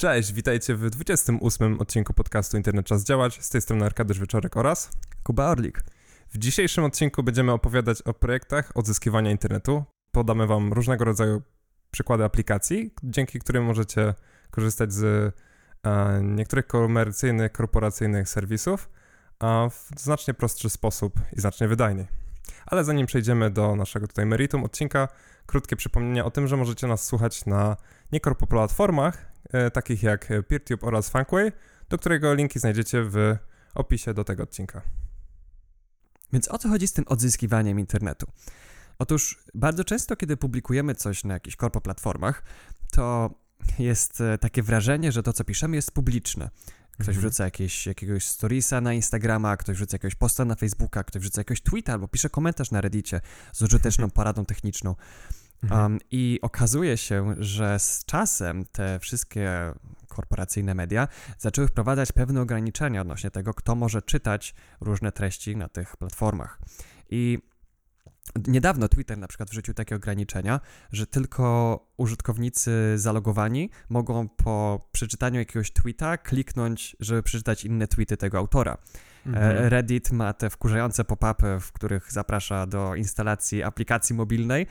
Cześć, 0.00 0.32
witajcie 0.32 0.74
w 0.74 0.90
28 0.90 1.80
odcinku 1.80 2.14
podcastu 2.14 2.56
Internet 2.56 2.86
Czas 2.86 3.04
Działać. 3.04 3.44
Z 3.44 3.50
tej 3.50 3.60
strony 3.60 3.84
Arkadiusz 3.84 4.20
Wieczorek 4.20 4.56
oraz 4.56 4.90
Kuba 5.22 5.50
Orlik. 5.50 5.82
W 6.30 6.38
dzisiejszym 6.38 6.84
odcinku 6.84 7.22
będziemy 7.22 7.52
opowiadać 7.52 8.02
o 8.02 8.14
projektach 8.14 8.72
odzyskiwania 8.74 9.30
internetu. 9.30 9.84
Podamy 10.12 10.46
Wam 10.46 10.72
różnego 10.72 11.04
rodzaju 11.04 11.42
przykłady 11.90 12.24
aplikacji, 12.24 12.94
dzięki 13.02 13.38
którym 13.38 13.64
możecie 13.64 14.14
korzystać 14.50 14.92
z 14.92 15.34
e, 15.84 16.20
niektórych 16.22 16.66
komercyjnych, 16.66 17.52
korporacyjnych 17.52 18.28
serwisów 18.28 18.88
a 19.38 19.68
w 19.70 20.00
znacznie 20.00 20.34
prostszy 20.34 20.70
sposób 20.70 21.20
i 21.36 21.40
znacznie 21.40 21.68
wydajniej. 21.68 22.06
Ale 22.66 22.84
zanim 22.84 23.06
przejdziemy 23.06 23.50
do 23.50 23.76
naszego 23.76 24.08
tutaj 24.08 24.26
meritum 24.26 24.64
odcinka, 24.64 25.08
krótkie 25.48 25.76
przypomnienie 25.76 26.24
o 26.24 26.30
tym, 26.30 26.46
że 26.48 26.56
możecie 26.56 26.86
nas 26.86 27.04
słuchać 27.04 27.46
na 27.46 27.76
niekorpo 28.12 28.46
platformach, 28.46 29.32
e, 29.52 29.70
takich 29.70 30.02
jak 30.02 30.28
PeerTube 30.48 30.84
oraz 30.84 31.08
Funkway, 31.08 31.52
do 31.88 31.98
którego 31.98 32.34
linki 32.34 32.58
znajdziecie 32.58 33.02
w 33.02 33.36
opisie 33.74 34.14
do 34.14 34.24
tego 34.24 34.42
odcinka. 34.42 34.82
Więc 36.32 36.48
o 36.48 36.58
co 36.58 36.68
chodzi 36.68 36.88
z 36.88 36.92
tym 36.92 37.04
odzyskiwaniem 37.08 37.80
internetu? 37.80 38.26
Otóż 38.98 39.44
bardzo 39.54 39.84
często, 39.84 40.16
kiedy 40.16 40.36
publikujemy 40.36 40.94
coś 40.94 41.24
na 41.24 41.34
jakichś 41.34 41.56
korpo 41.56 41.80
platformach, 41.80 42.42
to 42.92 43.30
jest 43.78 44.20
e, 44.20 44.38
takie 44.38 44.62
wrażenie, 44.62 45.12
że 45.12 45.22
to, 45.22 45.32
co 45.32 45.44
piszemy, 45.44 45.76
jest 45.76 45.92
publiczne. 45.92 46.50
Ktoś 46.92 47.08
mhm. 47.08 47.18
wrzuca 47.18 47.44
jakieś, 47.44 47.86
jakiegoś 47.86 48.24
storiesa 48.24 48.80
na 48.80 48.92
Instagrama, 48.92 49.56
ktoś 49.56 49.76
wrzuca 49.76 49.94
jakiegoś 49.94 50.14
posta 50.14 50.44
na 50.44 50.54
Facebooka, 50.54 51.04
ktoś 51.04 51.22
wrzuca 51.22 51.40
jakiegoś 51.40 51.60
tweeta 51.60 51.92
albo 51.92 52.08
pisze 52.08 52.30
komentarz 52.30 52.70
na 52.70 52.80
Reddicie 52.80 53.20
z 53.52 53.62
użyteczną 53.62 54.10
poradą 54.18 54.44
techniczną. 54.44 54.94
Um, 55.70 55.98
I 56.10 56.38
okazuje 56.42 56.96
się, 56.96 57.34
że 57.38 57.78
z 57.78 58.04
czasem 58.04 58.64
te 58.72 58.98
wszystkie 59.00 59.72
korporacyjne 60.08 60.74
media 60.74 61.08
zaczęły 61.38 61.68
wprowadzać 61.68 62.12
pewne 62.12 62.40
ograniczenia 62.40 63.00
odnośnie 63.00 63.30
tego, 63.30 63.54
kto 63.54 63.74
może 63.74 64.02
czytać 64.02 64.54
różne 64.80 65.12
treści 65.12 65.56
na 65.56 65.68
tych 65.68 65.96
platformach. 65.96 66.58
I 67.10 67.38
Niedawno 68.46 68.88
Twitter 68.88 69.18
na 69.18 69.28
przykład 69.28 69.50
wrzucił 69.50 69.74
takie 69.74 69.96
ograniczenia, 69.96 70.60
że 70.92 71.06
tylko 71.06 71.86
użytkownicy 71.96 72.92
zalogowani 72.96 73.70
mogą 73.88 74.28
po 74.28 74.88
przeczytaniu 74.92 75.38
jakiegoś 75.38 75.70
tweeta 75.70 76.16
kliknąć, 76.16 76.96
żeby 77.00 77.22
przeczytać 77.22 77.64
inne 77.64 77.88
tweety 77.88 78.16
tego 78.16 78.38
autora. 78.38 78.78
E, 79.26 79.30
mhm. 79.30 79.68
Reddit 79.68 80.12
ma 80.12 80.32
te 80.32 80.50
wkurzające 80.50 81.04
pop-upy, 81.04 81.60
w 81.60 81.72
których 81.72 82.12
zaprasza 82.12 82.66
do 82.66 82.94
instalacji 82.94 83.62
aplikacji 83.62 84.16
mobilnej, 84.16 84.66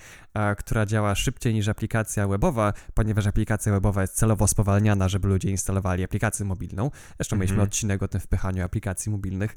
która 0.57 0.85
działa 0.85 1.15
szybciej 1.15 1.53
niż 1.53 1.67
aplikacja 1.67 2.27
webowa, 2.27 2.73
ponieważ 2.93 3.27
aplikacja 3.27 3.71
webowa 3.71 4.01
jest 4.01 4.13
celowo 4.13 4.47
spowalniana, 4.47 5.07
żeby 5.09 5.27
ludzie 5.27 5.49
instalowali 5.49 6.03
aplikację 6.03 6.45
mobilną. 6.45 6.91
Zresztą 7.17 7.35
mhm. 7.35 7.39
mieliśmy 7.39 7.63
odcinek 7.63 8.03
o 8.03 8.07
tym 8.07 8.21
wpychaniu 8.21 8.65
aplikacji 8.65 9.11
mobilnych. 9.11 9.55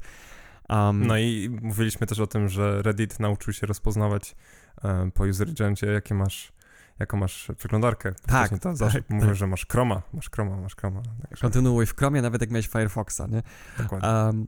Um, 0.69 1.07
no 1.07 1.17
i 1.17 1.57
mówiliśmy 1.61 2.07
też 2.07 2.19
o 2.19 2.27
tym, 2.27 2.49
że 2.49 2.81
Reddit 2.81 3.19
nauczył 3.19 3.53
się 3.53 3.67
rozpoznawać 3.67 4.35
um, 4.83 5.11
po 5.11 5.23
user 5.23 5.49
agencie, 5.49 5.87
jakie 5.87 6.15
masz 6.15 6.53
jaką 6.99 7.17
masz 7.17 7.51
przeglądarkę. 7.57 8.13
Tak, 8.27 8.49
to 8.49 8.57
tak, 8.57 8.75
zawsze 8.75 9.01
tak, 9.01 9.09
mówię, 9.09 9.27
tak. 9.27 9.35
że 9.35 9.47
masz 9.47 9.65
Chroma, 9.67 10.01
masz 10.13 10.29
Chroma, 10.29 10.57
masz 10.57 10.75
Chroma. 10.75 11.01
Także... 11.21 11.41
Kontynuuj 11.41 11.85
w 11.85 11.95
Chromie, 11.95 12.21
nawet 12.21 12.41
jak 12.41 12.51
miałeś 12.51 12.67
Firefoxa, 12.67 13.21
nie? 13.29 13.43
Dokładnie. 13.77 14.09
Um, 14.09 14.47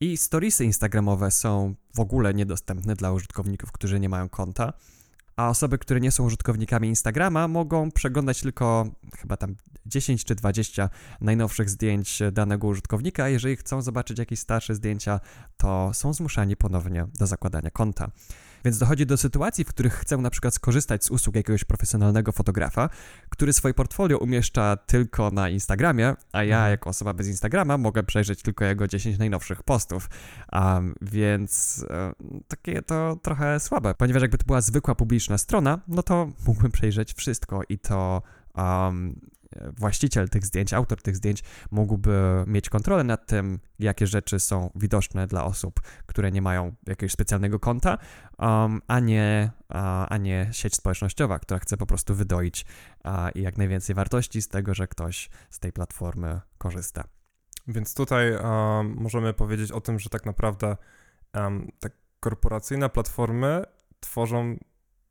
I 0.00 0.16
storiesy 0.16 0.64
instagramowe 0.64 1.30
są 1.30 1.74
w 1.94 2.00
ogóle 2.00 2.34
niedostępne 2.34 2.94
dla 2.94 3.12
użytkowników, 3.12 3.72
którzy 3.72 4.00
nie 4.00 4.08
mają 4.08 4.28
konta 4.28 4.72
a 5.36 5.48
osoby, 5.48 5.78
które 5.78 6.00
nie 6.00 6.10
są 6.10 6.24
użytkownikami 6.24 6.88
Instagrama, 6.88 7.48
mogą 7.48 7.90
przeglądać 7.90 8.40
tylko 8.40 8.86
chyba 9.18 9.36
tam 9.36 9.56
10 9.86 10.24
czy 10.24 10.34
20 10.34 10.90
najnowszych 11.20 11.70
zdjęć 11.70 12.22
danego 12.32 12.66
użytkownika, 12.66 13.28
jeżeli 13.28 13.56
chcą 13.56 13.82
zobaczyć 13.82 14.18
jakieś 14.18 14.38
starsze 14.38 14.74
zdjęcia, 14.74 15.20
to 15.56 15.90
są 15.94 16.12
zmuszani 16.12 16.56
ponownie 16.56 17.06
do 17.18 17.26
zakładania 17.26 17.70
konta. 17.70 18.10
Więc 18.66 18.78
dochodzi 18.78 19.06
do 19.06 19.16
sytuacji, 19.16 19.64
w 19.64 19.68
których 19.68 19.94
chcę 19.94 20.16
na 20.16 20.30
przykład 20.30 20.54
skorzystać 20.54 21.04
z 21.04 21.10
usług 21.10 21.36
jakiegoś 21.36 21.64
profesjonalnego 21.64 22.32
fotografa, 22.32 22.88
który 23.28 23.52
swoje 23.52 23.74
portfolio 23.74 24.18
umieszcza 24.18 24.76
tylko 24.76 25.30
na 25.30 25.48
Instagramie, 25.48 26.14
a 26.32 26.44
ja 26.44 26.56
mhm. 26.56 26.70
jako 26.70 26.90
osoba 26.90 27.12
bez 27.12 27.28
Instagrama 27.28 27.78
mogę 27.78 28.02
przejrzeć 28.02 28.42
tylko 28.42 28.64
jego 28.64 28.88
10 28.88 29.18
najnowszych 29.18 29.62
postów. 29.62 30.10
Um, 30.52 30.94
więc 31.02 31.84
e, 31.90 32.12
takie 32.48 32.82
to 32.82 33.18
trochę 33.22 33.60
słabe, 33.60 33.94
ponieważ 33.94 34.22
jakby 34.22 34.38
to 34.38 34.44
była 34.46 34.60
zwykła 34.60 34.94
publiczna 34.94 35.38
strona, 35.38 35.78
no 35.88 36.02
to 36.02 36.30
mógłbym 36.46 36.72
przejrzeć 36.72 37.14
wszystko 37.14 37.60
i 37.68 37.78
to 37.78 38.22
um, 38.56 39.20
właściciel 39.76 40.28
tych 40.28 40.46
zdjęć, 40.46 40.72
autor 40.72 41.02
tych 41.02 41.16
zdjęć 41.16 41.42
mógłby 41.70 42.44
mieć 42.46 42.68
kontrolę 42.68 43.04
nad 43.04 43.26
tym, 43.26 43.58
jakie 43.78 44.06
rzeczy 44.06 44.40
są 44.40 44.70
widoczne 44.74 45.26
dla 45.26 45.44
osób, 45.44 45.80
które 46.06 46.32
nie 46.32 46.42
mają 46.42 46.74
jakiegoś 46.86 47.12
specjalnego 47.12 47.60
konta, 47.60 47.98
um, 48.38 48.82
a, 48.86 49.00
nie, 49.00 49.50
a, 49.68 50.08
a 50.08 50.16
nie 50.16 50.48
sieć 50.52 50.74
społecznościowa, 50.74 51.38
która 51.38 51.60
chce 51.60 51.76
po 51.76 51.86
prostu 51.86 52.14
wydoić 52.14 52.66
a, 53.04 53.30
i 53.34 53.42
jak 53.42 53.58
najwięcej 53.58 53.94
wartości 53.94 54.42
z 54.42 54.48
tego, 54.48 54.74
że 54.74 54.88
ktoś 54.88 55.30
z 55.50 55.58
tej 55.58 55.72
platformy 55.72 56.40
korzysta. 56.58 57.04
Więc 57.68 57.94
tutaj 57.94 58.32
um, 58.32 58.94
możemy 58.98 59.34
powiedzieć 59.34 59.72
o 59.72 59.80
tym, 59.80 59.98
że 59.98 60.10
tak 60.10 60.26
naprawdę 60.26 60.76
um, 61.34 61.72
te 61.80 61.90
korporacyjne 62.20 62.88
platformy 62.88 63.64
tworzą 64.00 64.56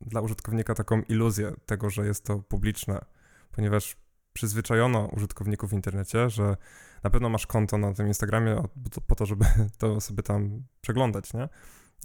dla 0.00 0.20
użytkownika 0.20 0.74
taką 0.74 1.02
iluzję 1.02 1.52
tego, 1.66 1.90
że 1.90 2.06
jest 2.06 2.24
to 2.24 2.38
publiczne, 2.38 3.04
ponieważ 3.52 3.96
przyzwyczajono 4.36 5.06
użytkowników 5.06 5.70
w 5.70 5.72
internecie, 5.72 6.30
że 6.30 6.56
na 7.02 7.10
pewno 7.10 7.28
masz 7.28 7.46
konto 7.46 7.78
na 7.78 7.94
tym 7.94 8.06
Instagramie 8.06 8.62
po 9.06 9.14
to, 9.14 9.26
żeby 9.26 9.44
to 9.78 10.00
sobie 10.00 10.22
tam 10.22 10.62
przeglądać, 10.80 11.34
nie? 11.34 11.48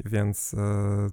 Więc 0.06 0.54
e, 0.54 1.08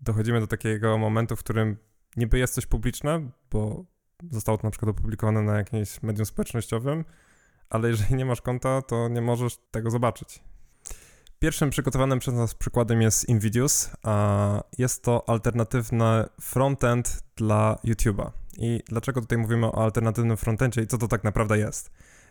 dochodzimy 0.00 0.40
do 0.40 0.46
takiego 0.46 0.98
momentu, 0.98 1.36
w 1.36 1.38
którym 1.40 1.76
niby 2.16 2.38
jest 2.38 2.54
coś 2.54 2.66
publiczne, 2.66 3.30
bo 3.50 3.84
zostało 4.30 4.58
to 4.58 4.66
na 4.66 4.70
przykład 4.70 4.90
opublikowane 4.90 5.42
na 5.42 5.56
jakimś 5.56 6.02
medium 6.02 6.26
społecznościowym, 6.26 7.04
ale 7.70 7.88
jeżeli 7.88 8.14
nie 8.14 8.24
masz 8.24 8.40
konta, 8.40 8.82
to 8.82 9.08
nie 9.08 9.20
możesz 9.20 9.58
tego 9.70 9.90
zobaczyć. 9.90 10.42
Pierwszym 11.38 11.70
przygotowanym 11.70 12.18
przez 12.18 12.34
nas 12.34 12.54
przykładem 12.54 13.02
jest 13.02 13.28
Invidius, 13.28 13.90
a 14.02 14.62
jest 14.78 15.04
to 15.04 15.28
alternatywny 15.28 16.24
frontend 16.40 17.22
dla 17.36 17.78
YouTube'a. 17.84 18.39
I 18.58 18.82
dlaczego 18.88 19.20
tutaj 19.20 19.38
mówimy 19.38 19.66
o 19.66 19.84
alternatywnym 19.84 20.36
frontendzie 20.36 20.82
i 20.82 20.86
co 20.86 20.98
to 20.98 21.08
tak 21.08 21.24
naprawdę 21.24 21.58
jest? 21.58 21.90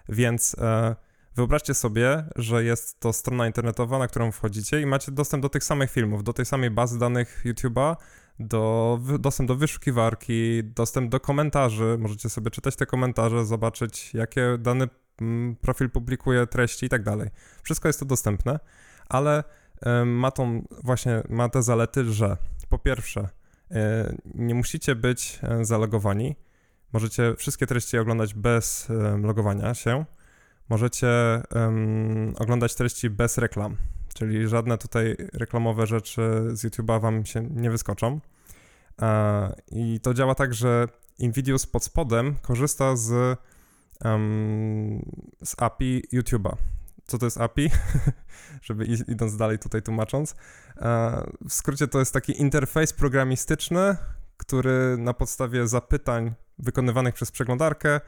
Więc 0.10 0.56
e, 0.60 0.96
wyobraźcie 1.36 1.74
sobie, 1.74 2.24
że 2.36 2.64
jest 2.64 3.00
to 3.00 3.14
strona 3.14 3.48
internetowa, 3.48 4.00
na 4.00 4.08
którą 4.08 4.32
wchodzicie 4.32 4.82
i 4.82 4.86
macie 4.86 5.12
dostęp 5.12 5.44
do 5.44 5.50
tych 5.50 5.64
samych 5.64 5.92
filmów, 5.92 6.24
do 6.24 6.34
tej 6.34 6.46
samej 6.46 6.72
bazy 6.72 7.00
danych 7.00 7.44
YouTube'a, 7.46 7.96
do, 8.40 9.00
dostęp 9.20 9.48
do 9.48 9.56
wyszukiwarki, 9.56 10.64
dostęp 10.64 11.12
do 11.12 11.20
komentarzy. 11.20 11.98
Możecie 12.00 12.30
sobie 12.30 12.52
czytać 12.52 12.76
te 12.76 12.86
komentarze, 12.86 13.46
zobaczyć, 13.46 14.14
jakie 14.14 14.58
dany 14.60 14.88
mm, 15.22 15.56
profil 15.56 15.90
publikuje 15.90 16.48
treści 16.48 16.86
i 16.86 16.90
tak 16.90 17.04
dalej. 17.04 17.30
Wszystko 17.64 17.90
jest 17.90 18.00
to 18.00 18.06
dostępne, 18.06 18.60
ale 19.10 19.44
e, 19.82 20.06
ma 20.06 20.32
tą 20.32 20.68
właśnie, 20.84 21.24
ma 21.30 21.50
te 21.50 21.64
zalety, 21.64 22.12
że 22.12 22.38
po 22.70 22.80
pierwsze, 22.80 23.30
nie 24.36 24.56
musicie 24.56 24.96
być 24.96 25.40
e, 25.44 25.66
zalogowani. 25.66 26.36
Możecie 26.94 27.36
wszystkie 27.36 27.68
treści 27.68 27.98
oglądać 27.98 28.34
bez 28.34 28.88
logowania 29.22 29.74
się. 29.74 30.06
Możecie 30.70 31.08
um, 31.56 32.34
oglądać 32.40 32.76
treści 32.76 33.10
bez 33.10 33.38
reklam, 33.38 33.78
czyli 34.14 34.48
żadne 34.48 34.78
tutaj 34.78 35.16
reklamowe 35.34 35.88
rzeczy 35.88 36.22
z 36.52 36.66
YouTube'a 36.66 37.02
wam 37.02 37.26
się 37.26 37.44
nie 37.44 37.72
wyskoczą. 37.72 38.20
E, 39.02 39.56
I 39.72 40.00
to 40.00 40.14
działa 40.14 40.36
tak, 40.36 40.54
że 40.54 40.88
Invidius 41.20 41.66
pod 41.66 41.84
spodem 41.84 42.36
korzysta 42.42 42.96
z, 42.96 43.40
um, 44.06 45.06
z 45.44 45.56
API 45.62 46.04
YouTube'a 46.14 46.56
co 47.10 47.18
to 47.18 47.26
jest 47.26 47.42
API, 47.42 47.72
żeby 48.62 48.86
idąc 48.86 49.38
dalej 49.38 49.60
tutaj 49.60 49.82
tłumacząc. 49.82 50.36
E, 50.78 51.24
w 51.50 51.54
skrócie 51.54 51.88
to 51.88 52.00
jest 52.00 52.14
taki 52.14 52.42
interfejs 52.42 52.94
programistyczny, 52.94 53.96
który 54.38 54.98
na 54.98 55.14
podstawie 55.14 55.68
zapytań 55.68 56.34
wykonywanych 56.60 57.14
przez 57.14 57.32
przeglądarkę 57.32 58.00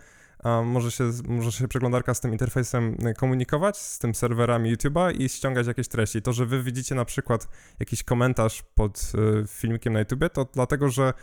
może 0.64 0.92
się, 0.92 1.12
może 1.28 1.52
się 1.52 1.68
przeglądarka 1.68 2.14
z 2.14 2.20
tym 2.20 2.32
interfejsem 2.32 2.98
komunikować, 3.18 3.78
z 3.78 4.00
tym 4.00 4.16
serwerami 4.16 4.76
YouTube'a 4.76 5.22
i 5.22 5.30
ściągać 5.30 5.68
jakieś 5.68 5.88
treści. 5.88 6.22
To, 6.22 6.34
że 6.34 6.46
wy 6.46 6.64
widzicie 6.64 6.96
na 6.96 7.06
przykład 7.06 7.48
jakiś 7.80 8.04
komentarz 8.04 8.64
pod 8.76 9.12
e, 9.44 9.48
filmikiem 9.48 9.94
na 9.94 10.00
YouTubie, 10.00 10.30
to 10.30 10.48
dlatego, 10.54 10.90
że 10.90 11.14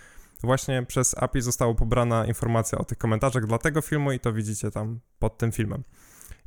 właśnie 0.42 0.82
przez 0.86 1.18
API 1.18 1.40
została 1.40 1.74
pobrana 1.74 2.26
informacja 2.26 2.78
o 2.78 2.84
tych 2.84 2.98
komentarzach 2.98 3.46
dla 3.46 3.58
tego 3.58 3.82
filmu 3.82 4.12
i 4.12 4.20
to 4.20 4.32
widzicie 4.32 4.70
tam 4.70 5.00
pod 5.18 5.38
tym 5.38 5.52
filmem. 5.52 5.82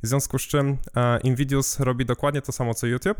W 0.02 0.06
związku 0.06 0.38
z 0.38 0.42
czym 0.42 0.78
e, 0.96 1.20
Invidius 1.20 1.80
robi 1.80 2.06
dokładnie 2.06 2.42
to 2.42 2.52
samo 2.52 2.74
co 2.74 2.86
YouTube, 2.86 3.18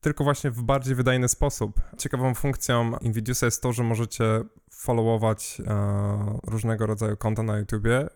tylko 0.00 0.24
właśnie 0.24 0.50
w 0.50 0.62
bardziej 0.62 0.94
wydajny 0.94 1.28
sposób. 1.28 1.80
Ciekawą 1.98 2.34
funkcją 2.34 2.98
Invidiusa 2.98 3.46
jest 3.46 3.62
to, 3.62 3.72
że 3.72 3.82
możecie 3.82 4.24
followować 4.70 5.62
e, 5.66 6.38
różnego 6.46 6.86
rodzaju 6.86 7.16
konta 7.16 7.42
na 7.42 7.58
YouTubie 7.58 8.08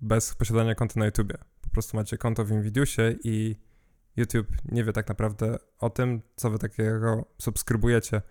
bez 0.00 0.34
posiadania 0.34 0.74
konta 0.74 1.00
na 1.00 1.06
YouTubie. 1.06 1.38
Po 1.60 1.68
prostu 1.70 1.96
macie 1.96 2.18
konto 2.18 2.44
w 2.44 2.50
Invidiusie 2.50 3.14
i 3.24 3.56
YouTube 4.16 4.48
nie 4.64 4.84
wie 4.84 4.92
tak 4.92 5.08
naprawdę 5.08 5.56
o 5.78 5.90
tym, 5.90 6.22
co 6.36 6.50
wy 6.50 6.58
takiego 6.58 7.24
subskrybujecie. 7.38 8.22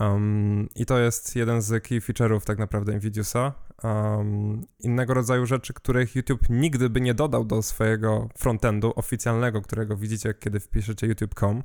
Um, 0.00 0.68
I 0.74 0.86
to 0.86 0.98
jest 0.98 1.36
jeden 1.36 1.62
z 1.62 1.84
key 1.84 2.00
feature'ów 2.00 2.40
tak 2.44 2.58
naprawdę 2.58 2.92
Invidiusa. 2.92 3.52
Um, 3.82 4.64
innego 4.78 5.14
rodzaju 5.14 5.46
rzeczy, 5.46 5.74
których 5.74 6.16
YouTube 6.16 6.48
nigdy 6.50 6.90
by 6.90 7.00
nie 7.00 7.14
dodał 7.14 7.44
do 7.44 7.62
swojego 7.62 8.28
frontendu 8.38 8.92
oficjalnego, 8.96 9.62
którego 9.62 9.96
widzicie, 9.96 10.34
kiedy 10.34 10.60
wpiszecie 10.60 11.06
youtube.com, 11.06 11.62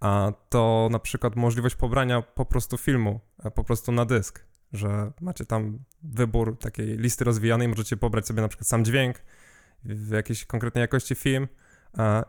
a 0.00 0.32
to 0.48 0.88
na 0.90 0.98
przykład 0.98 1.36
możliwość 1.36 1.74
pobrania 1.74 2.22
po 2.22 2.44
prostu 2.44 2.76
filmu, 2.76 3.20
po 3.54 3.64
prostu 3.64 3.92
na 3.92 4.04
dysk, 4.04 4.44
że 4.72 5.12
macie 5.20 5.44
tam 5.44 5.78
wybór 6.02 6.58
takiej 6.58 6.86
listy 6.86 7.24
rozwijanej, 7.24 7.68
możecie 7.68 7.96
pobrać 7.96 8.26
sobie 8.26 8.42
na 8.42 8.48
przykład 8.48 8.68
sam 8.68 8.84
dźwięk 8.84 9.22
w 9.84 10.10
jakiejś 10.10 10.44
konkretnej 10.44 10.82
jakości 10.82 11.14
film, 11.14 11.48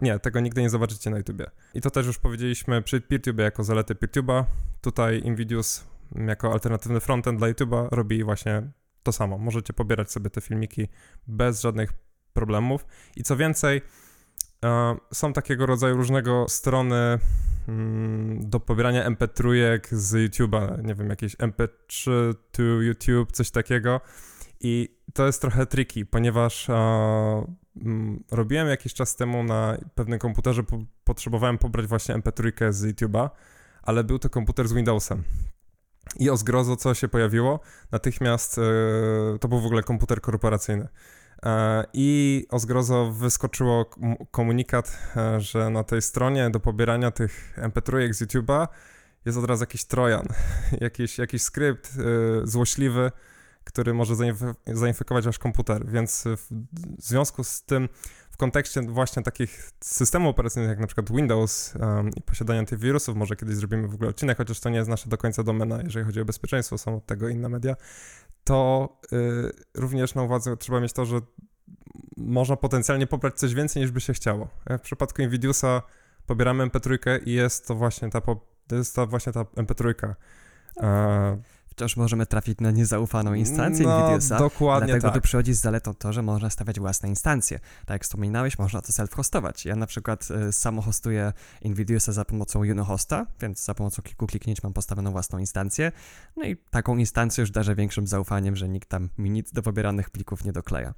nie, 0.01 0.19
tego 0.19 0.39
nigdy 0.39 0.61
nie 0.61 0.69
zobaczycie 0.69 1.09
na 1.09 1.17
YouTubie. 1.17 1.51
I 1.73 1.81
to 1.81 1.89
też 1.89 2.07
już 2.07 2.19
powiedzieliśmy 2.19 2.81
przy 2.81 3.01
PeerTube 3.01 3.39
jako 3.39 3.63
zalety 3.63 3.95
PeerTube'a. 3.95 4.43
Tutaj 4.81 5.21
Invidius 5.25 5.87
jako 6.15 6.51
alternatywny 6.53 6.99
frontend 6.99 7.39
dla 7.39 7.47
YouTube'a 7.47 7.87
robi 7.91 8.23
właśnie 8.23 8.71
to 9.03 9.11
samo. 9.11 9.37
Możecie 9.37 9.73
pobierać 9.73 10.11
sobie 10.11 10.29
te 10.29 10.41
filmiki 10.41 10.87
bez 11.27 11.61
żadnych 11.61 11.93
problemów. 12.33 12.85
I 13.15 13.23
co 13.23 13.37
więcej, 13.37 13.81
są 15.13 15.33
takiego 15.33 15.65
rodzaju 15.65 15.95
różnego 15.95 16.45
strony 16.47 17.19
mm, 17.67 18.49
do 18.49 18.59
pobierania 18.59 19.11
MP3 19.11 19.79
z 19.91 20.13
YouTube'a, 20.13 20.83
nie 20.83 20.95
wiem, 20.95 21.09
jakieś 21.09 21.35
MP3 21.35 22.11
to 22.51 22.63
YouTube, 22.63 23.31
coś 23.31 23.51
takiego. 23.51 24.01
I 24.59 24.99
to 25.13 25.25
jest 25.25 25.41
trochę 25.41 25.65
tricky, 25.65 26.05
ponieważ 26.05 26.69
Mm, 27.85 28.23
robiłem 28.31 28.67
jakiś 28.67 28.93
czas 28.93 29.15
temu 29.15 29.43
na 29.43 29.77
pewnym 29.95 30.19
komputerze, 30.19 30.63
po, 30.63 30.79
potrzebowałem 31.03 31.57
pobrać 31.57 31.87
właśnie 31.87 32.15
MP3 32.15 32.71
z 32.71 32.85
YouTube'a, 32.85 33.29
ale 33.81 34.03
był 34.03 34.19
to 34.19 34.29
komputer 34.29 34.67
z 34.67 34.73
Windowsem. 34.73 35.23
I 36.19 36.29
o 36.29 36.37
zgrozo, 36.37 36.75
co 36.75 36.93
się 36.93 37.07
pojawiło, 37.07 37.59
natychmiast 37.91 38.57
yy, 38.57 39.39
to 39.39 39.47
był 39.47 39.59
w 39.59 39.65
ogóle 39.65 39.83
komputer 39.83 40.21
korporacyjny. 40.21 40.87
Yy, 41.43 41.49
I 41.93 42.45
o 42.49 42.59
zgrozo 42.59 43.11
wyskoczyło 43.11 43.85
komunikat, 44.31 44.99
że 45.37 45.69
na 45.69 45.83
tej 45.83 46.01
stronie 46.01 46.49
do 46.49 46.59
pobierania 46.59 47.11
tych 47.11 47.57
MP3 47.57 48.13
z 48.13 48.21
YouTube'a 48.21 48.67
jest 49.25 49.37
od 49.37 49.45
razu 49.45 49.63
jakiś 49.63 49.85
trojan, 49.85 50.27
jakiś, 50.81 51.17
jakiś 51.17 51.41
skrypt 51.41 51.97
złośliwy, 52.43 53.11
który 53.69 53.93
może 53.93 54.15
zainfekować 54.67 55.25
wasz 55.25 55.39
komputer, 55.39 55.87
więc 55.87 56.23
w 56.51 57.03
związku 57.03 57.43
z 57.43 57.63
tym 57.63 57.89
w 58.31 58.37
kontekście 58.37 58.81
właśnie 58.81 59.23
takich 59.23 59.71
systemów 59.83 60.29
operacyjnych 60.29 60.69
jak 60.69 60.79
na 60.79 60.87
przykład 60.87 61.11
Windows 61.11 61.73
um, 61.79 62.09
i 62.15 62.21
posiadania 62.21 62.65
tych 62.65 62.79
wirusów, 62.79 63.15
może 63.15 63.35
kiedyś 63.35 63.55
zrobimy 63.55 63.87
w 63.87 63.93
ogóle 63.93 64.09
odcinek, 64.09 64.37
chociaż 64.37 64.59
to 64.59 64.69
nie 64.69 64.77
jest 64.77 64.89
nasza 64.89 65.09
do 65.09 65.17
końca 65.17 65.43
domena, 65.43 65.81
jeżeli 65.83 66.05
chodzi 66.05 66.21
o 66.21 66.25
bezpieczeństwo, 66.25 66.77
są 66.77 66.95
od 66.95 67.05
tego 67.05 67.29
inne 67.29 67.49
media, 67.49 67.75
to 68.43 68.89
y, 69.13 69.51
również 69.75 70.15
na 70.15 70.23
uwadze 70.23 70.57
trzeba 70.57 70.79
mieć 70.79 70.93
to, 70.93 71.05
że 71.05 71.19
można 72.17 72.55
potencjalnie 72.55 73.07
pobrać 73.07 73.35
coś 73.35 73.53
więcej 73.53 73.81
niż 73.81 73.91
by 73.91 74.01
się 74.01 74.13
chciało. 74.13 74.47
W 74.69 74.79
przypadku 74.79 75.21
Nvidiusa 75.21 75.81
pobieramy 76.25 76.67
MP3 76.67 77.19
i 77.25 77.33
jest 77.33 77.67
to 77.67 77.75
właśnie 77.75 78.09
ta, 78.09 78.21
to 78.67 78.75
jest 78.75 78.97
właśnie 79.07 79.33
ta 79.33 79.43
MP3. 79.43 80.13
E, 80.77 81.41
wciąż 81.79 81.97
możemy 81.97 82.25
trafić 82.25 82.59
na 82.59 82.71
niezaufaną 82.71 83.33
instancję 83.33 83.85
no, 83.85 83.99
Nvidiusa. 83.99 84.37
dokładnie 84.37 84.87
Dlatego 84.87 85.07
tak. 85.07 85.15
tu 85.15 85.21
przychodzi 85.21 85.53
z 85.53 85.61
zaletą 85.61 85.93
to, 85.93 86.13
że 86.13 86.21
można 86.21 86.49
stawiać 86.49 86.79
własne 86.79 87.09
instancje. 87.09 87.59
Tak 87.59 87.89
jak 87.89 88.03
wspominałeś, 88.03 88.59
można 88.59 88.81
to 88.81 88.87
self-hostować. 88.87 89.67
Ja 89.67 89.75
na 89.75 89.87
przykład 89.87 90.27
y, 90.49 90.53
samo 90.53 90.81
hostuję 90.81 91.33
Nvidiusa 91.65 92.11
za 92.11 92.25
pomocą 92.25 92.59
Unohosta, 92.59 93.25
więc 93.41 93.65
za 93.65 93.73
pomocą 93.73 94.01
kilku 94.01 94.27
kliknięć 94.27 94.63
mam 94.63 94.73
postawioną 94.73 95.11
własną 95.11 95.39
instancję. 95.39 95.91
No 96.37 96.43
i 96.43 96.57
taką 96.57 96.97
instancję 96.97 97.41
już 97.41 97.51
darzę 97.51 97.75
większym 97.75 98.07
zaufaniem, 98.07 98.55
że 98.55 98.69
nikt 98.69 98.89
tam 98.89 99.09
mi 99.17 99.29
nic 99.29 99.51
do 99.51 99.61
pobieranych 99.61 100.09
plików 100.09 100.45
nie 100.45 100.51
dokleja. 100.51 100.93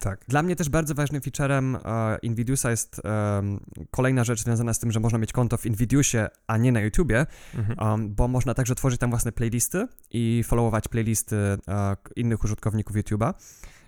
Tak. 0.00 0.24
Dla 0.28 0.42
mnie 0.42 0.56
też 0.56 0.68
bardzo 0.68 0.94
ważnym 0.94 1.22
featurem 1.22 1.74
uh, 1.74 1.80
Invidiusa 2.22 2.70
jest 2.70 3.00
um, 3.04 3.60
kolejna 3.90 4.24
rzecz 4.24 4.42
związana 4.42 4.74
z 4.74 4.78
tym, 4.78 4.92
że 4.92 5.00
można 5.00 5.18
mieć 5.18 5.32
konto 5.32 5.56
w 5.56 5.66
Invidiusie, 5.66 6.28
a 6.46 6.56
nie 6.56 6.72
na 6.72 6.80
YouTubie, 6.80 7.26
mhm. 7.54 7.92
um, 7.92 8.14
bo 8.14 8.28
można 8.28 8.54
także 8.54 8.74
tworzyć 8.74 9.00
tam 9.00 9.10
własne 9.10 9.32
playlisty 9.32 9.86
i 10.10 10.44
followować 10.46 10.88
playlisty 10.88 11.36
uh, 11.36 11.74
innych 12.16 12.44
użytkowników 12.44 12.96
YouTuba, 12.96 13.34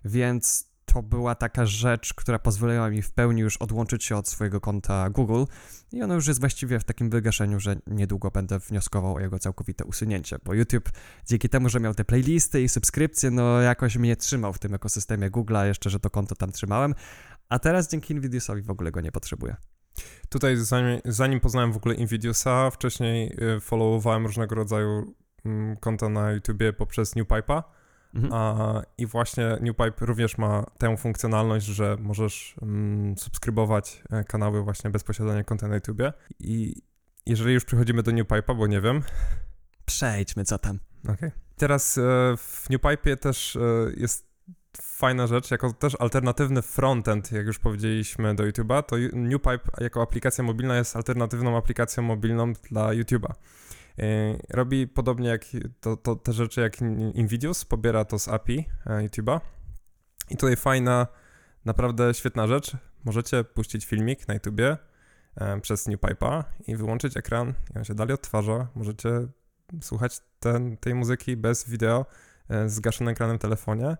więc 0.04 0.71
to 0.92 1.02
była 1.02 1.34
taka 1.34 1.66
rzecz, 1.66 2.14
która 2.14 2.38
pozwoliła 2.38 2.90
mi 2.90 3.02
w 3.02 3.12
pełni 3.12 3.40
już 3.40 3.56
odłączyć 3.56 4.04
się 4.04 4.16
od 4.16 4.28
swojego 4.28 4.60
konta 4.60 5.10
Google 5.10 5.44
i 5.92 6.02
ono 6.02 6.14
już 6.14 6.26
jest 6.26 6.40
właściwie 6.40 6.78
w 6.78 6.84
takim 6.84 7.10
wygaszeniu, 7.10 7.60
że 7.60 7.76
niedługo 7.86 8.30
będę 8.30 8.58
wnioskował 8.58 9.14
o 9.14 9.20
jego 9.20 9.38
całkowite 9.38 9.84
usunięcie, 9.84 10.36
bo 10.44 10.54
YouTube 10.54 10.90
dzięki 11.26 11.48
temu, 11.48 11.68
że 11.68 11.80
miał 11.80 11.94
te 11.94 12.04
playlisty 12.04 12.62
i 12.62 12.68
subskrypcje, 12.68 13.30
no 13.30 13.60
jakoś 13.60 13.96
mnie 13.96 14.16
trzymał 14.16 14.52
w 14.52 14.58
tym 14.58 14.74
ekosystemie 14.74 15.30
Google'a, 15.30 15.66
jeszcze, 15.66 15.90
że 15.90 16.00
to 16.00 16.10
konto 16.10 16.34
tam 16.34 16.52
trzymałem, 16.52 16.94
a 17.48 17.58
teraz 17.58 17.88
dzięki 17.88 18.14
Invidiusowi 18.14 18.62
w 18.62 18.70
ogóle 18.70 18.90
go 18.90 19.00
nie 19.00 19.12
potrzebuję. 19.12 19.56
Tutaj 20.28 20.56
zanim, 20.56 21.00
zanim 21.04 21.40
poznałem 21.40 21.72
w 21.72 21.76
ogóle 21.76 21.94
Invidiusa, 21.94 22.70
wcześniej 22.70 23.36
y, 23.56 23.60
followowałem 23.60 24.26
różnego 24.26 24.54
rodzaju 24.54 25.14
mm, 25.44 25.76
konta 25.76 26.08
na 26.08 26.32
YouTubie 26.32 26.72
poprzez 26.72 27.16
NewPipe'a, 27.16 27.62
Mhm. 28.14 28.32
A, 28.32 28.82
I 28.98 29.06
właśnie 29.06 29.58
NewPipe 29.60 30.06
również 30.06 30.38
ma 30.38 30.64
tę 30.78 30.96
funkcjonalność, 30.96 31.66
że 31.66 31.96
możesz 32.00 32.54
mm, 32.62 33.18
subskrybować 33.18 34.02
e, 34.10 34.24
kanały 34.24 34.62
właśnie 34.62 34.90
bez 34.90 35.04
posiadania 35.04 35.44
konta 35.44 35.68
na 35.68 35.74
YouTubie. 35.74 36.12
I 36.40 36.82
jeżeli 37.26 37.54
już 37.54 37.64
przechodzimy 37.64 38.02
do 38.02 38.10
NewPipe'a, 38.10 38.56
bo 38.56 38.66
nie 38.66 38.80
wiem. 38.80 39.02
Przejdźmy, 39.84 40.44
co 40.44 40.58
tam. 40.58 40.78
Okej. 41.04 41.14
Okay. 41.14 41.32
Teraz 41.56 41.98
e, 41.98 42.02
w 42.36 42.66
NewPipe'ie 42.70 43.16
też 43.16 43.56
e, 43.56 43.60
jest 43.96 44.32
fajna 44.76 45.26
rzecz, 45.26 45.50
jako 45.50 45.72
też 45.72 45.96
alternatywny 46.00 46.62
frontend, 46.62 47.32
jak 47.32 47.46
już 47.46 47.58
powiedzieliśmy 47.58 48.34
do 48.34 48.44
YouTube'a, 48.44 48.82
to 48.82 48.96
NewPipe 49.12 49.70
jako 49.80 50.02
aplikacja 50.02 50.44
mobilna 50.44 50.76
jest 50.76 50.96
alternatywną 50.96 51.56
aplikacją 51.56 52.02
mobilną 52.02 52.52
dla 52.52 52.88
YouTube'a. 52.88 53.32
E, 53.98 54.36
robi 54.50 54.88
podobnie 54.88 55.28
jak 55.28 55.44
to, 55.80 55.96
to, 55.96 56.16
te 56.16 56.32
rzeczy 56.32 56.60
jak 56.60 56.80
Invidius, 57.14 57.64
pobiera 57.64 58.04
to 58.04 58.18
z 58.18 58.28
API 58.28 58.68
e, 58.86 59.08
YouTube'a. 59.08 59.40
I 60.30 60.36
tutaj 60.36 60.56
fajna, 60.56 61.06
naprawdę 61.64 62.14
świetna 62.14 62.46
rzecz. 62.46 62.76
Możecie 63.04 63.44
puścić 63.44 63.86
filmik 63.86 64.28
na 64.28 64.34
YouTubie 64.34 64.76
e, 65.36 65.60
przez 65.60 65.88
NewPipe'a 65.88 66.44
i 66.66 66.76
wyłączyć 66.76 67.16
ekran 67.16 67.54
i 67.74 67.78
on 67.78 67.84
się 67.84 67.94
dalej 67.94 68.14
odtwarza. 68.14 68.66
Możecie 68.74 69.10
słuchać 69.80 70.20
ten, 70.40 70.76
tej 70.76 70.94
muzyki 70.94 71.36
bez 71.36 71.68
wideo 71.68 72.06
z 72.66 72.72
zgaszonym 72.72 73.12
ekranem 73.12 73.38
w 73.38 73.40
telefonie. 73.40 73.96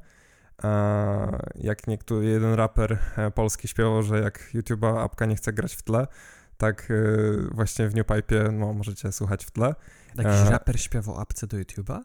Jak 1.55 1.87
niektóry 1.87 2.27
jeden 2.27 2.55
raper 2.55 2.99
polski 3.35 3.69
śpiewał, 3.69 4.03
że 4.03 4.21
jak 4.21 4.51
YouTube'a 4.55 5.05
apka 5.05 5.27
nie 5.27 5.37
chce 5.37 5.53
grać 5.53 5.75
w 5.75 5.83
tle, 5.83 6.07
tak 6.63 6.91
y, 6.91 7.49
właśnie 7.51 7.89
w 7.89 7.95
Newpipe 7.95 8.53
no, 8.53 8.73
możecie 8.73 9.13
słuchać 9.13 9.45
w 9.45 9.51
tle. 9.51 9.75
Jakiś 10.15 10.49
e... 10.49 10.51
raper 10.51 10.81
śpiewał 10.81 11.21
apce 11.21 11.47
do 11.47 11.57
YouTube'a? 11.57 12.01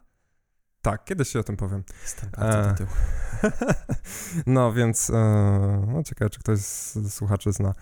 Tak, 0.81 1.05
kiedyś 1.05 1.29
się 1.29 1.39
o 1.39 1.43
tym 1.43 1.57
powiem. 1.57 1.83
Jestem 2.03 2.29
bardzo 2.29 2.59
e... 2.59 2.67
do 2.67 2.73
tyłu. 2.73 2.89
no 4.55 4.73
więc, 4.73 5.09
e... 5.09 5.13
no 5.87 6.03
ciekawe, 6.03 6.29
czy 6.29 6.39
ktoś 6.39 6.59
z 6.59 7.13
słuchaczy 7.13 7.51
zna 7.51 7.73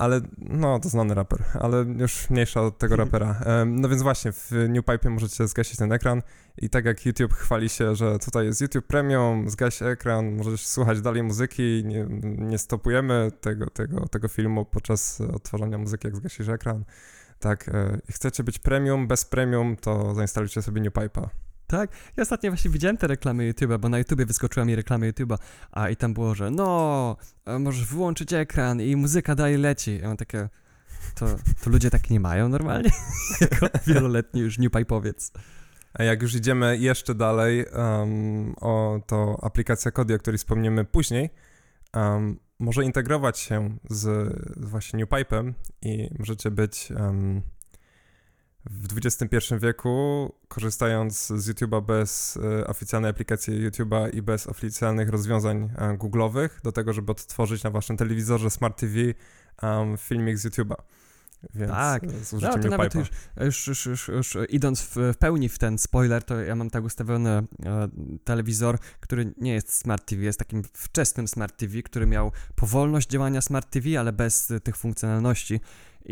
ale 0.00 0.20
no 0.38 0.78
to 0.78 0.88
znany 0.88 1.14
raper, 1.14 1.44
ale 1.60 1.84
już 1.98 2.30
mniejsza 2.30 2.62
od 2.62 2.78
tego 2.78 2.96
rapera. 3.04 3.40
No 3.66 3.88
więc 3.88 4.02
właśnie, 4.02 4.32
w 4.32 4.50
NewPipe 4.68 5.10
możecie 5.10 5.48
zgasić 5.48 5.76
ten 5.76 5.92
ekran 5.92 6.22
i 6.58 6.70
tak 6.70 6.84
jak 6.84 7.06
YouTube 7.06 7.32
chwali 7.32 7.68
się, 7.68 7.94
że 7.94 8.18
tutaj 8.18 8.46
jest 8.46 8.60
YouTube 8.60 8.86
Premium, 8.86 9.50
zgaś 9.50 9.82
ekran, 9.82 10.36
możesz 10.36 10.66
słuchać 10.66 11.00
dalej 11.00 11.22
muzyki, 11.22 11.82
nie, 11.84 12.06
nie 12.38 12.58
stopujemy 12.58 13.32
tego, 13.40 13.70
tego, 13.70 14.08
tego 14.08 14.28
filmu 14.28 14.64
podczas 14.64 15.20
odtwarzania 15.20 15.78
muzyki, 15.78 16.06
jak 16.06 16.16
zgasisz 16.16 16.48
ekran. 16.48 16.84
Tak, 17.38 17.68
e, 17.68 17.98
chcecie 18.10 18.44
być 18.44 18.58
premium, 18.58 19.08
bez 19.08 19.24
premium, 19.24 19.76
to 19.76 20.14
zainstalujcie 20.14 20.62
sobie 20.62 20.82
NewPipe'a. 20.82 21.28
Tak? 21.70 21.90
Ja 22.16 22.22
ostatnio 22.22 22.50
właśnie 22.50 22.70
widziałem 22.70 22.96
te 22.96 23.06
reklamy 23.06 23.52
YouTube'a, 23.52 23.78
bo 23.78 23.88
na 23.88 23.98
YouTubie 23.98 24.26
wyskoczyła 24.26 24.66
mi 24.66 24.76
reklama 24.76 25.06
YouTube'a, 25.06 25.36
a 25.72 25.88
i 25.88 25.96
tam 25.96 26.14
było, 26.14 26.34
że 26.34 26.50
no, 26.50 27.16
e, 27.46 27.58
możesz 27.58 27.86
wyłączyć 27.86 28.32
ekran 28.32 28.80
i 28.80 28.96
muzyka 28.96 29.34
dalej 29.34 29.58
leci. 29.58 29.98
Ja 30.02 30.08
mam 30.08 30.16
takie, 30.16 30.48
to, 31.14 31.26
to 31.64 31.70
ludzie 31.70 31.90
tak 31.90 32.10
nie 32.10 32.20
mają 32.20 32.48
normalnie? 32.48 32.90
jako 33.40 33.66
wieloletni 33.86 34.40
już 34.40 34.58
New 34.58 34.72
Pipe'owiec. 34.72 35.32
A 35.94 36.02
jak 36.02 36.22
już 36.22 36.34
idziemy 36.34 36.78
jeszcze 36.78 37.14
dalej, 37.14 37.64
um, 37.64 38.54
o 38.60 39.00
to 39.06 39.38
aplikacja 39.42 39.90
Kodi, 39.90 40.14
o 40.14 40.18
której 40.18 40.38
wspomniemy 40.38 40.84
później, 40.84 41.30
um, 41.94 42.38
może 42.58 42.84
integrować 42.84 43.38
się 43.38 43.78
z, 43.90 44.00
z 44.56 44.64
właśnie 44.64 44.98
New 44.98 45.08
Pipe'em 45.08 45.52
i 45.82 46.10
możecie 46.18 46.50
być 46.50 46.92
um, 46.96 47.42
w 48.64 48.98
XXI 49.06 49.54
wieku, 49.58 50.32
korzystając 50.48 51.26
z 51.26 51.48
YouTube'a 51.48 51.82
bez 51.82 52.38
e, 52.60 52.66
oficjalnej 52.66 53.10
aplikacji 53.10 53.68
YouTube'a 53.68 54.14
i 54.14 54.22
bez 54.22 54.46
oficjalnych 54.46 55.08
rozwiązań 55.08 55.70
e, 55.76 55.98
Google'owych, 55.98 56.48
do 56.62 56.72
tego, 56.72 56.92
żeby 56.92 57.12
odtworzyć 57.12 57.62
na 57.62 57.70
waszym 57.70 57.96
telewizorze 57.96 58.50
Smart 58.50 58.80
TV 58.80 58.96
um, 59.62 59.96
filmik 59.96 60.38
z 60.38 60.46
YouTube'a. 60.46 60.74
Więc 61.54 61.72
Tak. 61.72 62.04
e, 62.04 62.24
z 62.24 62.32
No, 62.32 62.38
użyciem 62.38 62.62
to 62.62 62.68
nawet 62.68 62.94
już, 62.94 63.10
już, 63.40 63.66
już, 63.66 63.86
już, 63.86 64.08
już 64.08 64.36
idąc 64.48 64.82
w, 64.82 64.96
w 64.96 65.16
pełni 65.16 65.48
w 65.48 65.58
ten 65.58 65.78
spoiler, 65.78 66.24
to 66.24 66.40
ja 66.40 66.56
mam 66.56 66.70
tak 66.70 66.84
ustawiony 66.84 67.30
e, 67.30 67.44
telewizor, 68.24 68.78
który 69.00 69.34
nie 69.38 69.52
jest 69.52 69.74
Smart 69.74 70.06
TV, 70.06 70.22
jest 70.22 70.38
takim 70.38 70.62
wczesnym 70.72 71.28
Smart 71.28 71.56
TV, 71.56 71.82
który 71.82 72.06
miał 72.06 72.32
powolność 72.54 73.08
działania 73.08 73.40
Smart 73.40 73.70
TV, 73.70 74.00
ale 74.00 74.12
bez 74.12 74.52
tych 74.62 74.76
funkcjonalności. 74.76 75.60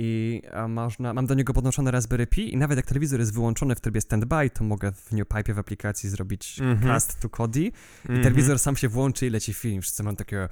I 0.00 0.42
można, 0.68 1.14
mam 1.14 1.26
do 1.26 1.34
niego 1.34 1.52
podłączony 1.54 1.90
Raspberry 1.90 2.26
Pi 2.26 2.54
i 2.54 2.56
nawet 2.56 2.76
jak 2.76 2.86
telewizor 2.86 3.20
jest 3.20 3.34
wyłączony 3.34 3.74
w 3.74 3.80
trybie 3.80 4.00
standby, 4.00 4.50
to 4.50 4.64
mogę 4.64 4.92
w 4.92 5.12
NewPipe 5.12 5.54
w 5.54 5.58
aplikacji 5.58 6.10
zrobić 6.10 6.60
Mhm. 6.60 6.92
cast 6.94 7.20
to 7.20 7.28
Kodi 7.28 7.64
i 7.66 7.72
Mhm. 8.08 8.22
telewizor 8.22 8.58
sam 8.58 8.76
się 8.76 8.88
włączy 8.88 9.26
i 9.26 9.30
leci 9.30 9.54
film. 9.54 9.82
Wszyscy 9.82 10.02
mam 10.02 10.16
takie 10.16 10.48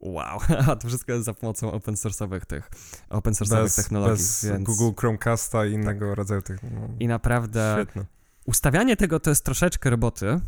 wow, 0.00 0.40
a 0.68 0.76
to 0.76 0.88
wszystko 0.88 1.12
jest 1.12 1.24
za 1.24 1.34
pomocą 1.34 1.72
open 1.72 1.94
source'owych 1.94 2.40
tych, 2.40 2.70
open 3.10 3.32
source'owych 3.32 3.62
bez, 3.62 3.76
technologii, 3.76 4.16
bez 4.16 4.44
więc... 4.44 4.64
Google 4.66 5.00
Chromecasta 5.00 5.66
i 5.66 5.72
innego 5.72 6.14
rodzaju 6.14 6.42
tych. 6.42 6.62
No, 6.62 6.88
I 7.00 7.08
naprawdę 7.08 7.76
Świetne. 7.76 8.04
ustawianie 8.46 8.96
tego 8.96 9.20
to 9.20 9.30
jest 9.30 9.44
troszeczkę 9.44 9.90
roboty. 9.90 10.40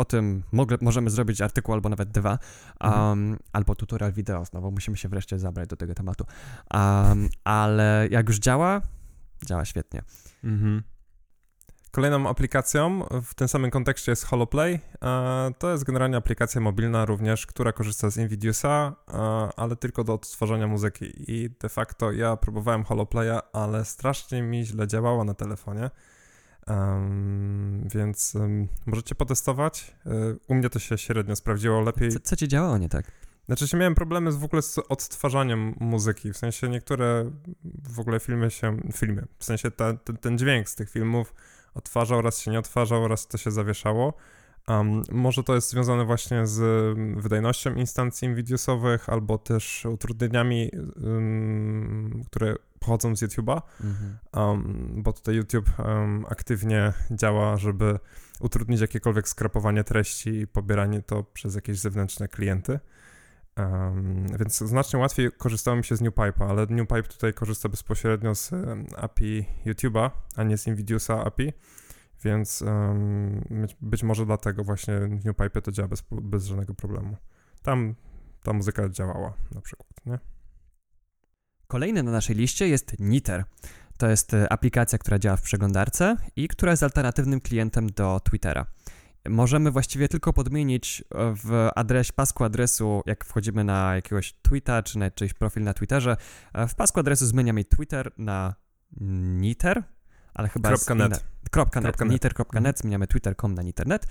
O 0.00 0.04
tym 0.04 0.42
mogę, 0.52 0.76
możemy 0.80 1.10
zrobić 1.10 1.40
artykuł 1.40 1.74
albo 1.74 1.88
nawet 1.88 2.10
dwa, 2.10 2.30
um, 2.30 2.92
Mhm. 2.92 3.38
albo 3.52 3.74
tutorial 3.74 4.12
wideo 4.12 4.44
znowu. 4.44 4.70
Musimy 4.70 4.96
się 4.96 5.08
wreszcie 5.08 5.38
zabrać 5.38 5.68
do 5.68 5.76
tego 5.76 5.94
tematu. 5.94 6.24
Um, 6.74 7.28
ale 7.44 8.08
jak 8.10 8.28
już 8.28 8.38
działa, 8.38 8.80
działa 9.46 9.64
świetnie. 9.64 10.02
Mhm. 10.44 10.82
Kolejną 11.90 12.28
aplikacją 12.28 13.06
w 13.22 13.34
tym 13.34 13.48
samym 13.48 13.70
kontekście 13.70 14.12
jest 14.12 14.24
HoloPlay. 14.24 14.80
E, 15.04 15.50
To 15.58 15.70
jest 15.72 15.84
generalnie 15.84 16.16
aplikacja 16.16 16.60
mobilna 16.60 17.04
również, 17.04 17.46
która 17.46 17.72
korzysta 17.72 18.10
z 18.10 18.16
Invidiusa, 18.16 18.92
e, 19.08 19.14
ale 19.56 19.76
tylko 19.76 20.04
do 20.04 20.14
odtwarzania 20.14 20.66
muzyki. 20.66 21.32
I 21.32 21.50
de 21.60 21.68
facto 21.68 22.12
ja 22.12 22.36
próbowałem 22.36 22.84
HoloPlaya, 22.84 23.40
ale 23.52 23.84
strasznie 23.84 24.42
mi 24.42 24.64
źle 24.64 24.86
działała 24.86 25.24
na 25.24 25.34
telefonie. 25.34 25.90
Więc 27.84 28.36
em, 28.36 28.68
możecie 28.86 29.14
potestować. 29.14 29.94
E, 30.06 30.10
U 30.48 30.54
mnie 30.54 30.70
to 30.70 30.78
się 30.78 30.98
średnio 30.98 31.36
sprawdziło 31.36 31.80
lepiej. 31.80 32.10
Co, 32.12 32.20
co 32.20 32.36
ci 32.36 32.48
działało 32.48 32.78
nie 32.78 32.88
tak? 32.88 33.12
Znaczy 33.46 33.68
się 33.68 33.76
miałem 33.76 33.94
problemy 33.94 34.32
z, 34.32 34.36
w 34.36 34.44
ogóle 34.44 34.62
z 34.62 34.78
odtwarzaniem 34.78 35.74
muzyki, 35.80 36.32
w 36.32 36.36
sensie 36.36 36.68
niektóre 36.68 37.30
w 37.94 38.00
ogóle 38.00 38.20
filmy 38.20 38.50
się, 38.50 38.76
filmy, 38.92 39.26
w 39.38 39.44
sensie 39.44 39.70
ta, 39.70 39.94
ten, 39.94 40.16
ten 40.16 40.38
dźwięk 40.38 40.68
z 40.68 40.74
tych 40.74 40.90
filmów 40.90 41.34
odtwarzał, 41.74 42.22
raz 42.22 42.38
się 42.38 42.50
nie 42.50 42.58
odtwarzał, 42.58 43.08
raz 43.08 43.28
to 43.28 43.38
się 43.38 43.50
zawieszało. 43.50 44.14
Um, 44.68 45.02
może 45.12 45.42
to 45.42 45.54
jest 45.54 45.70
związane 45.70 46.04
właśnie 46.04 46.46
z 46.46 46.60
mm, 46.60 47.20
wydajnością 47.20 47.74
instancji 47.74 48.28
Nvidiusowych 48.28 49.08
albo 49.08 49.38
też 49.38 49.86
utrudnieniami, 49.86 50.70
ym, 51.04 52.24
które 52.26 52.54
pochodzą 52.78 53.16
z 53.16 53.22
YouTube'a, 53.22 53.62
Mhm. 53.80 54.18
um, 54.36 55.02
bo 55.02 55.12
tutaj 55.12 55.34
YouTube 55.34 55.70
um, 55.78 56.24
aktywnie 56.28 56.92
działa, 57.10 57.56
żeby 57.56 57.98
utrudnić 58.40 58.80
jakiekolwiek 58.80 59.28
skrapowanie 59.28 59.84
treści 59.84 60.30
i 60.30 60.46
pobieranie 60.46 61.02
to 61.02 61.24
przez 61.24 61.54
jakieś 61.54 61.78
zewnętrzne 61.78 62.28
klienty. 62.28 62.80
Um, 63.56 64.26
więc 64.38 64.58
znacznie 64.58 64.98
łatwiej 64.98 65.30
korzystało 65.38 65.76
mi 65.76 65.84
się 65.84 65.96
z 65.96 66.02
NewPipe'a, 66.02 66.48
ale 66.50 66.66
NewPipe 66.66 67.02
tutaj 67.02 67.34
korzysta 67.34 67.68
bezpośrednio 67.68 68.34
z 68.34 68.52
um, 68.52 68.86
API 68.96 69.44
YouTube'a, 69.66 70.10
a 70.36 70.42
nie 70.42 70.58
z 70.58 70.66
Nvidiusa 70.66 71.24
API, 71.24 71.52
więc 72.24 72.62
um, 72.62 73.44
być, 73.80 74.02
może 74.02 74.26
dlatego 74.26 74.64
właśnie 74.64 75.00
w 75.00 75.24
NewPipe 75.24 75.62
to 75.62 75.72
działa 75.72 75.88
bez, 75.88 76.04
bez 76.10 76.46
żadnego 76.46 76.74
problemu. 76.74 77.16
Tam 77.62 77.94
ta 78.42 78.52
muzyka 78.52 78.88
działała 78.88 79.32
na 79.54 79.60
przykład, 79.60 79.90
nie? 80.06 80.18
Kolejny 81.66 82.02
na 82.02 82.10
naszej 82.10 82.36
liście 82.36 82.68
jest 82.68 82.96
Niter. 82.98 83.44
To 83.98 84.08
jest 84.08 84.34
e, 84.34 84.52
aplikacja, 84.52 84.98
która 84.98 85.18
działa 85.18 85.36
w 85.36 85.42
przeglądarce 85.42 86.16
i 86.36 86.48
która 86.48 86.70
jest 86.70 86.82
alternatywnym 86.82 87.40
klientem 87.40 87.86
do 87.86 88.20
Twittera. 88.20 88.66
Możemy 89.28 89.70
właściwie 89.70 90.08
tylko 90.08 90.32
podmienić 90.32 91.04
e, 91.14 91.34
w 91.34 91.68
adres, 91.74 92.12
pasku 92.12 92.44
adresu, 92.44 93.02
jak 93.06 93.24
wchodzimy 93.24 93.64
na 93.64 93.94
jakiegoś 93.94 94.32
tweeta, 94.42 94.82
czy 94.82 94.98
na 94.98 95.10
czyjś 95.10 95.34
profil 95.34 95.62
na 95.62 95.74
Twitterze. 95.74 96.16
e, 96.52 96.66
W 96.66 96.74
pasku 96.74 97.00
adresu 97.00 97.26
zmieniamy 97.26 97.64
Twitter 97.64 98.12
na 98.18 98.54
Niter, 99.40 99.82
ale 100.34 100.48
chyba 100.48 100.68
Kropka 100.68 100.94
net. 100.94 101.12
inna- 101.12 101.20
Kropka 101.50 101.80
net, 101.80 101.96
Kropka 101.96 102.04
net. 102.04 102.12
niter.net, 102.12 102.78
zmieniamy 102.78 103.06
twitter.com 103.06 103.54
na 103.54 103.62
niternet 103.62 104.06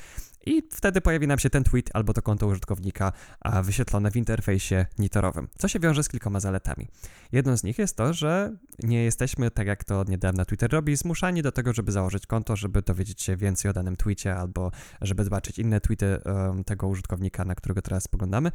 i 0.46 0.64
wtedy 0.72 1.02
pojawi 1.02 1.28
nam 1.28 1.40
się 1.40 1.50
ten 1.50 1.64
tweet 1.64 1.90
albo 1.94 2.14
to 2.14 2.22
konto 2.22 2.48
użytkownika 2.48 3.12
a 3.40 3.62
wyświetlone 3.62 4.12
w 4.12 4.16
interfejsie 4.16 4.86
niterowym, 5.00 5.48
co 5.58 5.68
się 5.68 5.80
wiąże 5.80 6.04
z 6.04 6.10
kilkoma 6.10 6.40
zaletami. 6.40 6.88
Jedną 7.32 7.58
z 7.58 7.64
nich 7.64 7.78
jest 7.78 7.98
to, 7.98 8.14
że 8.14 8.56
nie 8.84 9.04
jesteśmy, 9.04 9.52
tak 9.52 9.68
jak 9.68 9.84
to 9.84 10.00
od 10.00 10.10
niedawna 10.10 10.46
Twitter 10.46 10.72
robi, 10.72 10.96
zmuszani 10.96 11.42
do 11.42 11.52
tego, 11.52 11.74
żeby 11.74 11.92
założyć 11.92 12.26
konto, 12.28 12.56
żeby 12.56 12.82
dowiedzieć 12.82 13.22
się 13.22 13.38
więcej 13.38 13.72
o 13.72 13.74
danym 13.74 13.96
tweetie 13.96 14.36
albo 14.36 14.72
żeby 15.02 15.24
zobaczyć 15.24 15.60
inne 15.60 15.82
tweety 15.82 16.18
um, 16.26 16.64
tego 16.64 16.88
użytkownika, 16.88 17.46
na 17.46 17.56
którego 17.56 17.82
teraz 17.82 18.04
spoglądamy. 18.04 18.52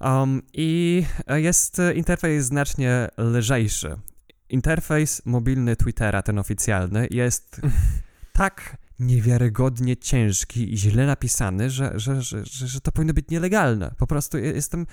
Um, 0.00 0.42
I 0.52 1.04
jest 1.28 1.78
e, 1.78 1.94
interfejs 1.94 2.44
znacznie 2.44 3.08
lżejszy. 3.18 3.96
Interfejs 4.48 5.22
mobilny 5.24 5.76
Twittera, 5.76 6.22
ten 6.22 6.38
oficjalny, 6.38 7.08
jest 7.10 7.60
tak 8.32 8.76
niewiarygodnie 8.98 9.96
ciężki 9.96 10.74
i 10.74 10.78
źle 10.78 11.06
napisany, 11.06 11.70
że, 11.70 11.92
że, 11.94 12.22
że, 12.22 12.44
że, 12.44 12.80
to 12.80 12.92
powinno 12.92 13.14
być 13.14 13.28
nielegalne. 13.28 13.94
Po 13.98 14.06
prostu 14.06 14.38
jestem... 14.38 14.86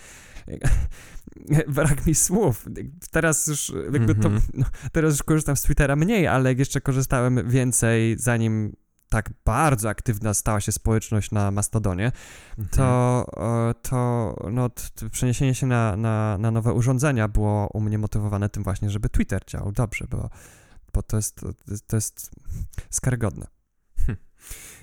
Brak 1.75 2.05
mi 2.05 2.15
słów. 2.15 2.65
Teraz 3.11 3.47
już 3.47 3.73
jakby 3.93 4.15
to... 4.15 4.27
Mhm. 4.27 4.41
No, 4.53 4.65
teraz 4.91 5.13
już 5.13 5.23
korzystam 5.23 5.55
z 5.55 5.61
Twittera 5.61 5.95
mniej, 5.95 6.27
ale 6.27 6.49
jak 6.49 6.59
jeszcze 6.59 6.81
korzystałem 6.81 7.49
więcej, 7.49 8.15
zanim 8.19 8.75
tak 9.11 9.29
bardzo 9.45 9.89
aktywna 9.89 10.33
stała 10.33 10.61
się 10.61 10.71
społeczność 10.71 11.31
na 11.31 11.51
Mastodonie, 11.51 12.11
to, 12.71 13.25
e, 13.37 13.73
to 13.73 14.35
no, 14.51 14.69
przeniesienie 15.11 15.55
się 15.55 15.67
na, 15.67 15.95
na, 15.97 16.37
na 16.37 16.51
nowe 16.51 16.73
urządzenia 16.73 17.27
było 17.27 17.67
u 17.73 17.81
mnie 17.81 17.97
motywowane 17.97 18.49
tym 18.49 18.63
właśnie, 18.63 18.89
żeby 18.89 19.09
Twitter 19.09 19.41
działał 19.47 19.71
dobrze, 19.71 20.05
bo, 20.09 20.29
bo 20.93 21.03
to, 21.03 21.17
jest, 21.17 21.41
to 21.41 21.47
jest- 21.71 21.93
jest 21.93 22.31
skarygodne. 22.89 23.47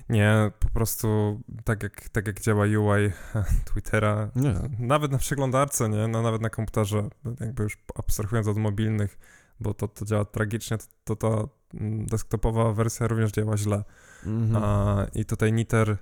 Nie, 0.09 0.51
po 0.59 0.69
prostu 0.69 1.39
tak 1.63 1.83
jak, 1.83 2.09
tak 2.09 2.27
jak 2.27 2.41
działa 2.41 2.65
UI 2.65 3.11
Twittera, 3.73 4.31
Nie. 4.35 4.55
nawet 4.79 5.11
na 5.11 5.17
przeglądarce, 5.17 5.89
nie, 5.89 6.07
no, 6.07 6.21
nawet 6.21 6.41
na 6.41 6.49
komputerze, 6.49 7.09
jakby 7.39 7.63
już 7.63 7.77
abstrahując 7.95 8.47
od 8.47 8.57
mobilnych, 8.57 9.19
bo 9.59 9.73
to, 9.73 9.87
to 9.87 10.05
działa 10.05 10.25
tragicznie, 10.25 10.77
to, 11.03 11.15
to 11.15 11.58
desktopowa 12.07 12.73
wersja 12.73 13.07
również 13.07 13.31
działa 13.31 13.57
źle. 13.57 13.83
Mhm. 14.25 14.63
A, 14.63 15.05
I 15.15 15.25
tutaj 15.25 15.53
Niter 15.53 15.97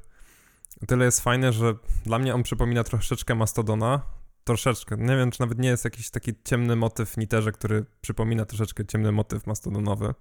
tyle 0.88 1.06
jest 1.06 1.22
fajny, 1.22 1.54
że 1.54 1.76
dla 2.04 2.20
mnie 2.20 2.36
on 2.36 2.44
przypomina 2.44 2.84
troszeczkę 2.84 3.36
Mastodona, 3.36 4.02
troszeczkę, 4.44 4.98
nie 4.98 5.18
wiem, 5.18 5.32
czy 5.32 5.42
nawet 5.42 5.60
nie 5.60 5.70
jest 5.70 5.86
jakiś 5.86 6.10
taki 6.10 6.34
ciemny 6.44 6.76
motyw 6.76 7.10
w 7.10 7.18
Niterze, 7.18 7.52
który 7.52 7.86
przypomina 8.02 8.46
troszeczkę 8.46 8.86
ciemny 8.86 9.12
motyw 9.12 9.48
mastodonowy, 9.48 10.14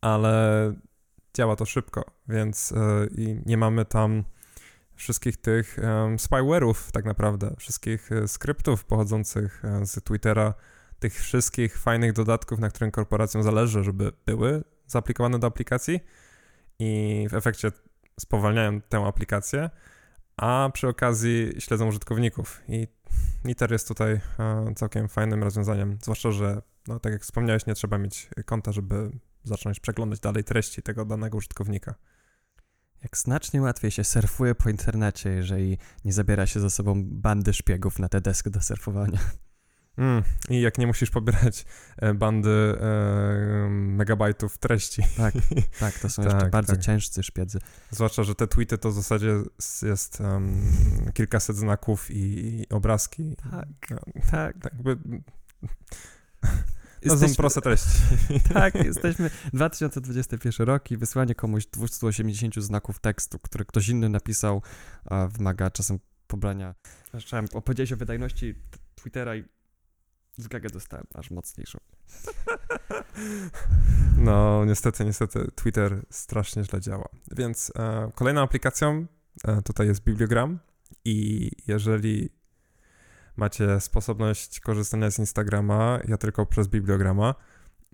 ale 0.00 0.72
działa 1.34 1.56
to 1.56 1.64
szybko, 1.64 2.04
więc 2.28 2.72
e, 2.72 3.06
i 3.06 3.40
nie 3.46 3.56
mamy 3.56 3.84
tam 3.84 4.24
wszystkich 4.94 5.36
tych 5.36 5.78
um, 5.82 6.16
spyware'ów 6.16 6.90
tak 6.92 7.04
naprawdę, 7.04 7.54
wszystkich 7.58 8.12
e, 8.12 8.28
skryptów 8.28 8.84
pochodzących 8.84 9.64
e, 9.64 9.86
z 9.86 10.04
Twittera, 10.04 10.54
tych 10.98 11.14
wszystkich 11.14 11.78
fajnych 11.78 12.12
dodatków, 12.12 12.58
na 12.58 12.68
którym 12.68 12.90
korporacjom 12.90 13.42
zależy, 13.42 13.84
żeby 13.84 14.12
były 14.26 14.64
zaaplikowane 14.86 15.38
do 15.38 15.46
aplikacji 15.46 16.00
i 16.78 17.26
w 17.30 17.34
efekcie 17.34 17.72
spowalniają 18.20 18.80
tę 18.80 18.98
aplikację, 18.98 19.70
a 20.36 20.70
przy 20.72 20.88
okazji 20.88 21.52
śledzą 21.58 21.88
użytkowników 21.88 22.62
i 22.68 22.86
Niter 23.44 23.72
jest 23.72 23.88
tutaj 23.88 24.20
e, 24.38 24.74
całkiem 24.76 25.08
fajnym 25.08 25.42
rozwiązaniem, 25.42 25.98
zwłaszcza, 26.02 26.30
że 26.30 26.62
no, 26.88 27.00
tak 27.00 27.12
jak 27.12 27.22
wspomniałeś, 27.22 27.66
nie 27.66 27.74
trzeba 27.74 27.98
mieć 27.98 28.30
konta, 28.44 28.72
żeby 28.72 29.10
zacząć 29.44 29.80
przeglądać 29.80 30.20
dalej 30.20 30.44
treści 30.44 30.82
tego 30.82 31.04
danego 31.04 31.38
użytkownika. 31.38 31.94
Jak 33.02 33.18
znacznie 33.18 33.62
łatwiej 33.62 33.90
się 33.90 34.04
surfuje 34.04 34.54
po 34.54 34.70
internecie, 34.70 35.30
jeżeli 35.30 35.78
nie 36.04 36.12
zabiera 36.12 36.46
się 36.46 36.60
ze 36.60 36.70
sobą 36.70 37.04
bandy 37.04 37.52
szpiegów 37.52 37.98
na 37.98 38.08
te 38.08 38.20
desk 38.20 38.48
do 38.48 38.62
surfowania. 38.62 39.18
Mm, 39.98 40.22
I 40.50 40.60
jak 40.60 40.78
nie 40.78 40.86
musisz 40.86 41.10
pobierać 41.10 41.64
e, 41.96 42.14
bandy 42.14 42.50
e, 42.50 43.68
megabajtów 43.70 44.58
treści. 44.58 45.02
Tak, 45.16 45.34
tak, 45.80 45.98
to 45.98 46.08
są 46.08 46.22
Tak, 46.22 46.32
jeszcze 46.32 46.48
bardzo 46.48 46.72
tak. 46.72 46.82
ciężcy 46.82 47.22
szpiedzy. 47.22 47.58
Zwłaszcza, 47.90 48.22
że 48.22 48.34
te 48.34 48.46
tweety 48.46 48.78
to 48.78 48.90
w 48.90 48.94
zasadzie 48.94 49.34
jest 49.82 50.20
em, 50.20 50.62
kilkaset 51.14 51.56
znaków 51.56 52.10
i, 52.10 52.16
i 52.60 52.68
obrazki. 52.68 53.36
Tak, 53.50 53.68
No, 53.90 53.98
tak. 54.30 54.58
tak 54.62 54.72
jakby 54.74 54.96
To 57.08 57.18
są 57.28 57.34
proste 57.34 57.60
treści. 57.60 57.88
tak, 58.54 58.74
jesteśmy 58.74 59.30
2021 59.52 60.66
rok 60.66 60.90
i 60.90 60.96
wysłanie 60.96 61.34
komuś 61.34 61.66
280 61.66 62.54
znaków 62.54 63.00
tekstu, 63.00 63.38
który 63.38 63.64
ktoś 63.64 63.88
inny 63.88 64.08
napisał, 64.08 64.62
wymaga 65.28 65.70
czasem 65.70 65.98
pobrania. 66.26 66.74
Zacząłem 67.12 67.46
opowiedzieć 67.52 67.92
o 67.92 67.96
wydajności 67.96 68.54
Twittera 68.94 69.36
i 69.36 69.44
zgagę 70.38 70.68
dostałem 70.70 71.06
aż 71.14 71.30
mocniejszą. 71.30 71.78
No, 74.18 74.64
niestety, 74.64 75.04
niestety 75.04 75.50
Twitter 75.54 76.06
strasznie 76.10 76.64
źle 76.64 76.80
działa. 76.80 77.08
Więc 77.36 77.72
e, 77.78 78.10
kolejną 78.14 78.42
aplikacją 78.42 79.06
e, 79.44 79.62
tutaj 79.62 79.86
jest 79.86 80.04
Bibliogram 80.04 80.58
i 81.04 81.50
jeżeli 81.66 82.30
macie 83.36 83.80
sposobność 83.80 84.60
korzystania 84.60 85.10
z 85.10 85.18
Instagrama, 85.18 85.98
ja 86.08 86.16
tylko 86.16 86.46
przez 86.46 86.68
Bibliograma, 86.68 87.34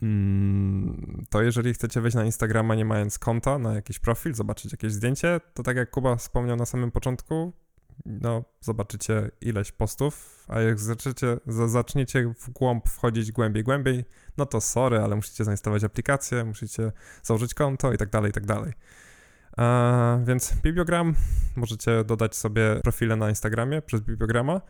mm, 0.02 1.24
to 1.30 1.42
jeżeli 1.42 1.74
chcecie 1.74 2.00
wejść 2.00 2.14
na 2.14 2.24
Instagrama 2.24 2.74
nie 2.74 2.84
mając 2.84 3.18
konta, 3.18 3.58
na 3.58 3.74
jakiś 3.74 3.98
profil, 3.98 4.34
zobaczyć 4.34 4.72
jakieś 4.72 4.92
zdjęcie, 4.92 5.40
to 5.54 5.62
tak 5.62 5.76
jak 5.76 5.90
Kuba 5.90 6.16
wspomniał 6.16 6.56
na 6.56 6.66
samym 6.66 6.90
początku, 6.90 7.52
no, 8.06 8.44
zobaczycie 8.60 9.30
ileś 9.40 9.72
postów, 9.72 10.44
a 10.48 10.60
jak 10.60 10.78
zaczniecie, 10.78 11.36
zaczniecie 11.66 12.34
w 12.40 12.50
głąb 12.50 12.88
wchodzić 12.88 13.32
głębiej, 13.32 13.64
głębiej, 13.64 14.04
no 14.36 14.46
to 14.46 14.60
sorry, 14.60 14.98
ale 14.98 15.16
musicie 15.16 15.44
zainstalować 15.44 15.84
aplikację, 15.84 16.44
musicie 16.44 16.92
założyć 17.22 17.54
konto 17.54 17.92
i 17.92 17.98
tak 17.98 18.10
dalej, 18.10 18.30
i 18.30 18.32
tak 18.32 18.46
dalej. 18.46 18.72
Więc 20.24 20.54
Bibliogram, 20.62 21.14
możecie 21.56 22.04
dodać 22.04 22.36
sobie 22.36 22.80
profile 22.82 23.16
na 23.16 23.28
Instagramie 23.28 23.82
przez 23.82 24.00
Bibliograma, 24.00 24.60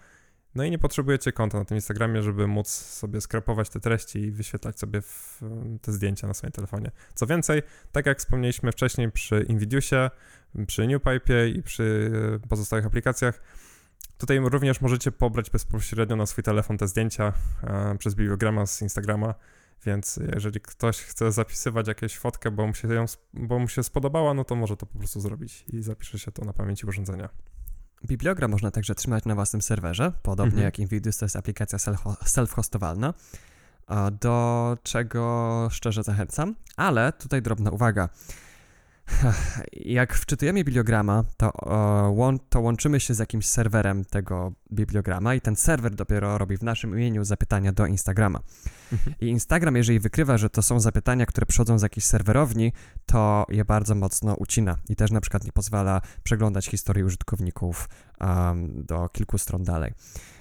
no 0.55 0.65
i 0.65 0.71
nie 0.71 0.79
potrzebujecie 0.79 1.33
konta 1.33 1.59
na 1.59 1.65
tym 1.65 1.77
Instagramie, 1.77 2.23
żeby 2.23 2.47
móc 2.47 2.69
sobie 2.69 3.21
skrepować 3.21 3.69
te 3.69 3.81
treści 3.81 4.19
i 4.19 4.31
wyświetlać 4.31 4.79
sobie 4.79 5.01
te 5.83 5.93
zdjęcia 5.93 6.27
na 6.27 6.35
swoim 6.35 6.53
telefonie. 6.53 6.91
Co 7.15 7.27
więcej, 7.27 7.63
tak 7.93 8.07
jak 8.07 8.19
wspomnieliśmy 8.19 8.73
wcześniej 8.73 9.13
przy 9.13 9.45
Invidiusie, 9.49 10.11
przy 10.67 10.87
NewPipe 10.87 11.49
i 11.49 11.63
przy 11.63 12.11
e, 12.45 12.49
pozostałych 12.49 12.87
aplikacjach, 12.87 13.43
tutaj 14.19 14.39
również 14.39 14.81
możecie 14.81 15.13
pobrać 15.13 15.51
bezpośrednio 15.51 16.17
na 16.17 16.27
swój 16.27 16.45
telefon 16.45 16.79
te 16.79 16.89
zdjęcia 16.89 17.33
e, 17.63 17.97
przez 17.99 18.15
bibliograma 18.15 18.67
z 18.67 18.83
Instagrama, 18.83 19.35
więc 19.87 20.21
jeżeli 20.35 20.61
ktoś 20.61 21.01
chce 21.01 21.33
zapisywać 21.33 21.89
jakieś 21.89 22.19
fotkę, 22.19 22.51
bo 22.51 22.67
mu, 22.67 22.75
się 22.75 22.95
ją, 22.95 23.05
bo 23.35 23.59
mu 23.59 23.69
się 23.69 23.83
spodobała, 23.83 24.35
no 24.35 24.45
to 24.45 24.55
może 24.55 24.77
to 24.77 24.87
po 24.87 24.99
prostu 24.99 25.21
zrobić 25.21 25.65
i 25.73 25.83
zapisze 25.83 26.19
się 26.19 26.33
to 26.33 26.45
na 26.45 26.53
pamięci 26.53 26.87
urządzenia. 26.87 27.54
Bibliogram 28.07 28.51
można 28.51 28.71
także 28.71 28.95
trzymać 28.95 29.25
na 29.25 29.35
własnym 29.35 29.63
serwerze, 29.63 30.13
podobnie 30.23 30.53
mhm. 30.53 30.65
jak 30.65 30.79
Invidius 30.79 31.17
to 31.19 31.25
jest 31.25 31.37
aplikacja 31.37 31.79
self-hostowalna, 32.25 33.13
do 34.21 34.79
czego 34.83 35.69
szczerze 35.71 36.03
zachęcam, 36.03 36.55
ale 36.77 37.13
tutaj 37.13 37.43
drobna 37.43 37.71
uwaga. 37.71 38.09
Jak 39.73 40.15
wczytujemy 40.15 40.65
bibliograma, 40.65 41.25
to, 41.37 41.53
to 42.49 42.61
łączymy 42.61 43.01
się 43.01 43.15
z 43.15 43.19
jakimś 43.19 43.49
serwerem 43.49 44.05
tego 44.05 44.53
bibliograma 44.73 45.35
i 45.35 45.41
ten 45.41 45.57
serwer 45.57 45.95
dopiero 45.95 46.39
robi 46.39 46.57
w 46.57 46.63
naszym 46.63 46.91
imieniu 46.91 47.25
zapytania 47.25 47.73
do 47.73 47.87
Instagrama. 47.87 48.41
Mhm. 48.93 49.17
I 49.21 49.27
Instagram, 49.27 49.77
jeżeli 49.77 50.01
wykrywa, 50.01 50.39
że 50.39 50.51
to 50.51 50.63
są 50.63 50.81
zapytania, 50.81 51.27
które 51.27 51.47
przychodzą 51.47 51.79
z 51.79 51.83
jakiejś 51.83 52.05
serwerowni, 52.05 52.73
to 53.07 53.47
je 53.49 53.65
bardzo 53.65 53.95
mocno 53.95 54.35
ucina 54.35 54.77
i 54.89 54.97
też 54.97 55.11
na 55.11 55.21
przykład 55.21 55.45
nie 55.45 55.53
pozwala 55.53 56.01
przeglądać 56.23 56.67
historii 56.67 57.05
użytkowników 57.05 57.89
um, 58.21 58.85
do 58.85 59.09
kilku 59.09 59.39
stron 59.39 59.65
dalej. 59.65 59.93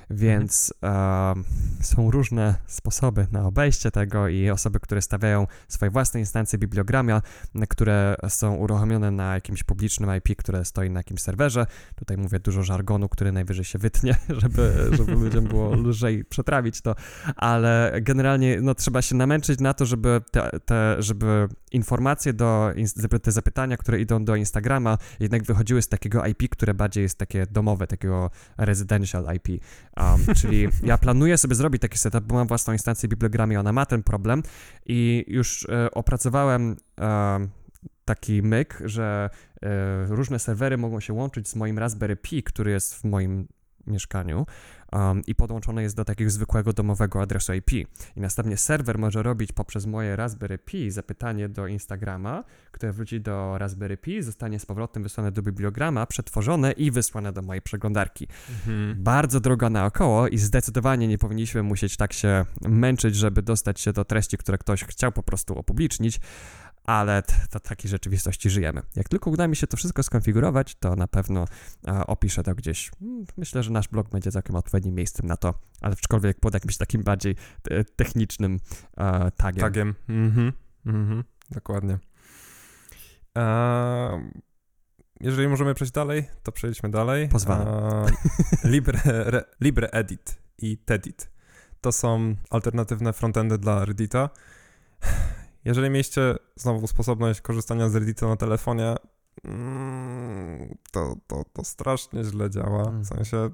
Więc 0.09 0.73
mhm. 0.81 1.45
są 1.81 2.11
różne 2.11 2.55
sposoby 2.67 3.27
na 3.31 3.45
obejście 3.45 3.91
tego 3.91 4.27
i 4.27 4.49
osoby, 4.49 4.79
które 4.79 5.01
stawiają 5.01 5.47
swoje 5.67 5.91
własne 5.91 6.19
instancje 6.19 6.59
bibliogramia, 6.59 7.21
które 7.69 8.15
są 8.29 8.55
uruchomione 8.55 9.11
na 9.11 9.33
jakimś 9.33 9.63
publicznym 9.63 10.09
IP, 10.17 10.37
które 10.37 10.65
stoi 10.65 10.89
na 10.89 10.99
jakimś 10.99 11.21
serwerze. 11.21 11.65
Tutaj 11.95 12.17
mówię 12.17 12.39
dużo 12.39 12.63
żargonu, 12.63 13.09
który 13.09 13.31
najwyżej 13.31 13.65
się 13.65 13.79
wytnie, 13.79 14.15
żeby, 14.41 14.89
żeby 14.91 15.11
ludziom 15.13 15.43
było 15.43 15.75
lżej 15.75 16.25
przetrawić 16.25 16.81
to, 16.81 16.95
ale 17.35 17.99
generalnie 18.01 18.61
no, 18.61 18.75
trzeba 18.75 19.01
się 19.01 19.15
namęczyć 19.15 19.59
na 19.59 19.73
to, 19.73 19.85
żeby 19.85 20.21
te, 20.31 20.59
te 20.65 20.95
żeby 20.99 21.47
informacje 21.71 22.33
do, 22.33 22.71
te 23.23 23.31
zapytania, 23.31 23.77
które 23.77 23.99
idą 23.99 24.25
do 24.25 24.35
Instagrama, 24.35 24.97
jednak 25.19 25.43
wychodziły 25.43 25.81
z 25.81 25.87
takiego 25.87 26.25
IP, 26.25 26.49
które 26.49 26.73
bardziej 26.73 27.01
jest 27.01 27.17
takie 27.17 27.45
domowe, 27.45 27.87
takiego 27.87 28.29
residential 28.57 29.35
IP. 29.35 29.63
Um, 29.97 30.35
czyli 30.35 30.67
ja 30.83 30.97
planuję 30.97 31.37
sobie 31.37 31.55
zrobić 31.55 31.81
taki 31.81 31.97
setup, 31.97 32.23
bo 32.23 32.35
mam 32.35 32.47
własną 32.47 32.73
instancję 32.73 33.09
bibliogramie, 33.09 33.59
ona 33.59 33.73
ma 33.73 33.85
ten 33.85 34.03
problem. 34.03 34.43
I 34.85 35.25
już 35.27 35.67
e, 35.69 35.91
opracowałem 35.91 36.75
e, 36.99 37.47
taki 38.05 38.41
myk, 38.41 38.81
że 38.85 39.29
e, 39.61 40.05
różne 40.05 40.39
serwery 40.39 40.77
mogą 40.77 40.99
się 40.99 41.13
łączyć 41.13 41.47
z 41.47 41.55
moim 41.55 41.79
Raspberry 41.79 42.15
Pi, 42.15 42.43
który 42.43 42.71
jest 42.71 42.95
w 42.95 43.03
moim 43.03 43.47
mieszkaniu 43.87 44.45
um, 44.91 45.21
i 45.27 45.35
podłączone 45.35 45.83
jest 45.83 45.95
do 45.95 46.05
takiego 46.05 46.31
zwykłego 46.31 46.73
domowego 46.73 47.21
adresu 47.21 47.53
IP. 47.53 47.71
I 48.15 48.21
następnie 48.21 48.57
serwer 48.57 48.99
może 48.99 49.23
robić 49.23 49.51
poprzez 49.51 49.85
moje 49.85 50.15
Raspberry 50.15 50.57
Pi 50.57 50.91
zapytanie 50.91 51.49
do 51.49 51.67
Instagrama, 51.67 52.43
które 52.71 52.91
wróci 52.91 53.21
do 53.21 53.57
Raspberry 53.57 53.97
Pi, 53.97 54.21
zostanie 54.21 54.59
z 54.59 54.65
powrotem 54.65 55.03
wysłane 55.03 55.31
do 55.31 55.41
bibliograma, 55.41 56.05
przetworzone 56.05 56.71
i 56.71 56.91
wysłane 56.91 57.33
do 57.33 57.41
mojej 57.41 57.61
przeglądarki. 57.61 58.27
Mhm. 58.49 59.03
Bardzo 59.03 59.39
droga 59.39 59.69
naokoło 59.69 60.27
i 60.27 60.37
zdecydowanie 60.37 61.07
nie 61.07 61.17
powinniśmy 61.17 61.63
musieć 61.63 61.97
tak 61.97 62.13
się 62.13 62.45
męczyć, 62.61 63.15
żeby 63.15 63.41
dostać 63.41 63.79
się 63.79 63.93
do 63.93 64.05
treści, 64.05 64.37
które 64.37 64.57
ktoś 64.57 64.83
chciał 64.83 65.11
po 65.11 65.23
prostu 65.23 65.57
opublicznić 65.57 66.19
ale 66.83 67.23
to 67.49 67.59
takiej 67.59 67.89
rzeczywistości 67.89 68.49
żyjemy. 68.49 68.81
Jak 68.95 69.09
tylko 69.09 69.29
uda 69.29 69.47
mi 69.47 69.55
się 69.55 69.67
to 69.67 69.77
wszystko 69.77 70.03
skonfigurować, 70.03 70.75
to 70.75 70.95
na 70.95 71.07
pewno 71.07 71.45
opiszę 72.07 72.43
to 72.43 72.55
gdzieś. 72.55 72.91
Hmm, 72.99 73.25
myślę, 73.37 73.63
że 73.63 73.71
nasz 73.71 73.87
blog 73.87 74.09
będzie 74.09 74.31
całkiem 74.31 74.55
odpowiednim 74.55 74.95
miejscem 74.95 75.27
na 75.27 75.37
to, 75.37 75.53
ale 75.81 75.93
aczkolwiek 75.93 76.39
pod 76.39 76.53
jakimś 76.53 76.77
takim 76.77 77.03
bardziej 77.03 77.35
e, 77.69 77.83
technicznym 77.83 78.59
e, 78.97 79.31
tagiem. 79.31 79.61
Tagiem, 79.61 79.95
mhm, 80.09 80.51
mhm, 80.85 81.23
dokładnie. 81.51 81.99
E, 83.37 84.29
jeżeli 85.21 85.47
możemy 85.47 85.73
przejść 85.73 85.93
dalej, 85.93 86.29
to 86.43 86.51
przejdźmy 86.51 86.89
dalej. 86.89 87.29
Pozwalam. 87.29 87.67
E, 87.67 88.05
Libre, 88.69 88.99
re, 89.05 89.43
Libre 89.61 89.89
Edit 89.89 90.37
i 90.57 90.77
Tedit 90.77 91.33
to 91.83 91.91
są 91.91 92.35
alternatywne 92.49 93.13
frontendy 93.13 93.57
dla 93.57 93.85
Reddita. 93.85 94.29
Jeżeli 95.65 95.89
mieliście 95.89 96.35
znowu 96.55 96.87
sposobność 96.87 97.41
korzystania 97.41 97.89
z 97.89 97.95
Reddita 97.95 98.27
na 98.27 98.35
telefonie, 98.35 98.95
mm, 99.43 100.77
to, 100.91 101.15
to, 101.27 101.45
to 101.53 101.63
strasznie 101.63 102.23
źle 102.23 102.49
działa. 102.49 102.83
W 102.83 102.87
mm. 102.87 103.05
sensie, 103.05 103.49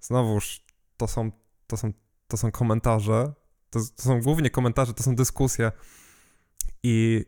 znowuż, 0.00 0.64
to 0.96 1.08
są, 1.08 1.30
to 1.66 1.76
są, 1.76 1.92
to 2.28 2.36
są 2.36 2.50
komentarze, 2.50 3.32
to, 3.70 3.80
to 3.96 4.02
są 4.02 4.20
głównie 4.20 4.50
komentarze, 4.50 4.94
to 4.94 5.02
są 5.02 5.16
dyskusje 5.16 5.72
i 6.82 7.24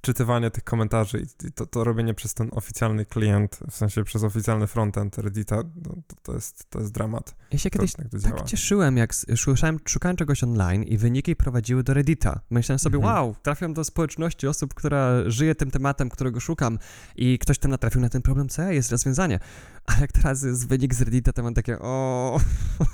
wczytywanie 0.00 0.50
tych 0.50 0.64
komentarzy 0.64 1.26
i 1.46 1.52
to, 1.52 1.66
to 1.66 1.84
robienie 1.84 2.14
przez 2.14 2.34
ten 2.34 2.48
oficjalny 2.52 3.04
klient, 3.04 3.58
w 3.70 3.76
sensie 3.76 4.04
przez 4.04 4.24
oficjalny 4.24 4.66
frontend 4.66 5.18
Reddita, 5.18 5.56
no, 5.56 5.94
to, 6.06 6.16
to, 6.22 6.34
jest, 6.34 6.70
to 6.70 6.78
jest 6.78 6.92
dramat. 6.92 7.34
Ja 7.50 7.58
się 7.58 7.70
kiedyś 7.70 7.92
tak, 7.92 8.06
tak 8.22 8.44
cieszyłem, 8.44 8.96
jak 8.96 9.12
szukałem, 9.36 9.78
szukałem 9.88 10.16
czegoś 10.16 10.42
online 10.42 10.82
i 10.82 10.98
wyniki 10.98 11.36
prowadziły 11.36 11.82
do 11.82 11.94
Reddita. 11.94 12.40
Myślałem 12.50 12.78
sobie, 12.78 12.96
mhm. 12.96 13.14
wow, 13.14 13.34
trafiam 13.42 13.74
do 13.74 13.84
społeczności 13.84 14.46
osób, 14.46 14.74
która 14.74 15.30
żyje 15.30 15.54
tym 15.54 15.70
tematem, 15.70 16.08
którego 16.08 16.40
szukam 16.40 16.78
i 17.16 17.38
ktoś 17.38 17.58
tam 17.58 17.70
natrafił 17.70 18.00
na 18.00 18.08
ten 18.08 18.22
problem, 18.22 18.48
co 18.48 18.62
ja, 18.62 18.72
jest 18.72 18.90
rozwiązanie. 18.90 19.38
A 19.86 20.00
jak 20.00 20.12
teraz 20.12 20.42
jest 20.42 20.68
wynik 20.68 20.94
z 20.94 21.02
Reddita, 21.02 21.32
to 21.32 21.42
mam 21.42 21.54
takie, 21.54 21.78
o, 21.78 22.40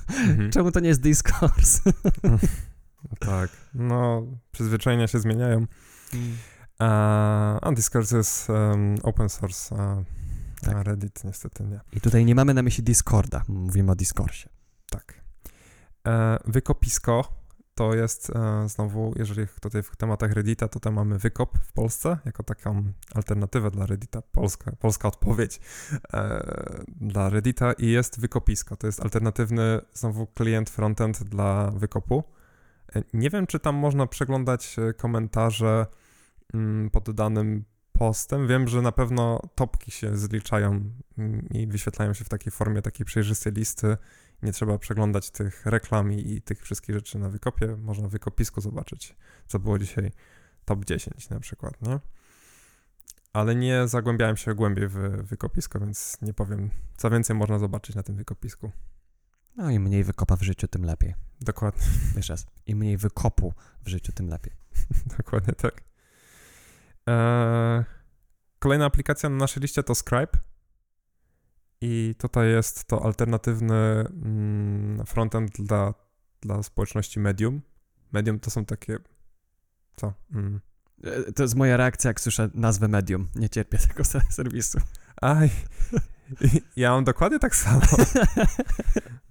mhm. 0.08 0.50
czemu 0.54 0.72
to 0.72 0.80
nie 0.80 0.88
jest 0.88 1.00
Discourse? 1.00 1.80
tak, 3.18 3.50
no, 3.74 4.26
przyzwyczajenia 4.52 5.06
się 5.06 5.18
zmieniają. 5.18 5.66
Mm. 6.14 6.36
A 6.78 7.72
Discord 7.76 8.12
jest 8.12 8.50
um, 8.50 8.94
open 9.02 9.28
source, 9.28 9.76
a, 9.76 10.02
tak. 10.60 10.74
a, 10.74 10.82
Reddit 10.82 11.24
niestety 11.24 11.64
nie. 11.64 11.80
I 11.92 12.00
tutaj 12.00 12.24
nie 12.24 12.34
mamy 12.34 12.54
na 12.54 12.62
myśli 12.62 12.84
Discorda, 12.84 13.42
mówimy 13.48 13.92
o 13.92 13.94
Discordsie. 13.94 14.48
Tak. 14.90 15.14
E, 16.06 16.38
wykopisko 16.44 17.46
to 17.76 17.94
jest 17.94 18.30
e, 18.30 18.68
znowu, 18.68 19.14
jeżeli 19.16 19.46
tutaj 19.60 19.82
w 19.82 19.96
tematach 19.96 20.32
Reddita, 20.32 20.68
to 20.68 20.80
tam 20.80 20.94
mamy 20.94 21.18
wykop 21.18 21.58
w 21.58 21.72
Polsce 21.72 22.18
jako 22.24 22.42
taką 22.42 22.92
alternatywę 23.14 23.70
dla 23.70 23.86
Reddita, 23.86 24.22
polska, 24.22 24.72
polska 24.72 25.08
odpowiedź 25.08 25.60
e, 26.12 26.44
dla 26.86 27.28
Reddita 27.28 27.72
i 27.72 27.86
jest 27.86 28.20
wykopisko. 28.20 28.76
To 28.76 28.86
jest 28.86 29.00
alternatywny 29.00 29.80
znowu 29.92 30.26
klient 30.26 30.70
frontend 30.70 31.22
dla 31.22 31.70
wykopu. 31.70 32.24
E, 32.94 33.02
nie 33.12 33.30
wiem, 33.30 33.46
czy 33.46 33.60
tam 33.60 33.74
można 33.74 34.06
przeglądać 34.06 34.76
e, 34.78 34.92
komentarze 34.92 35.86
Mm, 36.54 36.90
pod 36.90 37.10
danym 37.10 37.64
postem. 37.92 38.48
Wiem, 38.48 38.68
że 38.68 38.82
na 38.82 38.92
pewno 38.92 39.40
topki 39.54 39.90
się 39.90 40.16
zliczają 40.16 40.90
mm, 41.18 41.48
i 41.50 41.66
wyświetlają 41.66 42.14
się 42.14 42.24
w 42.24 42.28
takiej 42.28 42.52
formie 42.52 42.82
takiej 42.82 43.06
przejrzystej 43.06 43.52
listy 43.52 43.96
Nie 44.42 44.52
trzeba 44.52 44.78
przeglądać 44.78 45.30
tych 45.30 45.66
reklam 45.66 46.12
i, 46.12 46.32
i 46.32 46.42
tych 46.42 46.62
wszystkich 46.62 46.94
rzeczy 46.94 47.18
na 47.18 47.28
wykopie. 47.28 47.76
Można 47.76 48.08
w 48.08 48.10
wykopisku 48.10 48.60
zobaczyć, 48.60 49.16
co 49.46 49.58
było 49.58 49.78
dzisiaj 49.78 50.10
top 50.64 50.84
10 50.84 51.28
na 51.30 51.40
przykład, 51.40 51.82
nie? 51.82 52.00
Ale 53.32 53.54
nie 53.54 53.88
zagłębiałem 53.88 54.36
się 54.36 54.54
głębiej 54.54 54.88
w 54.88 54.94
wykopisko, 55.22 55.80
więc 55.80 56.18
nie 56.22 56.34
powiem, 56.34 56.70
co 56.96 57.10
więcej 57.10 57.36
można 57.36 57.58
zobaczyć 57.58 57.96
na 57.96 58.02
tym 58.02 58.16
wykopisku. 58.16 58.70
No 59.56 59.70
i 59.70 59.78
mniej 59.78 60.04
wykopa 60.04 60.36
w 60.36 60.42
życiu, 60.42 60.68
tym 60.68 60.84
lepiej. 60.84 61.14
Dokładnie. 61.40 61.82
Jeszcze 62.16 62.32
raz. 62.32 62.46
Im 62.66 62.78
mniej 62.78 62.96
wykopu 62.96 63.52
w 63.84 63.88
życiu, 63.88 64.12
tym 64.12 64.28
lepiej. 64.28 64.52
Dokładnie 65.18 65.54
tak. 65.54 65.95
Eee, 67.06 67.84
kolejna 68.58 68.84
aplikacja 68.84 69.28
na 69.28 69.36
naszej 69.36 69.60
liście 69.60 69.82
to 69.82 69.94
Scribe. 69.94 70.32
I 71.80 72.14
tutaj 72.18 72.48
jest 72.48 72.84
to 72.84 73.04
alternatywny 73.04 73.74
mm, 73.74 75.06
frontend 75.06 75.52
dla, 75.52 75.94
dla 76.40 76.62
społeczności 76.62 77.20
Medium. 77.20 77.62
Medium 78.12 78.40
to 78.40 78.50
są 78.50 78.64
takie. 78.64 78.98
Co? 79.96 80.12
Mm. 80.32 80.60
E, 81.04 81.32
to 81.32 81.42
jest 81.42 81.54
moja 81.54 81.76
reakcja, 81.76 82.08
jak 82.08 82.20
słyszę 82.20 82.50
nazwę 82.54 82.88
Medium. 82.88 83.28
Nie 83.34 83.48
cierpię 83.48 83.78
tego 83.78 84.04
serwisu. 84.30 84.78
Aj, 85.22 85.50
ja 86.76 86.90
mam 86.90 87.04
dokładnie 87.04 87.38
tak 87.38 87.56
samo. 87.56 87.80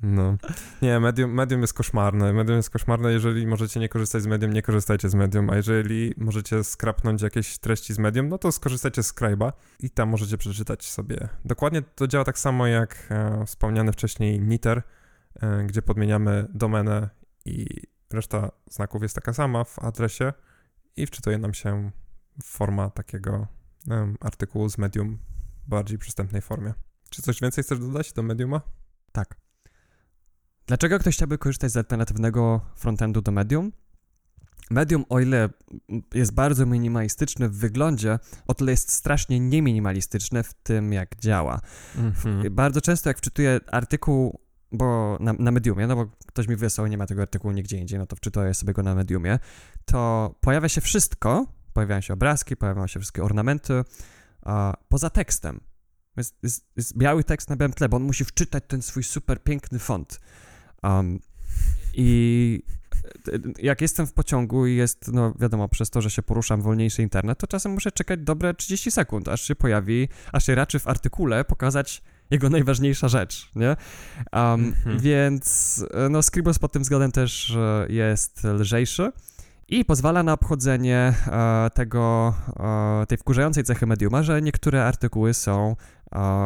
No. 0.04 0.38
Nie, 0.82 1.00
medium, 1.00 1.32
medium 1.32 1.62
jest 1.62 1.74
koszmarne. 1.74 2.34
Medium 2.34 2.58
jest 2.58 2.70
koszmarne. 2.70 3.12
Jeżeli 3.12 3.48
możecie 3.48 3.80
nie 3.80 3.90
korzystać 3.90 4.22
z 4.22 4.28
medium, 4.28 4.54
nie 4.54 4.62
korzystajcie 4.62 5.10
z 5.10 5.16
medium. 5.16 5.50
A 5.50 5.56
jeżeli 5.56 6.14
możecie 6.18 6.64
skrapnąć 6.64 7.22
jakieś 7.22 7.58
treści 7.58 7.94
z 7.94 8.00
medium, 8.00 8.30
no 8.30 8.38
to 8.38 8.52
skorzystajcie 8.52 9.04
z 9.04 9.14
Scribe'a 9.14 9.52
i 9.80 9.90
tam 9.90 10.10
możecie 10.10 10.38
przeczytać 10.38 10.86
sobie. 10.86 11.30
Dokładnie 11.46 11.82
to 11.82 12.08
działa 12.08 12.26
tak 12.26 12.40
samo 12.40 12.68
jak 12.68 13.08
e, 13.10 13.46
wspomniany 13.46 13.92
wcześniej 13.92 14.40
Niter, 14.40 14.82
e, 15.42 15.64
gdzie 15.64 15.82
podmieniamy 15.82 16.48
domenę 16.54 17.10
i 17.46 17.68
reszta 18.12 18.52
znaków 18.70 19.02
jest 19.02 19.16
taka 19.16 19.34
sama 19.34 19.64
w 19.64 19.80
adresie 19.80 20.34
i 20.96 21.08
wczytuje 21.08 21.38
nam 21.38 21.54
się 21.54 21.92
forma 22.44 22.90
takiego 22.90 23.48
e, 23.92 24.14
artykułu 24.22 24.70
z 24.70 24.78
medium 24.78 25.18
bardziej 25.68 25.98
przystępnej 25.98 26.42
formie. 26.42 26.74
Czy 27.10 27.22
coś 27.22 27.42
więcej 27.42 27.64
chcesz 27.64 27.80
dodać 27.80 28.14
do 28.14 28.24
Mediuma? 28.24 28.62
Tak. 29.12 29.36
Dlaczego 30.68 31.00
ktoś 31.00 31.16
chciałby 31.16 31.38
korzystać 31.38 31.72
z 31.72 31.78
alternatywnego 31.78 32.62
frontendu 32.76 33.22
do 33.22 33.32
Medium? 33.32 33.72
Medium, 34.72 35.06
o 35.10 35.20
ile 35.20 35.50
jest 36.14 36.34
bardzo 36.34 36.66
minimalistyczny 36.66 37.50
w 37.50 37.58
wyglądzie, 37.58 38.20
o 38.48 38.54
tyle 38.54 38.72
jest 38.72 38.92
strasznie 38.92 39.40
nieminimalistyczne 39.40 40.44
w 40.44 40.54
tym, 40.54 40.94
jak 40.94 41.16
działa. 41.20 41.60
Mm-hmm. 41.96 42.50
Bardzo 42.50 42.82
często, 42.82 43.10
jak 43.10 43.18
wczytuję 43.18 43.60
artykuł, 43.72 44.40
bo 44.72 45.18
na, 45.20 45.34
na 45.34 45.52
Mediumie, 45.52 45.88
no 45.88 45.96
bo 45.96 46.06
ktoś 46.28 46.48
mi 46.48 46.56
wysłał, 46.56 46.88
nie 46.88 46.98
ma 46.98 47.06
tego 47.06 47.22
artykułu 47.22 47.54
nigdzie 47.54 47.78
indziej, 47.78 48.00
no 48.00 48.06
to 48.06 48.16
wczytuję 48.16 48.54
sobie 48.54 48.74
go 48.74 48.84
na 48.84 48.96
Mediumie, 48.96 49.40
to 49.86 50.36
pojawia 50.42 50.70
się 50.70 50.82
wszystko, 50.82 51.46
pojawiają 51.74 52.02
się 52.02 52.14
obrazki, 52.14 52.58
pojawiają 52.58 52.88
się 52.88 53.00
wszystkie 53.00 53.24
ornamenty, 53.24 53.84
a, 54.46 54.74
poza 54.90 55.10
tekstem. 55.10 55.60
Jest, 56.18 56.36
jest, 56.44 56.66
jest, 56.76 56.98
biały 56.98 57.24
tekst 57.24 57.50
na 57.50 57.56
białym 57.56 57.74
tle, 57.74 57.90
bo 57.90 57.98
on 57.98 58.04
musi 58.04 58.26
wczytać 58.26 58.64
ten 58.68 58.82
swój 58.82 59.04
super 59.04 59.44
piękny 59.44 59.80
font. 59.80 60.20
Um, 60.84 61.20
I 61.94 62.64
jak 63.60 63.82
jestem 63.82 64.08
w 64.08 64.14
pociągu 64.14 64.68
i 64.68 64.76
jest, 64.76 65.12
no 65.14 65.34
wiadomo, 65.40 65.70
przez 65.70 65.90
to, 65.90 66.02
że 66.02 66.10
się 66.10 66.24
poruszam 66.24 66.62
wolniejszy 66.62 67.02
internet, 67.02 67.40
to 67.40 67.48
czasem 67.48 67.72
muszę 67.72 67.92
czekać 67.92 68.20
dobre 68.20 68.54
30 68.54 68.92
sekund, 68.92 69.28
aż 69.28 69.42
się 69.42 69.56
pojawi, 69.56 70.10
aż 70.32 70.46
się 70.46 70.56
raczy 70.56 70.80
w 70.80 70.88
artykule 70.88 71.46
pokazać 71.46 72.02
jego 72.32 72.50
najważniejsza 72.50 73.08
rzecz, 73.08 73.52
nie? 73.56 73.68
Um, 73.68 73.76
mm-hmm. 74.34 75.00
Więc 75.00 75.84
no 76.10 76.22
Scribbles 76.22 76.60
pod 76.60 76.72
tym 76.72 76.82
względem 76.82 77.12
też 77.12 77.58
jest 77.90 78.44
lżejszy 78.44 79.12
i 79.68 79.86
pozwala 79.86 80.24
na 80.24 80.34
obchodzenie 80.34 81.14
e, 81.28 81.70
tego, 81.74 82.34
e, 83.02 83.06
tej 83.06 83.18
wkurzającej 83.18 83.64
cechy 83.64 83.86
mediuma, 83.86 84.24
że 84.24 84.42
niektóre 84.42 84.86
artykuły 84.88 85.34
są 85.34 85.76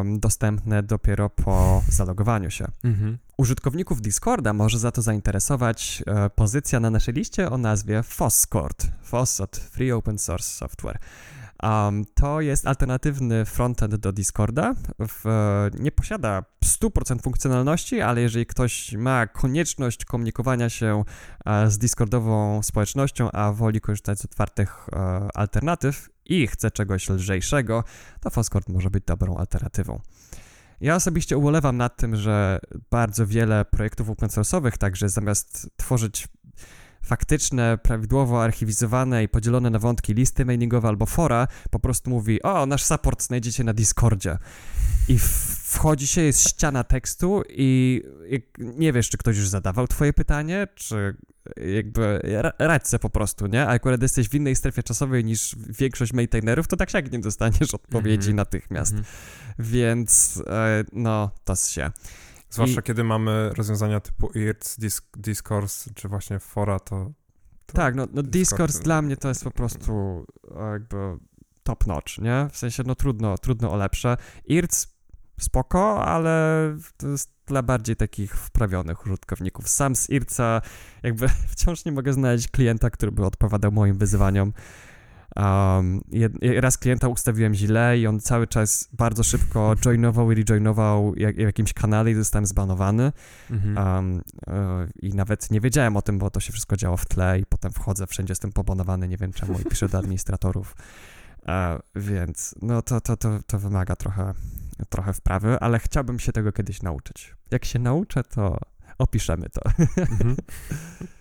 dostępne 0.05 0.83
dopiero 0.83 1.29
po 1.29 1.81
zalogowaniu 1.89 2.51
się. 2.51 2.67
Mhm. 2.83 3.17
Użytkowników 3.37 4.01
Discorda 4.01 4.53
może 4.53 4.79
za 4.79 4.91
to 4.91 5.01
zainteresować 5.01 6.03
e, 6.07 6.29
pozycja 6.29 6.79
na 6.79 6.89
naszej 6.89 7.13
liście 7.13 7.49
o 7.49 7.57
nazwie 7.57 8.03
FOSSCORD, 8.03 8.87
FOSSOT, 9.01 9.57
Free 9.57 9.91
Open 9.91 10.19
Source 10.19 10.49
Software. 10.49 10.99
Um, 11.63 12.05
to 12.13 12.41
jest 12.41 12.67
alternatywny 12.67 13.45
frontend 13.45 13.95
do 13.95 14.11
Discorda. 14.11 14.75
W, 14.99 15.25
nie 15.79 15.91
posiada 15.91 16.43
100% 16.65 17.21
funkcjonalności, 17.21 18.01
ale 18.01 18.21
jeżeli 18.21 18.45
ktoś 18.45 18.93
ma 18.93 19.27
konieczność 19.27 20.05
komunikowania 20.05 20.69
się 20.69 21.03
e, 21.45 21.71
z 21.71 21.77
Discordową 21.77 22.63
społecznością, 22.63 23.31
a 23.31 23.51
woli 23.51 23.81
korzystać 23.81 24.19
z 24.19 24.25
otwartych 24.25 24.87
e, 24.93 25.27
alternatyw 25.33 26.09
i 26.25 26.47
chce 26.47 26.71
czegoś 26.71 27.09
lżejszego, 27.09 27.83
to 28.21 28.29
Foscord 28.29 28.69
może 28.69 28.89
być 28.89 29.03
dobrą 29.05 29.37
alternatywą. 29.37 29.99
Ja 30.81 30.95
osobiście 30.95 31.37
ubolewam 31.37 31.77
nad 31.77 31.97
tym, 31.97 32.15
że 32.15 32.59
bardzo 32.89 33.27
wiele 33.27 33.65
projektów 33.65 34.09
open 34.09 34.29
source'owych 34.29 34.77
także 34.77 35.09
zamiast 35.09 35.69
tworzyć 35.77 36.27
faktyczne, 37.01 37.77
prawidłowo 37.77 38.43
archiwizowane 38.43 39.23
i 39.23 39.27
podzielone 39.27 39.69
na 39.69 39.79
wątki 39.79 40.13
listy 40.13 40.45
mailingowe 40.45 40.87
albo 40.87 41.05
fora, 41.05 41.47
po 41.69 41.79
prostu 41.79 42.09
mówi, 42.09 42.41
o, 42.41 42.65
nasz 42.65 42.83
support 42.83 43.23
znajdziecie 43.23 43.63
na 43.63 43.73
Discordzie. 43.73 44.37
I 45.07 45.19
wchodzi 45.63 46.07
się, 46.07 46.21
jest 46.21 46.49
ściana 46.49 46.83
tekstu 46.83 47.43
i 47.49 48.01
nie 48.59 48.93
wiesz, 48.93 49.09
czy 49.09 49.17
ktoś 49.17 49.37
już 49.37 49.47
zadawał 49.47 49.87
twoje 49.87 50.13
pytanie, 50.13 50.67
czy 50.75 51.15
jakby 51.75 52.21
radź 52.59 52.87
se 52.87 52.99
po 52.99 53.09
prostu, 53.09 53.47
nie? 53.47 53.67
A 53.67 53.69
akurat 53.69 54.01
jesteś 54.01 54.29
w 54.29 54.35
innej 54.35 54.55
strefie 54.55 54.83
czasowej 54.83 55.25
niż 55.25 55.55
większość 55.69 56.13
maintainerów, 56.13 56.67
to 56.67 56.77
tak 56.77 56.93
jak 56.93 57.11
nie 57.11 57.19
dostaniesz 57.19 57.73
odpowiedzi 57.73 58.29
mm 58.29 58.33
-hmm. 58.33 58.37
natychmiast. 58.37 58.91
Mm 58.91 59.03
-hmm. 59.03 59.07
Więc 59.59 60.43
e, 60.47 60.83
no, 60.93 61.31
to 61.43 61.55
się. 61.55 61.91
Zwłaszcza 62.49 62.79
I... 62.79 62.83
kiedy 62.83 63.03
mamy 63.03 63.49
rozwiązania 63.49 63.99
typu 63.99 64.31
IRC, 64.35 64.77
Discourse, 65.17 65.91
czy 65.95 66.07
właśnie 66.07 66.39
Fora, 66.39 66.79
to... 66.79 67.11
to 67.65 67.73
tak, 67.73 67.95
no, 67.95 68.07
no 68.13 68.23
Discourse 68.23 68.83
dla 68.83 69.01
mnie 69.01 69.17
to 69.17 69.27
jest 69.27 69.43
po 69.43 69.51
prostu 69.51 70.25
jakby 70.71 71.17
top 71.63 71.87
notch, 71.87 72.17
nie? 72.17 72.47
W 72.51 72.57
sensie, 72.57 72.83
no 72.85 72.95
trudno, 72.95 73.37
trudno 73.37 73.71
o 73.71 73.75
lepsze. 73.75 74.17
IRC 74.45 74.87
spoko, 75.39 76.05
ale 76.05 76.75
to 76.97 77.07
jest 77.07 77.31
dla 77.45 77.63
bardziej 77.63 77.95
takich 77.95 78.35
wprawionych 78.35 79.05
użytkowników. 79.05 79.69
Sam 79.69 79.95
z 79.95 80.09
IRCA 80.09 80.61
jakby 81.03 81.27
wciąż 81.51 81.85
nie 81.85 81.91
mogę 81.91 82.13
znaleźć 82.13 82.47
klienta, 82.47 82.89
który 82.89 83.11
by 83.11 83.25
odpowiadał 83.25 83.71
moim 83.71 83.97
wyzwaniom. 83.97 84.53
Um, 85.35 86.01
raz 86.41 86.77
klienta 86.77 87.07
ustawiłem 87.07 87.53
źle 87.53 87.99
i 87.99 88.07
on 88.07 88.19
cały 88.19 88.47
czas 88.47 88.89
bardzo 88.93 89.23
szybko 89.23 89.75
joinował 89.85 90.31
i 90.31 90.35
rejoinował 90.35 91.15
jak, 91.15 91.35
w 91.35 91.39
jakimś 91.39 91.73
kanale 91.73 92.11
i 92.11 92.15
zostałem 92.15 92.45
zbanowany. 92.45 93.11
Mhm. 93.51 93.95
Um, 93.95 94.21
I 95.01 95.13
nawet 95.13 95.51
nie 95.51 95.61
wiedziałem 95.61 95.97
o 95.97 96.01
tym, 96.01 96.19
bo 96.19 96.29
to 96.29 96.39
się 96.39 96.53
wszystko 96.53 96.77
działo 96.77 96.97
w 96.97 97.05
tle 97.05 97.39
i 97.39 97.45
potem 97.45 97.71
wchodzę, 97.71 98.07
wszędzie 98.07 98.31
jestem 98.31 98.51
pobanowany, 98.51 99.07
nie 99.07 99.17
wiem 99.17 99.33
czemu 99.33 99.59
i 99.59 99.63
piszę 99.63 99.89
do 99.89 99.97
administratorów. 99.97 100.75
Uh, 101.39 101.55
więc 101.95 102.55
no 102.61 102.81
to, 102.81 103.01
to, 103.01 103.17
to, 103.17 103.39
to 103.47 103.59
wymaga 103.59 103.95
trochę, 103.95 104.33
trochę 104.89 105.13
wprawy, 105.13 105.59
ale 105.59 105.79
chciałbym 105.79 106.19
się 106.19 106.31
tego 106.31 106.51
kiedyś 106.51 106.81
nauczyć. 106.81 107.35
Jak 107.51 107.65
się 107.65 107.79
nauczę, 107.79 108.23
to 108.23 108.57
opiszemy 108.97 109.49
to. 109.49 109.61
Mhm. 109.97 110.35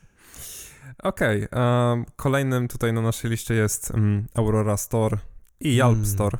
Okej, 1.02 1.44
okay, 1.50 1.90
um, 1.90 2.04
kolejnym 2.16 2.68
tutaj 2.68 2.92
na 2.92 3.00
naszej 3.00 3.30
liście 3.30 3.54
jest 3.54 3.90
um, 3.90 4.26
Aurora 4.34 4.76
Store 4.76 5.18
i 5.60 5.76
Yelp 5.76 5.92
mm. 5.92 6.06
Store. 6.06 6.38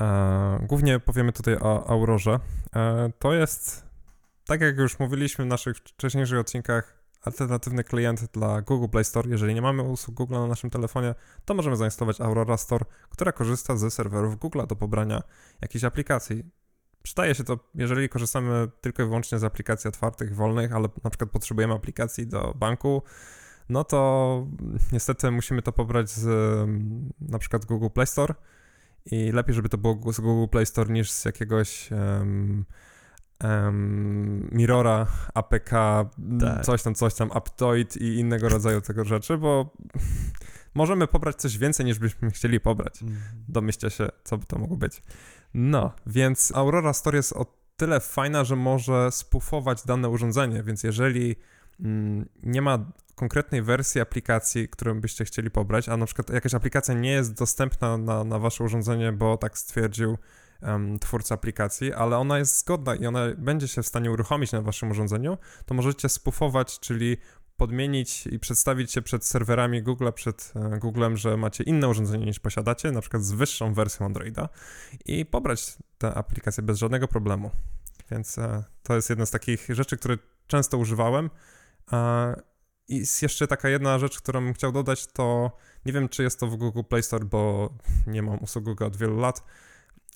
E, 0.00 0.58
głównie 0.62 1.00
powiemy 1.00 1.32
tutaj 1.32 1.56
o 1.60 1.90
Aurorze. 1.90 2.40
E, 2.76 3.10
to 3.18 3.32
jest, 3.32 3.84
tak 4.46 4.60
jak 4.60 4.76
już 4.76 4.98
mówiliśmy 4.98 5.44
w 5.44 5.48
naszych 5.48 5.76
wcześniejszych 5.76 6.38
odcinkach, 6.38 6.98
alternatywny 7.22 7.84
klient 7.84 8.24
dla 8.32 8.62
Google 8.62 8.88
Play 8.88 9.04
Store. 9.04 9.30
Jeżeli 9.30 9.54
nie 9.54 9.62
mamy 9.62 9.82
usług 9.82 10.16
Google 10.16 10.34
na 10.34 10.46
naszym 10.46 10.70
telefonie, 10.70 11.14
to 11.44 11.54
możemy 11.54 11.76
zainstalować 11.76 12.20
Aurora 12.20 12.56
Store, 12.56 12.84
która 13.10 13.32
korzysta 13.32 13.76
ze 13.76 13.90
serwerów 13.90 14.38
Google 14.38 14.60
do 14.68 14.76
pobrania 14.76 15.22
jakiejś 15.60 15.84
aplikacji. 15.84 16.44
Przydaje 17.02 17.34
się 17.34 17.44
to, 17.44 17.58
jeżeli 17.74 18.08
korzystamy 18.08 18.68
tylko 18.80 19.02
i 19.02 19.06
wyłącznie 19.06 19.38
z 19.38 19.44
aplikacji 19.44 19.88
otwartych, 19.88 20.34
wolnych, 20.34 20.72
ale 20.72 20.88
na 21.04 21.10
przykład 21.10 21.30
potrzebujemy 21.30 21.74
aplikacji 21.74 22.26
do 22.26 22.54
banku, 22.56 23.02
no 23.68 23.84
to 23.84 24.46
niestety 24.92 25.30
musimy 25.30 25.62
to 25.62 25.72
pobrać 25.72 26.10
z 26.10 26.26
na 27.20 27.38
przykład 27.38 27.64
Google 27.64 27.88
Play 27.94 28.06
Store 28.06 28.34
i 29.06 29.32
lepiej, 29.32 29.54
żeby 29.54 29.68
to 29.68 29.78
było 29.78 30.12
z 30.12 30.20
Google 30.20 30.50
Play 30.50 30.66
Store 30.66 30.92
niż 30.92 31.10
z 31.10 31.24
jakiegoś 31.24 31.90
um, 31.90 32.64
um, 33.44 34.48
Mirrora, 34.52 35.06
APK, 35.34 35.70
tak. 36.40 36.64
coś 36.64 36.82
tam, 36.82 36.94
coś 36.94 37.14
tam, 37.14 37.30
Aptoid 37.32 37.96
i 37.96 38.14
innego 38.14 38.48
rodzaju 38.58 38.80
tego 38.80 39.04
rzeczy, 39.04 39.38
bo 39.38 39.76
możemy 40.74 41.06
pobrać 41.06 41.36
coś 41.36 41.58
więcej 41.58 41.86
niż 41.86 41.98
byśmy 41.98 42.30
chcieli 42.30 42.60
pobrać. 42.60 43.02
Mm. 43.02 43.16
Domyślcie 43.48 43.90
się, 43.90 44.08
co 44.24 44.38
by 44.38 44.46
to 44.46 44.58
mogło 44.58 44.76
być. 44.76 45.02
No, 45.54 45.92
więc 46.06 46.52
Aurora 46.54 46.92
Store 46.92 47.16
jest 47.16 47.32
od 47.32 47.58
tyle 47.76 48.00
fajna, 48.00 48.44
że 48.44 48.56
może 48.56 49.12
spufować 49.12 49.84
dane 49.86 50.08
urządzenie, 50.08 50.62
więc 50.62 50.82
jeżeli 50.82 51.36
mm, 51.80 52.28
nie 52.42 52.62
ma 52.62 52.78
konkretnej 53.18 53.62
wersji 53.62 54.00
aplikacji, 54.00 54.68
którą 54.68 55.00
byście 55.00 55.24
chcieli 55.24 55.50
pobrać, 55.50 55.88
a 55.88 55.96
na 55.96 56.06
przykład 56.06 56.30
jakaś 56.30 56.54
aplikacja 56.54 56.94
nie 56.94 57.10
jest 57.10 57.34
dostępna 57.34 57.98
na, 57.98 58.24
na 58.24 58.38
wasze 58.38 58.64
urządzenie, 58.64 59.12
bo 59.12 59.36
tak 59.36 59.58
stwierdził 59.58 60.18
um, 60.62 60.98
twórca 60.98 61.34
aplikacji, 61.34 61.92
ale 61.92 62.18
ona 62.18 62.38
jest 62.38 62.58
zgodna 62.58 62.94
i 62.94 63.06
ona 63.06 63.20
będzie 63.38 63.68
się 63.68 63.82
w 63.82 63.86
stanie 63.86 64.10
uruchomić 64.10 64.52
na 64.52 64.62
waszym 64.62 64.90
urządzeniu, 64.90 65.38
to 65.66 65.74
możecie 65.74 66.08
spufować, 66.08 66.80
czyli 66.80 67.16
podmienić 67.56 68.26
i 68.26 68.38
przedstawić 68.38 68.92
się 68.92 69.02
przed 69.02 69.26
serwerami 69.26 69.82
Google, 69.82 70.08
przed 70.14 70.52
e, 70.56 70.78
Googlem, 70.78 71.16
że 71.16 71.36
macie 71.36 71.64
inne 71.64 71.88
urządzenie 71.88 72.26
niż 72.26 72.40
posiadacie, 72.40 72.92
na 72.92 73.00
przykład 73.00 73.22
z 73.22 73.32
wyższą 73.32 73.74
wersją 73.74 74.06
Androida 74.06 74.48
i 75.04 75.26
pobrać 75.26 75.76
tę 75.98 76.14
aplikację 76.14 76.62
bez 76.62 76.78
żadnego 76.78 77.08
problemu. 77.08 77.50
Więc 78.10 78.38
e, 78.38 78.64
to 78.82 78.94
jest 78.94 79.10
jedna 79.10 79.26
z 79.26 79.30
takich 79.30 79.66
rzeczy, 79.68 79.96
które 79.96 80.18
często 80.46 80.78
używałem. 80.78 81.30
I 82.88 82.96
jest 82.96 83.22
jeszcze 83.22 83.46
taka 83.46 83.68
jedna 83.68 83.98
rzecz, 83.98 84.18
którą 84.18 84.40
bym 84.40 84.54
chciał 84.54 84.72
dodać, 84.72 85.06
to 85.06 85.50
nie 85.86 85.92
wiem, 85.92 86.08
czy 86.08 86.22
jest 86.22 86.40
to 86.40 86.46
w 86.46 86.56
Google 86.56 86.82
Play 86.88 87.02
Store, 87.02 87.24
bo 87.24 87.72
nie 88.06 88.22
mam 88.22 88.38
usług 88.38 88.64
Google 88.64 88.84
od 88.84 88.96
wielu 88.96 89.16
lat, 89.16 89.42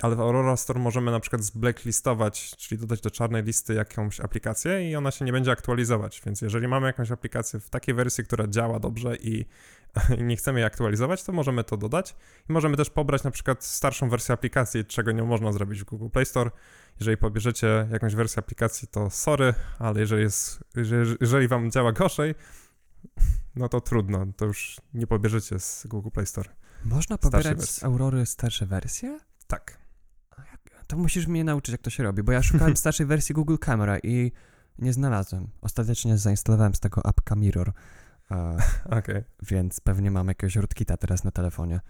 ale 0.02 0.16
w 0.16 0.20
Aurora 0.20 0.56
Store 0.56 0.80
możemy 0.80 1.10
na 1.10 1.20
przykład 1.20 1.42
zblacklistować, 1.42 2.56
czyli 2.56 2.80
dodać 2.80 3.00
do 3.00 3.10
czarnej 3.10 3.42
listy 3.42 3.74
jakąś 3.74 4.20
aplikację 4.20 4.90
i 4.90 4.96
ona 4.96 5.10
się 5.10 5.24
nie 5.24 5.32
będzie 5.32 5.50
aktualizować. 5.50 6.22
Więc 6.26 6.40
jeżeli 6.40 6.68
mamy 6.68 6.86
jakąś 6.86 7.10
aplikację 7.10 7.60
w 7.60 7.70
takiej 7.70 7.94
wersji, 7.94 8.24
która 8.24 8.46
działa 8.46 8.78
dobrze 8.78 9.16
i, 9.16 9.44
i 10.18 10.22
nie 10.22 10.36
chcemy 10.36 10.60
jej 10.60 10.66
aktualizować, 10.66 11.22
to 11.22 11.32
możemy 11.32 11.64
to 11.64 11.76
dodać. 11.76 12.14
I 12.50 12.52
możemy 12.52 12.76
też 12.76 12.90
pobrać 12.90 13.22
na 13.22 13.30
przykład 13.30 13.64
starszą 13.64 14.08
wersję 14.08 14.32
aplikacji, 14.32 14.84
czego 14.84 15.12
nie 15.12 15.22
można 15.22 15.52
zrobić 15.52 15.80
w 15.80 15.84
Google 15.84 16.08
Play 16.08 16.26
Store. 16.26 16.50
Jeżeli 17.00 17.16
pobierzecie 17.16 17.88
jakąś 17.92 18.14
wersję 18.14 18.40
aplikacji, 18.40 18.88
to 18.88 19.10
sorry, 19.10 19.54
ale 19.78 20.00
jeżeli, 20.00 20.22
jest, 20.22 20.64
jeżeli, 20.76 21.16
jeżeli 21.20 21.48
wam 21.48 21.70
działa 21.70 21.92
gorzej, 21.92 22.34
no 23.56 23.68
to 23.68 23.80
trudno, 23.80 24.26
to 24.36 24.44
już 24.44 24.80
nie 24.94 25.06
pobierzecie 25.06 25.58
z 25.58 25.86
Google 25.86 26.10
Play 26.10 26.26
Store. 26.26 26.50
Można 26.84 27.18
pobierać 27.18 27.62
z 27.62 27.84
Aurory 27.84 28.26
starsze 28.26 28.66
wersje? 28.66 29.18
Tak 29.46 29.82
to 30.92 30.96
musisz 30.98 31.26
mnie 31.26 31.44
nauczyć, 31.44 31.72
jak 31.72 31.80
to 31.80 31.90
się 31.90 32.02
robi, 32.02 32.22
bo 32.22 32.32
ja 32.32 32.42
szukałem 32.52 32.76
starszej 32.76 33.06
wersji 33.06 33.34
Google 33.34 33.56
Camera 33.56 33.98
i 33.98 34.32
nie 34.78 34.92
znalazłem. 34.92 35.48
Ostatecznie 35.60 36.18
zainstalowałem 36.18 36.74
z 36.74 36.80
tego 36.80 37.06
apka 37.06 37.34
Mirror. 37.34 37.72
okay. 38.98 39.24
Więc 39.42 39.80
pewnie 39.80 40.10
mam 40.10 40.28
jakiegoś 40.28 40.56
rootkita 40.56 40.96
teraz 40.96 41.24
na 41.24 41.30
telefonie. 41.30 41.80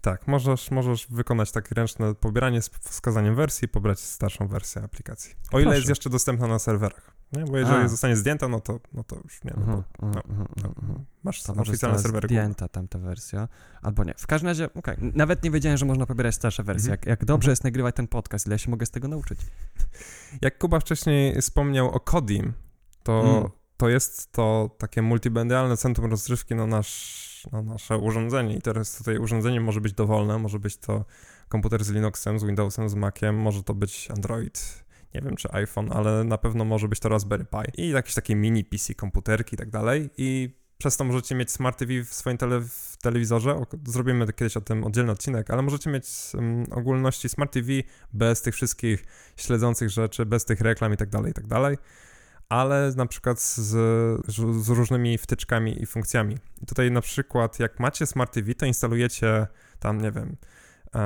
Tak, 0.00 0.28
możesz, 0.28 0.70
możesz 0.70 1.06
wykonać 1.06 1.52
takie 1.52 1.74
ręczne 1.74 2.14
pobieranie 2.14 2.62
z 2.62 2.68
wskazaniem 2.68 3.34
wersji 3.34 3.66
i 3.66 3.68
pobrać 3.68 4.00
starszą 4.00 4.48
wersję 4.48 4.82
aplikacji. 4.82 5.34
O 5.52 5.58
ile 5.58 5.64
Proszę. 5.64 5.76
jest 5.76 5.88
jeszcze 5.88 6.10
dostępna 6.10 6.46
na 6.46 6.58
serwerach. 6.58 7.14
Nie? 7.32 7.44
Bo 7.44 7.58
jeżeli 7.58 7.76
A. 7.76 7.88
zostanie 7.88 8.16
zdjęta, 8.16 8.48
no 8.48 8.60
to, 8.60 8.80
no 8.92 9.04
to 9.04 9.16
już 9.24 9.44
nie 9.44 9.50
-huh, 9.50 9.66
bo, 9.66 10.06
no, 10.06 10.22
no. 10.62 11.04
Masz 11.22 11.42
to 11.42 11.52
oficjalne 11.52 11.98
serwery. 11.98 12.28
zdjęta 12.28 12.68
tamta 12.68 12.98
wersja, 12.98 13.48
albo 13.82 14.04
nie. 14.04 14.14
W 14.16 14.26
każdym 14.26 14.48
razie, 14.48 14.68
okay. 14.74 14.96
nawet 15.00 15.42
nie 15.42 15.50
wiedziałem, 15.50 15.78
że 15.78 15.86
można 15.86 16.06
pobierać 16.06 16.34
starsze 16.34 16.62
wersje. 16.62 16.88
-huh. 16.88 16.90
Jak, 16.90 17.06
jak 17.06 17.24
dobrze 17.24 17.50
jest 17.50 17.64
nagrywać 17.64 17.96
ten 17.96 18.08
podcast, 18.08 18.46
ile 18.46 18.54
ja 18.54 18.58
się 18.58 18.70
mogę 18.70 18.86
z 18.86 18.90
tego 18.90 19.08
nauczyć. 19.08 19.40
Jak 20.42 20.58
Kuba 20.58 20.80
wcześniej 20.80 21.40
wspomniał 21.40 21.90
o 21.90 22.00
Kodim, 22.00 22.52
to, 23.02 23.22
hmm. 23.22 23.50
to 23.76 23.88
jest 23.88 24.32
to 24.32 24.70
takie 24.78 25.02
multibendialne 25.02 25.76
centrum 25.76 26.10
rozrywki 26.10 26.54
na, 26.54 26.66
nasz, 26.66 27.48
na 27.52 27.62
nasze 27.62 27.98
urządzenie 27.98 28.56
i 28.56 28.62
teraz 28.62 28.98
tutaj 28.98 29.18
urządzenie 29.18 29.60
może 29.60 29.80
być 29.80 29.92
dowolne, 29.92 30.38
może 30.38 30.58
być 30.58 30.76
to 30.76 31.04
komputer 31.48 31.84
z 31.84 31.90
Linuxem, 31.90 32.38
z 32.38 32.44
Windowsem, 32.44 32.88
z 32.88 32.94
Maciem, 32.94 33.36
może 33.36 33.62
to 33.62 33.74
być 33.74 34.10
Android, 34.10 34.84
nie 35.14 35.20
wiem 35.20 35.36
czy 35.36 35.52
iPhone, 35.52 35.92
ale 35.92 36.24
na 36.24 36.38
pewno 36.38 36.64
może 36.64 36.88
być 36.88 37.00
to 37.00 37.08
Raspberry 37.08 37.44
Pi 37.44 37.82
i 37.82 37.88
jakieś 37.88 38.14
takie 38.14 38.36
mini 38.36 38.64
PC, 38.64 38.94
komputerki 38.94 39.54
i 39.54 39.58
tak 39.58 39.70
dalej 39.70 40.10
i 40.16 40.60
przez 40.80 40.96
to 40.96 41.04
możecie 41.04 41.34
mieć 41.34 41.50
Smart 41.50 41.78
TV 41.78 42.04
w 42.04 42.14
swoim 42.14 42.38
tele, 42.38 42.60
w 42.60 42.96
telewizorze. 43.02 43.60
Zrobimy 43.86 44.32
kiedyś 44.32 44.56
o 44.56 44.60
tym 44.60 44.84
oddzielny 44.84 45.12
odcinek, 45.12 45.50
ale 45.50 45.62
możecie 45.62 45.90
mieć 45.90 46.06
um, 46.34 46.64
ogólności 46.70 47.28
Smart 47.28 47.52
TV 47.52 47.68
bez 48.12 48.42
tych 48.42 48.54
wszystkich 48.54 49.04
śledzących 49.36 49.90
rzeczy, 49.90 50.26
bez 50.26 50.44
tych 50.44 50.60
reklam 50.60 50.94
i 50.94 50.96
tak 50.96 51.08
dalej, 51.08 51.30
i 51.30 51.34
tak 51.34 51.46
dalej. 51.46 51.78
Ale 52.48 52.92
na 52.96 53.06
przykład 53.06 53.40
z, 53.40 53.68
z 54.64 54.68
różnymi 54.68 55.18
wtyczkami 55.18 55.82
i 55.82 55.86
funkcjami. 55.86 56.36
I 56.62 56.66
tutaj 56.66 56.90
na 56.90 57.00
przykład, 57.00 57.58
jak 57.58 57.80
macie 57.80 58.06
Smart 58.06 58.34
TV, 58.34 58.54
to 58.54 58.66
instalujecie 58.66 59.46
tam, 59.78 60.00
nie 60.00 60.12
wiem, 60.12 60.36
uh, 60.94 61.00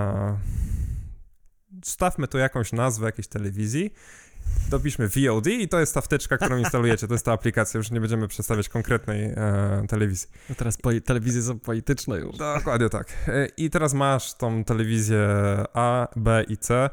stawmy 1.84 2.28
tu 2.28 2.38
jakąś 2.38 2.72
nazwę 2.72 3.06
jakiejś 3.06 3.28
telewizji, 3.28 3.90
dopiszmy 4.70 5.08
VOD 5.08 5.46
i 5.46 5.68
to 5.68 5.80
jest 5.80 5.94
ta 5.94 6.00
wtyczka, 6.00 6.36
którą 6.36 6.58
instalujecie, 6.58 7.08
to 7.08 7.14
jest 7.14 7.24
ta 7.24 7.32
aplikacja, 7.32 7.78
już 7.78 7.90
nie 7.90 8.00
będziemy 8.00 8.28
przedstawiać 8.28 8.68
konkretnej 8.68 9.24
e, 9.24 9.84
telewizji. 9.88 10.28
No 10.48 10.54
teraz 10.54 10.78
telewizje 11.04 11.42
są 11.42 11.58
polityczne 11.58 12.16
już. 12.16 12.36
Dokładnie 12.36 12.88
tak. 12.88 13.12
E, 13.28 13.46
I 13.46 13.70
teraz 13.70 13.94
masz 13.94 14.34
tą 14.34 14.64
telewizję 14.64 15.28
A, 15.74 16.08
B 16.16 16.44
i 16.48 16.56
C 16.56 16.90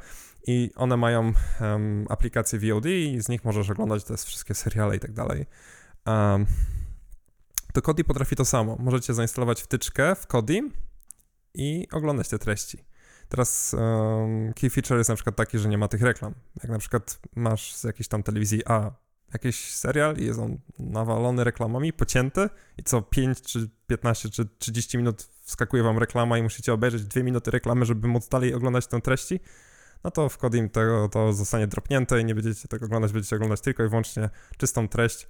i 0.48 0.72
one 0.76 0.98
mają 0.98 1.34
um, 1.62 2.06
aplikację 2.10 2.60
VOD 2.60 2.86
i 2.86 3.22
z 3.22 3.30
nich 3.30 3.46
możesz 3.46 3.70
oglądać 3.70 4.04
te 4.04 4.18
wszystkie 4.18 4.54
seriale 4.54 4.96
i 4.96 5.00
tak 5.00 5.12
dalej. 5.12 5.46
Um, 6.06 6.46
to 7.74 7.82
Kodi 7.82 8.04
potrafi 8.04 8.36
to 8.36 8.46
samo. 8.46 8.78
Możecie 8.80 9.14
zainstalować 9.14 9.62
wtyczkę 9.62 10.16
w 10.16 10.28
Kodi 10.28 10.62
i 11.54 11.88
oglądać 11.92 12.30
te 12.30 12.40
treści. 12.40 12.84
Teraz 13.32 13.74
um, 13.74 14.54
key 14.54 14.70
feature 14.70 14.98
jest 14.98 15.10
na 15.10 15.16
przykład 15.16 15.36
taki, 15.36 15.60
że 15.60 15.70
nie 15.70 15.78
ma 15.78 15.88
tych 15.88 16.02
reklam. 16.02 16.34
Jak 16.64 16.72
na 16.72 16.80
przykład 16.80 17.20
masz 17.36 17.76
z 17.76 17.84
jakiejś 17.84 18.08
tam 18.08 18.24
telewizji 18.24 18.62
A 18.66 18.92
jakiś 19.34 19.76
serial 19.76 20.18
i 20.18 20.26
jest 20.26 20.40
on 20.40 20.58
nawalony 20.80 21.44
reklamami, 21.44 21.94
pocięty 21.94 22.50
i 22.78 22.84
co 22.84 23.02
5 23.02 23.42
czy 23.42 23.70
15 23.88 24.30
czy 24.30 24.46
30 24.58 24.98
minut 24.98 25.30
wskakuje 25.42 25.84
wam 25.84 25.98
reklama 25.98 26.38
i 26.38 26.44
musicie 26.44 26.74
obejrzeć 26.74 27.04
2 27.04 27.24
minuty 27.24 27.52
reklamy, 27.52 27.86
żeby 27.86 28.08
móc 28.08 28.28
dalej 28.28 28.54
oglądać 28.54 28.88
tę 28.88 29.02
treści, 29.02 29.40
no 30.04 30.12
to 30.12 30.30
w 30.30 30.38
Kodim 30.38 30.70
tego 30.70 31.10
to 31.10 31.34
zostanie 31.34 31.68
dropnięte 31.68 32.22
i 32.22 32.26
nie 32.26 32.36
będziecie 32.36 32.68
tego 32.68 32.86
oglądać, 32.86 33.12
będziecie 33.12 33.36
oglądać 33.36 33.62
tylko 33.62 33.84
i 33.84 33.88
wyłącznie 33.88 34.30
czystą 34.58 34.88
treść 34.88 35.28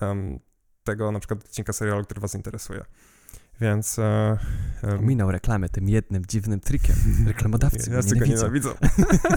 um, 0.00 0.40
tego 0.84 1.12
na 1.12 1.18
przykład 1.18 1.44
odcinka 1.44 1.72
serialu, 1.72 2.04
który 2.04 2.20
was 2.20 2.34
interesuje. 2.34 2.84
Więc... 3.60 3.98
E, 3.98 4.38
e, 4.84 4.98
Ominął 4.98 5.30
reklamy 5.30 5.68
tym 5.68 5.88
jednym 5.88 6.26
dziwnym 6.26 6.60
trikiem. 6.60 6.96
Reklamodawcy 7.26 7.90
ja 7.90 8.18
go 8.18 8.26
nienawidzą. 8.26 8.70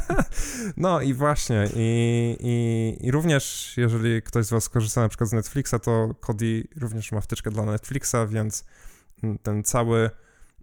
no 0.78 1.01
i 1.01 1.13
właśnie. 1.13 1.69
I, 1.75 2.38
i, 2.39 2.97
I 3.08 3.12
również, 3.12 3.73
jeżeli 3.78 4.21
ktoś 4.21 4.45
z 4.45 4.49
was 4.49 4.69
korzysta 4.69 5.01
na 5.01 5.10
przykład 5.10 5.30
z 5.30 5.34
Netflixa, 5.34 5.75
to 5.84 6.15
Kodi 6.19 6.67
również 6.75 7.12
ma 7.12 7.21
wtyczkę 7.21 7.51
dla 7.51 7.65
Netflixa, 7.65 8.15
więc 8.30 8.65
ten 9.43 9.63
cały 9.63 10.10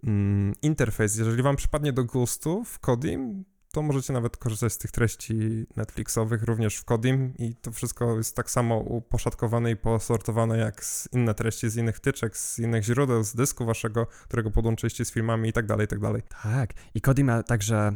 mm, 0.03 0.53
interfejs, 0.61 1.15
jeżeli 1.15 1.43
wam 1.43 1.55
przypadnie 1.55 1.93
do 1.93 2.05
gustu 2.05 2.63
w 2.63 2.79
Kodim, 2.79 3.45
to 3.73 3.81
możecie 3.81 4.13
nawet 4.13 4.37
korzystać 4.37 4.73
z 4.73 4.77
tych 4.77 4.91
treści 4.91 5.65
Netflixowych 5.75 6.43
również 6.43 6.77
w 6.77 6.85
Kodim 6.85 7.33
i 7.37 7.55
to 7.55 7.71
wszystko 7.71 8.17
jest 8.17 8.35
tak 8.35 8.51
samo 8.51 8.77
uposzatkowane 8.77 9.71
i 9.71 9.75
posortowane 9.75 10.57
jak 10.57 10.85
z 10.85 11.13
inne 11.13 11.33
treści 11.33 11.69
z 11.69 11.75
innych 11.75 11.95
wtyczek, 11.95 12.37
z 12.37 12.59
innych 12.59 12.83
źródeł, 12.83 13.23
z 13.23 13.35
dysku 13.35 13.65
waszego, 13.65 14.05
którego 14.05 14.51
podłączyliście 14.51 15.05
z 15.05 15.11
filmami 15.11 15.49
i 15.49 15.53
tak 15.53 15.65
dalej, 15.65 15.85
i 15.85 15.87
tak 15.87 15.99
dalej. 15.99 16.21
Tak. 16.43 16.73
I 16.93 17.01
Kodim 17.01 17.27
ma 17.27 17.43
także 17.43 17.91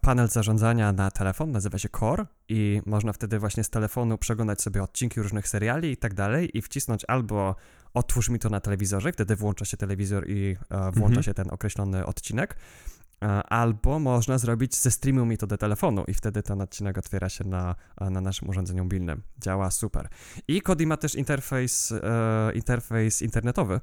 panel 0.00 0.28
zarządzania 0.28 0.92
na 0.92 1.10
telefon, 1.10 1.50
nazywa 1.52 1.78
się 1.78 1.88
Core 1.88 2.26
i 2.48 2.82
można 2.86 3.12
wtedy 3.12 3.38
właśnie 3.38 3.64
z 3.64 3.70
telefonu 3.70 4.18
przeglądać 4.18 4.62
sobie 4.62 4.82
odcinki 4.82 5.22
różnych 5.22 5.48
seriali 5.48 5.90
i 5.90 5.96
tak 5.96 6.14
dalej 6.14 6.58
i 6.58 6.62
wcisnąć 6.62 7.04
albo 7.08 7.56
otwórz 7.94 8.28
mi 8.28 8.38
to 8.38 8.48
na 8.48 8.60
telewizorze, 8.60 9.12
wtedy 9.12 9.36
włącza 9.36 9.64
się 9.64 9.76
telewizor 9.76 10.28
i 10.28 10.56
a, 10.70 10.76
włącza 10.76 11.04
mhm. 11.04 11.22
się 11.22 11.34
ten 11.34 11.50
określony 11.50 12.06
odcinek, 12.06 12.56
E, 12.56 13.01
albo 13.48 13.98
można 13.98 14.38
zrobić 14.38 14.76
ze 14.76 14.90
streamu 14.90 15.26
mi 15.26 15.38
to 15.38 15.46
do 15.46 15.56
telefonu 15.56 16.04
i 16.08 16.14
wtedy 16.14 16.42
ten 16.42 16.60
odcinek 16.60 16.98
otwiera 16.98 17.28
się 17.28 17.44
na, 17.44 17.74
na 18.00 18.20
naszym 18.20 18.48
urządzeniu 18.48 18.82
mobilnym. 18.82 19.22
Działa 19.38 19.70
super. 19.70 20.08
I 20.48 20.62
Kodi 20.62 20.86
ma 20.86 20.96
też 20.96 21.14
interfejs, 21.14 21.92
e, 21.92 22.52
interfejs 22.54 23.22
internetowy, 23.22 23.80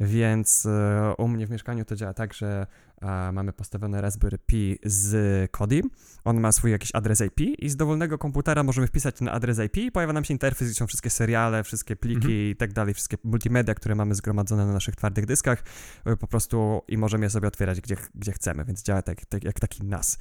więc 0.00 0.66
e, 0.66 1.14
u 1.18 1.28
mnie 1.28 1.46
w 1.46 1.50
mieszkaniu 1.50 1.84
to 1.84 1.96
działa 1.96 2.14
tak, 2.14 2.34
że 2.34 2.66
mamy 3.32 3.52
postawione 3.52 4.00
Raspberry 4.00 4.38
Pi 4.38 4.78
z 4.84 5.50
Kodi. 5.50 5.82
On 6.24 6.40
ma 6.40 6.52
swój 6.52 6.70
jakiś 6.70 6.90
adres 6.94 7.20
IP 7.20 7.40
i 7.40 7.68
z 7.68 7.76
dowolnego 7.76 8.18
komputera 8.18 8.62
możemy 8.62 8.86
wpisać 8.86 9.16
ten 9.16 9.28
adres 9.28 9.58
IP 9.58 9.76
i 9.76 9.92
pojawia 9.92 10.12
nam 10.12 10.24
się 10.24 10.34
interfejs, 10.34 10.70
gdzie 10.70 10.78
są 10.78 10.86
wszystkie 10.86 11.10
seriale, 11.10 11.64
wszystkie 11.64 11.96
pliki 11.96 12.16
mhm. 12.16 12.34
i 12.34 12.56
tak 12.58 12.72
dalej, 12.72 12.94
wszystkie 12.94 13.16
multimedia, 13.24 13.74
które 13.74 13.94
mamy 13.94 14.14
zgromadzone 14.14 14.66
na 14.66 14.72
naszych 14.72 14.96
twardych 14.96 15.26
dyskach 15.26 15.62
e, 16.04 16.16
po 16.16 16.26
prostu 16.26 16.82
i 16.88 16.98
możemy 16.98 17.26
je 17.26 17.30
sobie 17.30 17.48
otwierać 17.48 17.80
gdzie, 17.80 17.96
gdzie 18.14 18.32
chcemy, 18.32 18.64
więc 18.64 18.82
działa 18.82 19.02
tak, 19.02 19.24
tak 19.24 19.44
jak 19.44 19.60
taki 19.60 19.84
NAS. 19.84 20.18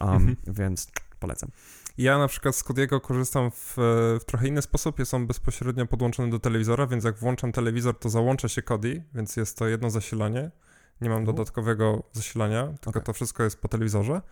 Um, 0.00 0.10
mhm. 0.10 0.36
Więc 0.46 0.90
polecam. 1.18 1.50
Ja 1.98 2.18
na 2.18 2.28
przykład 2.28 2.56
z 2.56 2.64
Kodiego 2.64 3.00
korzystam 3.00 3.50
w, 3.50 3.74
w, 4.20 4.24
trochę 4.26 4.48
inny 4.48 4.62
sposób. 4.62 4.98
Jest 4.98 5.14
on 5.14 5.26
bezpośrednio 5.26 5.86
podłączony 5.86 6.30
do 6.30 6.38
telewizora, 6.38 6.86
więc 6.86 7.04
jak 7.04 7.18
włączam 7.18 7.52
telewizor, 7.52 7.98
to 7.98 8.08
załącza 8.08 8.48
się 8.48 8.62
Kodi, 8.62 9.02
więc 9.14 9.36
jest 9.36 9.58
to 9.58 9.68
jedno 9.68 9.90
zasilanie. 9.90 10.50
Nie 11.00 11.08
mam 11.08 11.18
mhm. 11.18 11.36
dodatkowego 11.36 12.02
zasilania, 12.12 12.66
tylko 12.66 12.90
okay. 12.90 13.02
to 13.02 13.12
wszystko 13.12 13.42
jest 13.42 13.60
po 13.60 13.68
telewizorze. 13.68 14.22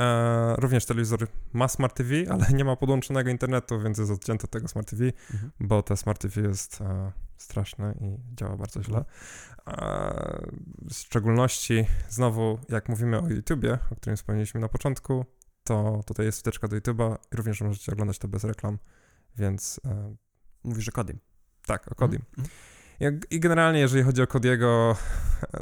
E, 0.00 0.56
również 0.56 0.86
telewizor 0.86 1.26
ma 1.52 1.68
Smart 1.68 1.96
TV, 1.96 2.14
ale 2.30 2.46
nie 2.52 2.64
ma 2.64 2.76
podłączonego 2.76 3.30
internetu, 3.30 3.80
więc 3.80 3.98
jest 3.98 4.10
odcięty 4.10 4.44
od 4.44 4.50
tego 4.50 4.68
Smart 4.68 4.90
TV, 4.90 5.04
Mhm. 5.32 5.52
bo 5.60 5.82
te 5.82 5.96
Smart 5.96 6.20
TV 6.20 6.40
jest 6.40 6.80
e, 6.80 7.12
straszne 7.36 7.94
i 8.00 8.36
działa 8.36 8.56
bardzo 8.56 8.82
źle. 8.82 9.04
E, 9.66 10.46
w 10.90 10.94
szczególności, 10.94 11.86
znowu, 12.08 12.58
jak 12.68 12.88
mówimy 12.88 13.20
o 13.20 13.28
YouTubie, 13.28 13.78
o 13.92 13.96
którym 13.96 14.16
wspomnieliśmy 14.16 14.60
na 14.60 14.68
początku, 14.68 15.24
to 15.64 16.00
tutaj 16.06 16.26
jest 16.26 16.40
wtyczka 16.40 16.68
do 16.68 16.76
YouTube'a 16.76 17.16
i 17.32 17.36
również 17.36 17.60
możecie 17.60 17.92
oglądać 17.92 18.18
to 18.18 18.28
bez 18.28 18.44
reklam, 18.44 18.78
więc 19.36 19.80
e, 19.84 20.14
Mówisz 20.64 20.88
o 20.88 20.92
Kodim. 20.92 21.18
tak, 21.66 21.92
o 21.92 21.94
Kodim. 21.94 22.22
Mhm. 22.38 22.48
I 23.30 23.40
generalnie, 23.40 23.80
jeżeli 23.80 24.02
chodzi 24.02 24.22
o 24.22 24.26
Kodiego, 24.26 24.96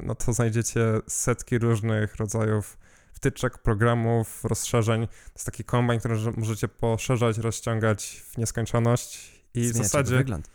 no 0.02 0.14
to 0.14 0.32
znajdziecie 0.32 0.80
setki 1.08 1.58
różnych 1.58 2.16
rodzajów 2.16 2.78
wtyczek, 3.12 3.58
programów, 3.58 4.44
rozszerzeń. 4.44 5.06
To 5.06 5.32
jest 5.34 5.46
taki 5.46 5.64
kombajn, 5.64 5.98
który 6.00 6.16
że- 6.16 6.32
możecie 6.36 6.68
poszerzać, 6.68 7.38
rozciągać 7.38 8.22
w 8.32 8.38
nieskończoność 8.38 9.42
i 9.54 9.60
w 9.60 9.62
Zmieniać 9.62 9.74
jego 9.74 9.82
zasadzie 9.84 10.16
wygląd. 10.16 10.50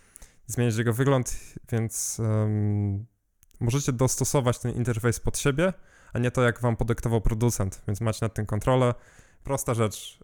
zmieniać 0.48 0.76
jego 0.78 0.94
wygląd, 0.94 1.38
więc 1.72 2.20
em, 2.20 3.06
możecie 3.60 3.92
dostosować 3.94 4.60
ten 4.60 4.72
interfejs 4.72 5.20
pod 5.20 5.38
siebie, 5.38 5.74
a 6.14 6.20
nie 6.20 6.32
to, 6.32 6.44
jak 6.44 6.60
wam 6.62 6.76
podyktował 6.76 7.22
producent, 7.22 7.82
więc 7.88 8.02
macie 8.02 8.20
nad 8.22 8.34
tym 8.34 8.46
kontrolę. 8.46 8.94
Prosta 9.44 9.74
rzecz. 9.74 10.20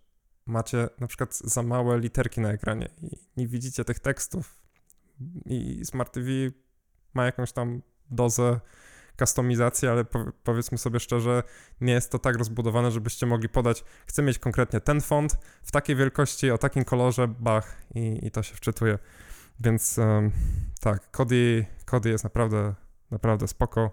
Macie 0.46 0.90
na 1.00 1.08
przykład 1.08 1.36
za 1.38 1.64
małe 1.64 2.00
literki 2.00 2.42
na 2.42 2.52
ekranie 2.52 2.90
i 3.02 3.18
nie 3.38 3.48
widzicie 3.48 3.86
tych 3.86 4.00
tekstów 4.00 4.59
i 5.46 5.86
Smart 5.86 6.14
TV 6.14 6.28
ma 7.14 7.26
jakąś 7.26 7.52
tam 7.52 7.82
dozę 8.12 8.60
kustomizacji, 9.20 9.88
ale 9.88 10.06
po, 10.06 10.26
powiedzmy 10.44 10.78
sobie 10.78 11.00
szczerze, 11.00 11.44
nie 11.82 11.94
jest 11.94 12.12
to 12.12 12.20
tak 12.20 12.38
rozbudowane, 12.38 12.92
żebyście 12.92 13.26
mogli 13.26 13.50
podać, 13.50 13.84
chcę 14.06 14.22
mieć 14.22 14.40
konkretnie 14.40 14.80
ten 14.80 15.02
font 15.02 15.38
w 15.64 15.72
takiej 15.72 15.96
wielkości, 15.96 16.52
o 16.52 16.58
takim 16.58 16.86
kolorze, 16.86 17.28
bach 17.28 17.78
i, 17.96 18.28
i 18.28 18.32
to 18.32 18.44
się 18.44 18.56
wczytuje. 18.56 19.00
Więc 19.60 20.00
em, 20.00 20.32
tak, 20.82 21.12
Kodi 21.12 22.10
jest 22.10 22.24
naprawdę, 22.24 22.76
naprawdę 23.12 23.48
spoko. 23.48 23.92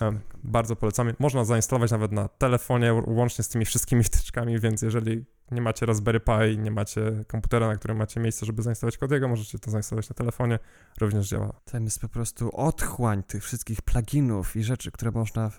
Em, 0.00 0.20
bardzo 0.44 0.76
polecamy. 0.76 1.14
Można 1.18 1.44
zainstalować 1.44 1.90
nawet 1.90 2.12
na 2.12 2.28
telefonie, 2.28 2.92
łącznie 3.06 3.44
z 3.44 3.48
tymi 3.48 3.64
wszystkimi 3.64 4.04
wtyczkami, 4.10 4.60
więc 4.60 4.82
jeżeli 4.82 5.24
nie 5.50 5.60
macie 5.60 5.86
Raspberry 5.86 6.20
Pi, 6.20 6.58
nie 6.58 6.70
macie 6.70 7.24
komputera, 7.26 7.66
na 7.66 7.76
którym 7.76 7.96
macie 7.96 8.20
miejsce, 8.20 8.46
żeby 8.46 8.62
zainstalować 8.62 8.98
Kodiego, 8.98 9.28
możecie 9.28 9.58
to 9.58 9.70
zainstalować 9.70 10.08
na 10.08 10.14
telefonie. 10.14 10.58
Również 11.00 11.28
działa. 11.28 11.60
Tam 11.64 11.84
jest 11.84 12.00
po 12.00 12.08
prostu 12.08 12.56
otchłań 12.56 13.22
tych 13.22 13.44
wszystkich 13.44 13.82
pluginów 13.82 14.56
i 14.56 14.64
rzeczy, 14.64 14.90
które 14.90 15.10
można, 15.10 15.50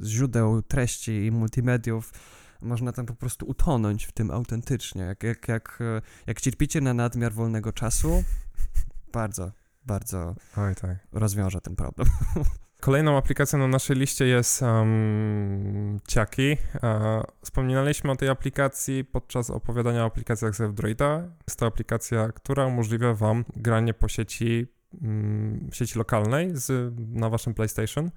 z 0.00 0.06
źródeł 0.06 0.62
treści 0.62 1.26
i 1.26 1.30
multimediów, 1.30 2.12
można 2.60 2.92
tam 2.92 3.06
po 3.06 3.14
prostu 3.14 3.46
utonąć 3.46 4.04
w 4.04 4.12
tym 4.12 4.30
autentycznie. 4.30 5.02
Jak, 5.02 5.22
jak, 5.22 5.48
jak, 5.48 5.78
e, 5.80 6.02
jak 6.26 6.40
cierpicie 6.40 6.80
na 6.80 6.94
nadmiar 6.94 7.32
wolnego 7.32 7.72
czasu, 7.72 8.24
bardzo, 9.12 9.52
bardzo 9.86 10.34
Oj, 10.56 10.74
tak. 10.74 10.96
rozwiąże 11.12 11.60
ten 11.60 11.76
problem. 11.76 12.08
Kolejną 12.84 13.16
aplikacją 13.16 13.58
na 13.58 13.68
naszej 13.68 13.96
liście 13.96 14.26
jest 14.26 14.62
um, 14.62 16.00
Ciaki. 16.08 16.56
E, 16.82 17.22
Wspominaliśmy 17.42 18.10
o 18.10 18.16
tej 18.16 18.28
aplikacji 18.28 19.04
podczas 19.04 19.50
opowiadania 19.50 20.02
o 20.02 20.06
aplikacjach 20.06 20.56
z 20.56 20.60
Androida. 20.60 21.22
Jest 21.48 21.58
to 21.58 21.66
aplikacja, 21.66 22.28
która 22.28 22.66
umożliwia 22.66 23.14
Wam 23.14 23.44
granie 23.56 23.94
po 23.94 24.08
sieci, 24.08 24.66
mm, 25.02 25.68
sieci 25.72 25.98
lokalnej 25.98 26.50
z, 26.52 26.94
na 27.08 27.30
Waszym 27.30 27.54
PlayStation 27.54 28.10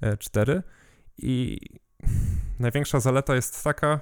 e, 0.00 0.16
4 0.16 0.62
i 1.18 1.60
największa 2.58 3.00
zaleta 3.00 3.34
jest 3.34 3.64
taka, 3.64 4.00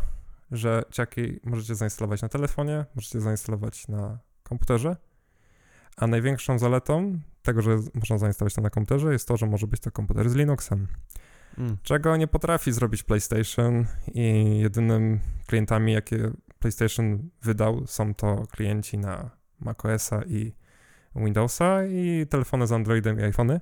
że 0.50 0.82
Ciaki 0.90 1.40
możecie 1.44 1.74
zainstalować 1.74 2.22
na 2.22 2.28
telefonie, 2.28 2.84
możecie 2.94 3.20
zainstalować 3.20 3.88
na 3.88 4.18
komputerze, 4.42 4.96
a 5.96 6.06
największą 6.06 6.58
zaletą 6.58 7.20
tego, 7.42 7.62
że 7.62 7.76
można 7.94 8.18
zainstalować 8.18 8.54
to 8.54 8.60
na 8.60 8.70
komputerze, 8.70 9.12
jest 9.12 9.28
to, 9.28 9.36
że 9.36 9.46
może 9.46 9.66
być 9.66 9.80
to 9.80 9.90
komputer 9.90 10.30
z 10.30 10.34
Linuxem. 10.34 10.86
Mm. 11.58 11.76
Czego 11.82 12.16
nie 12.16 12.26
potrafi 12.26 12.72
zrobić 12.72 13.02
PlayStation 13.02 13.86
i 14.14 14.58
jedynym 14.58 15.20
klientami, 15.46 15.92
jakie 15.92 16.30
PlayStation 16.58 17.30
wydał, 17.42 17.86
są 17.86 18.14
to 18.14 18.46
klienci 18.50 18.98
na 18.98 19.30
macOSa 19.60 20.22
i 20.22 20.52
Windowsa 21.16 21.84
i 21.84 22.26
telefony 22.30 22.66
z 22.66 22.72
Androidem 22.72 23.20
i 23.20 23.22
iPhony. 23.22 23.60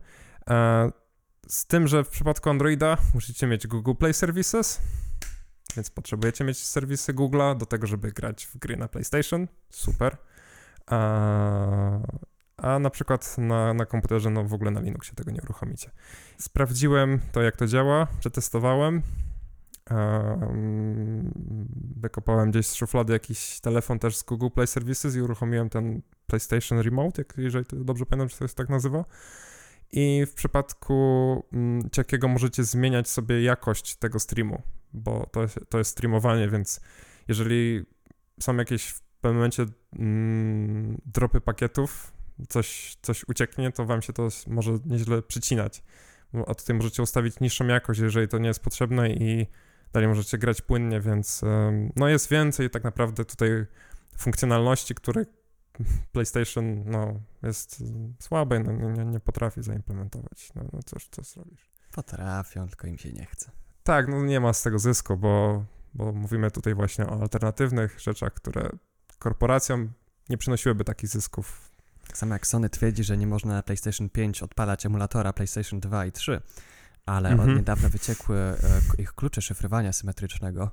Z 1.48 1.66
tym, 1.66 1.88
że 1.88 2.04
w 2.04 2.08
przypadku 2.08 2.50
Androida 2.50 2.96
musicie 3.14 3.46
mieć 3.46 3.66
Google 3.66 3.94
Play 3.94 4.14
Services, 4.14 4.80
więc 5.76 5.90
potrzebujecie 5.90 6.44
mieć 6.44 6.58
serwisy 6.58 7.14
Google'a 7.14 7.56
do 7.56 7.66
tego, 7.66 7.86
żeby 7.86 8.12
grać 8.12 8.46
w 8.46 8.58
gry 8.58 8.76
na 8.76 8.88
PlayStation. 8.88 9.48
Super. 9.70 10.16
A, 10.86 11.98
a 12.56 12.78
na 12.78 12.90
przykład 12.90 13.38
na, 13.38 13.74
na 13.74 13.86
komputerze, 13.86 14.30
no 14.30 14.44
w 14.44 14.54
ogóle 14.54 14.70
na 14.70 14.80
Linuxie 14.80 15.14
tego 15.14 15.30
nie 15.30 15.42
uruchomicie. 15.42 15.90
Sprawdziłem 16.38 17.20
to, 17.32 17.42
jak 17.42 17.56
to 17.56 17.66
działa, 17.66 18.06
przetestowałem. 18.20 19.02
Um, 19.90 21.32
wykopałem 21.96 22.50
gdzieś 22.50 22.66
z 22.66 22.74
szuflady 22.74 23.12
jakiś 23.12 23.60
telefon 23.60 23.98
też 23.98 24.16
z 24.16 24.22
Google 24.22 24.48
Play 24.54 24.66
Services 24.66 25.16
i 25.16 25.22
uruchomiłem 25.22 25.70
ten 25.70 26.02
PlayStation 26.26 26.78
Remote, 26.78 27.20
jak, 27.22 27.34
jeżeli 27.36 27.66
dobrze 27.72 28.06
pamiętam, 28.06 28.28
czy 28.28 28.38
to 28.38 28.48
się 28.48 28.54
tak 28.54 28.68
nazywa. 28.68 29.04
I 29.92 30.26
w 30.26 30.34
przypadku 30.34 31.44
jakiego 31.96 32.28
możecie 32.28 32.64
zmieniać 32.64 33.08
sobie 33.08 33.42
jakość 33.42 33.96
tego 33.96 34.18
streamu, 34.18 34.62
bo 34.92 35.26
to 35.32 35.40
to 35.68 35.78
jest 35.78 35.90
streamowanie, 35.90 36.48
więc 36.48 36.80
jeżeli 37.28 37.84
są 38.40 38.56
jakieś 38.56 38.94
pewnym 39.22 39.36
momencie 39.36 39.66
mm, 39.98 41.00
dropy 41.06 41.40
pakietów, 41.40 42.12
coś, 42.48 42.96
coś 43.02 43.28
ucieknie, 43.28 43.72
to 43.72 43.84
wam 43.84 44.02
się 44.02 44.12
to 44.12 44.28
może 44.46 44.72
nieźle 44.86 45.22
przycinać. 45.22 45.82
A 46.46 46.54
tutaj 46.54 46.76
możecie 46.76 47.02
ustawić 47.02 47.40
niższą 47.40 47.66
jakość, 47.66 48.00
jeżeli 48.00 48.28
to 48.28 48.38
nie 48.38 48.48
jest 48.48 48.60
potrzebne 48.60 49.10
i 49.10 49.46
dalej 49.92 50.08
możecie 50.08 50.38
grać 50.38 50.62
płynnie, 50.62 51.00
więc 51.00 51.42
no 51.96 52.08
jest 52.08 52.28
więcej 52.30 52.70
tak 52.70 52.84
naprawdę 52.84 53.24
tutaj 53.24 53.66
funkcjonalności, 54.18 54.94
które 54.94 55.24
PlayStation 56.12 56.84
no, 56.86 57.20
jest 57.42 57.84
słabe, 58.18 58.60
no, 58.60 58.72
nie, 58.72 58.88
nie, 58.88 59.04
nie 59.04 59.20
potrafi 59.20 59.62
zaimplementować. 59.62 60.52
No, 60.54 60.62
no 60.72 60.80
cóż, 60.82 61.08
co 61.10 61.22
zrobisz. 61.22 61.70
Potrafią, 61.92 62.68
tylko 62.68 62.86
im 62.86 62.98
się 62.98 63.12
nie 63.12 63.26
chce. 63.26 63.50
Tak, 63.82 64.08
no 64.08 64.24
nie 64.24 64.40
ma 64.40 64.52
z 64.52 64.62
tego 64.62 64.78
zysku, 64.78 65.16
bo, 65.16 65.64
bo 65.94 66.12
mówimy 66.12 66.50
tutaj 66.50 66.74
właśnie 66.74 67.06
o 67.06 67.20
alternatywnych 67.20 68.00
rzeczach, 68.00 68.34
które 68.34 68.70
korporacjom 69.22 69.92
nie 70.28 70.38
przynosiłyby 70.38 70.84
takich 70.84 71.08
zysków. 71.10 71.70
Tak 72.06 72.18
samo 72.18 72.34
jak 72.34 72.46
Sony 72.46 72.70
twierdzi, 72.70 73.04
że 73.04 73.16
nie 73.16 73.26
można 73.26 73.54
na 73.54 73.62
PlayStation 73.62 74.08
5 74.08 74.42
odpalać 74.42 74.86
emulatora 74.86 75.32
PlayStation 75.32 75.80
2 75.80 76.06
i 76.06 76.12
3, 76.12 76.40
ale 77.06 77.28
Mhm. 77.30 77.50
od 77.50 77.56
niedawna 77.56 77.88
wyciekły 77.88 78.36
e, 78.38 78.56
ich 78.98 79.12
klucze 79.12 79.42
szyfrowania 79.42 79.92
symetrycznego, 79.92 80.70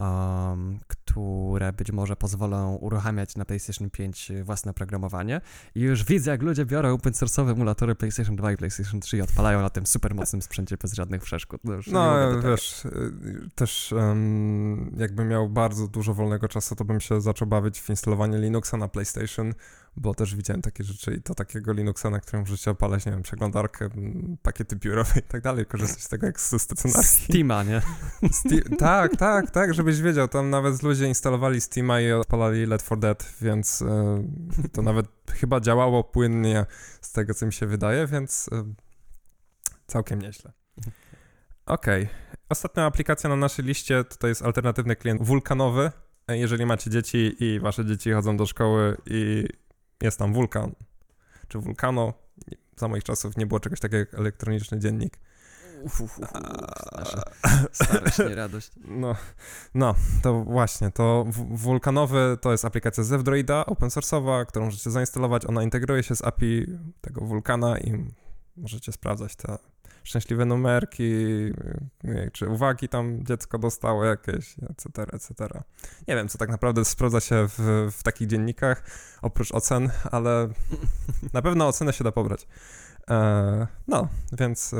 um, 0.00 0.80
które 1.18 1.72
być 1.72 1.92
może 1.92 2.16
pozwolą 2.16 2.74
uruchamiać 2.76 3.36
na 3.36 3.44
PlayStation 3.44 3.90
5 3.90 4.32
własne 4.44 4.70
oprogramowanie. 4.70 5.40
I 5.74 5.80
już 5.80 6.04
widzę, 6.04 6.30
jak 6.30 6.42
ludzie 6.42 6.66
biorą 6.66 6.92
open 6.94 7.12
source'owe 7.12 7.50
emulatory 7.50 7.94
PlayStation 7.94 8.36
2 8.36 8.52
i 8.52 8.56
PlayStation 8.56 9.00
3 9.00 9.16
i 9.16 9.20
odpalają 9.20 9.60
na 9.60 9.70
tym 9.70 9.86
super 9.86 10.14
mocnym 10.14 10.42
sprzęcie 10.42 10.76
bez 10.76 10.92
żadnych 10.92 11.22
przeszkód. 11.22 11.60
No, 11.64 11.72
No, 11.92 12.42
wiesz, 12.42 12.84
y, 12.84 12.90
też 13.54 13.92
em, 13.92 14.94
jakbym 14.98 15.28
miał 15.28 15.48
bardzo 15.48 15.88
dużo 15.88 16.14
wolnego 16.14 16.48
czasu, 16.48 16.76
to 16.76 16.84
bym 16.84 17.00
się 17.00 17.20
zaczął 17.20 17.48
bawić 17.48 17.80
w 17.80 17.90
instalowanie 17.90 18.38
Linuxa 18.38 18.74
na 18.76 18.88
PlayStation, 18.88 19.54
bo 19.96 20.14
też 20.14 20.34
widziałem 20.36 20.62
takie 20.62 20.84
rzeczy 20.84 21.14
i 21.14 21.22
to 21.22 21.34
takiego 21.34 21.72
Linuxa, 21.72 22.10
na 22.10 22.20
którym 22.20 22.40
możecie 22.40 22.70
opalać, 22.70 23.06
nie 23.06 23.12
wiem, 23.12 23.22
przeglądarkę, 23.22 23.88
pakiety 24.42 24.76
biurowe 24.76 25.12
i 25.20 25.22
tak 25.22 25.42
dalej, 25.42 25.66
korzystać 25.66 26.02
z 26.02 26.08
tego 26.08 26.26
jak 26.26 26.40
ze 26.40 26.58
stacjonarki. 26.66 27.08
Steama, 27.08 27.62
nie? 27.62 27.82
Ste- 28.22 28.76
tak, 28.76 29.16
tak, 29.16 29.50
tak, 29.50 29.74
żebyś 29.74 30.00
wiedział, 30.00 30.28
tam 30.28 30.50
nawet 30.50 30.82
ludzie 30.82 31.03
instalowali 31.08 31.60
Steama 31.60 32.00
i 32.00 32.12
odpalali 32.12 32.66
Let 32.66 32.82
for 32.82 32.98
Dead, 32.98 33.34
więc 33.40 33.82
e, 33.82 34.24
to 34.72 34.82
nawet 34.92 35.06
chyba 35.32 35.60
działało 35.60 36.04
płynnie 36.04 36.66
z 37.00 37.12
tego, 37.12 37.34
co 37.34 37.46
mi 37.46 37.52
się 37.52 37.66
wydaje, 37.66 38.06
więc 38.06 38.50
e, 38.52 38.74
całkiem 39.86 40.22
nieźle. 40.22 40.52
Okej, 41.66 42.08
ostatnia 42.48 42.84
aplikacja 42.84 43.30
na 43.30 43.36
naszej 43.36 43.64
liście 43.64 44.04
to 44.18 44.26
jest 44.26 44.42
alternatywny 44.42 44.96
klient 44.96 45.22
wulkanowy. 45.22 45.90
Jeżeli 46.28 46.66
macie 46.66 46.90
dzieci 46.90 47.36
i 47.40 47.60
wasze 47.60 47.84
dzieci 47.84 48.12
chodzą 48.12 48.36
do 48.36 48.46
szkoły 48.46 48.96
i 49.06 49.48
jest 50.02 50.18
tam 50.18 50.32
wulkan, 50.32 50.74
czy 51.48 51.58
wulkano, 51.58 52.12
za 52.76 52.88
moich 52.88 53.04
czasów 53.04 53.36
nie 53.36 53.46
było 53.46 53.60
czegoś 53.60 53.80
takiego 53.80 53.98
jak 53.98 54.14
elektroniczny 54.14 54.78
dziennik. 54.78 55.18
Uf, 55.84 56.00
uf, 56.00 56.18
uf, 56.18 56.32
nasza 56.98 57.22
starość, 57.72 58.18
nie 58.18 58.34
radość. 58.34 58.70
No, 58.84 59.16
no, 59.74 59.94
to 60.22 60.44
właśnie, 60.44 60.90
to 60.90 61.24
wulkanowy 61.50 62.38
to 62.40 62.52
jest 62.52 62.64
aplikacja 62.64 63.04
z 63.04 63.12
F-Droida, 63.12 63.66
open 63.66 63.88
source'owa, 63.88 64.46
którą 64.46 64.64
możecie 64.64 64.90
zainstalować. 64.90 65.46
Ona 65.46 65.62
integruje 65.62 66.02
się 66.02 66.16
z 66.16 66.24
API 66.24 66.66
tego 67.00 67.20
wulkana 67.20 67.78
i 67.78 68.04
możecie 68.56 68.92
sprawdzać 68.92 69.36
te 69.36 69.58
szczęśliwe 70.04 70.44
numerki, 70.44 71.12
nie, 72.04 72.30
czy 72.32 72.48
uwagi 72.48 72.88
tam 72.88 73.24
dziecko 73.24 73.58
dostało 73.58 74.04
jakieś, 74.04 74.56
etc., 74.70 75.02
etc. 75.12 75.62
Nie 76.08 76.14
wiem, 76.14 76.28
co 76.28 76.38
tak 76.38 76.48
naprawdę 76.48 76.84
sprawdza 76.84 77.20
się 77.20 77.48
w, 77.48 77.88
w 77.98 78.02
takich 78.02 78.28
dziennikach, 78.28 78.82
oprócz 79.22 79.52
ocen, 79.52 79.90
ale 80.10 80.48
na 81.32 81.42
pewno 81.42 81.68
ocenę 81.68 81.92
się 81.92 82.04
da 82.04 82.12
pobrać. 82.12 82.46
E, 83.10 83.66
no, 83.88 84.08
więc... 84.32 84.74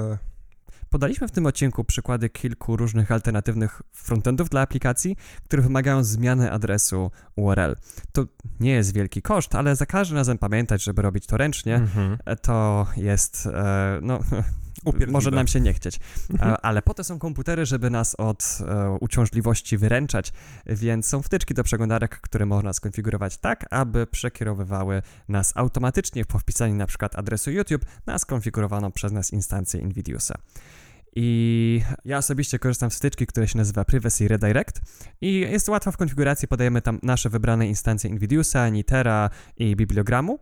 E, 0.94 1.04
Podaliśmy 1.04 1.28
w 1.28 1.30
tym 1.30 1.46
odcinku 1.46 1.84
przykłady 1.84 2.28
kilku 2.28 2.76
różnych 2.76 3.12
alternatywnych 3.12 3.82
frontendów 3.92 4.48
dla 4.48 4.60
aplikacji, 4.60 5.16
które 5.44 5.62
wymagają 5.62 6.04
zmiany 6.04 6.52
adresu 6.52 7.10
URL. 7.36 7.76
To 8.12 8.24
nie 8.60 8.70
jest 8.70 8.94
wielki 8.94 9.22
koszt, 9.22 9.54
ale 9.54 9.76
za 9.76 9.86
każdym 9.86 10.16
razem 10.16 10.38
pamiętać, 10.38 10.82
żeby 10.82 11.02
robić 11.02 11.26
to 11.26 11.36
ręcznie, 11.36 11.74
mhm. 11.74 12.18
to 12.42 12.86
jest, 12.96 13.46
e, 13.46 13.98
no, 14.02 14.20
może 15.08 15.30
nam 15.30 15.46
się 15.46 15.60
nie 15.60 15.72
chcieć. 15.72 16.00
Mhm. 16.30 16.56
Ale 16.62 16.82
po 16.82 16.94
to 16.94 17.04
są 17.04 17.18
komputery, 17.18 17.66
żeby 17.66 17.90
nas 17.90 18.14
od 18.18 18.58
e, 18.60 18.90
uciążliwości 19.00 19.78
wyręczać, 19.78 20.32
więc 20.66 21.06
są 21.06 21.22
wtyczki 21.22 21.54
do 21.54 21.64
przeglądarek, 21.64 22.20
które 22.20 22.46
można 22.46 22.72
skonfigurować 22.72 23.36
tak, 23.36 23.66
aby 23.70 24.06
przekierowywały 24.06 25.02
nas 25.28 25.52
automatycznie 25.56 26.24
po 26.24 26.38
wpisaniu 26.38 26.74
na 26.74 26.86
przykład 26.86 27.18
adresu 27.18 27.50
YouTube 27.50 27.84
na 28.06 28.18
skonfigurowaną 28.18 28.92
przez 28.92 29.12
nas 29.12 29.32
instancję 29.32 29.80
Invidiusa. 29.80 30.34
I 31.16 31.82
ja 32.04 32.18
osobiście 32.18 32.58
korzystam 32.58 32.90
z 32.90 32.96
wtyczki, 32.96 33.26
która 33.26 33.46
się 33.46 33.58
nazywa 33.58 33.84
Privacy 33.84 34.28
Redirect 34.28 34.80
i 35.20 35.40
jest 35.40 35.68
łatwa 35.68 35.90
w 35.90 35.96
konfiguracji, 35.96 36.48
podajemy 36.48 36.82
tam 36.82 36.98
nasze 37.02 37.30
wybrane 37.30 37.66
instancje 37.66 38.10
Invidiusa, 38.10 38.68
Nitera 38.68 39.30
i 39.56 39.76
bibliogramu 39.76 40.38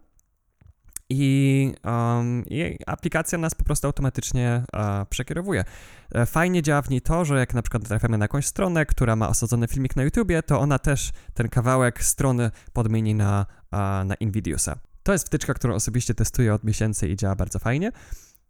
i, 1.15 1.75
um, 1.85 2.45
i, 2.47 2.79
aplikacja 2.87 3.39
nas 3.39 3.55
po 3.55 3.65
prostu 3.65 3.87
automatycznie 3.87 4.65
uh, 4.73 5.09
przekierowuje. 5.09 5.65
E, 6.15 6.27
fajnie 6.27 6.63
działa 6.63 6.83
w 6.83 6.91
niej 6.91 7.01
to, 7.01 7.25
że 7.25 7.39
jak 7.39 7.55
na 7.55 7.63
przykład 7.63 7.89
trafiamy 7.89 8.19
na 8.19 8.25
jakąś 8.25 8.47
stronę, 8.47 8.87
która 8.87 9.17
ma 9.17 9.29
osadzony 9.29 9.69
filmik 9.69 9.97
na 9.97 10.03
YouTubie, 10.03 10.43
to 10.43 10.61
ona 10.61 10.79
też 10.79 11.11
ten 11.35 11.49
kawałek 11.49 12.05
strony 12.05 12.51
podmieni 12.73 13.15
na, 13.15 13.47
uh, 13.73 13.79
na 14.07 14.15
Invidiusa. 14.21 14.77
To 15.03 15.13
jest 15.13 15.27
wtyczka, 15.27 15.55
którą 15.55 15.75
osobiście 15.75 16.15
testuję 16.15 16.55
od 16.55 16.65
miesięcy 16.65 17.09
i 17.09 17.17
działa 17.17 17.37
bardzo 17.37 17.59
fajnie. 17.59 17.93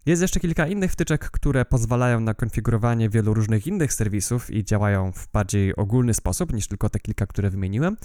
Jest 0.06 0.22
jeszcze 0.22 0.40
kilka 0.40 0.66
innych 0.66 0.92
wtyczek, 0.92 1.30
które 1.30 1.64
pozwalają 1.64 2.20
na 2.20 2.34
konfigurowanie 2.34 3.08
wielu 3.08 3.34
różnych 3.34 3.66
innych 3.66 3.92
serwisów 3.92 4.50
i 4.50 4.64
działają 4.64 5.12
w 5.12 5.28
bardziej 5.32 5.76
ogólny 5.76 6.14
sposób 6.14 6.52
niż 6.52 6.68
tylko 6.68 6.90
te 6.90 6.98
kilka, 6.98 7.26
które 7.26 7.50
wymieniłem. 7.50 7.96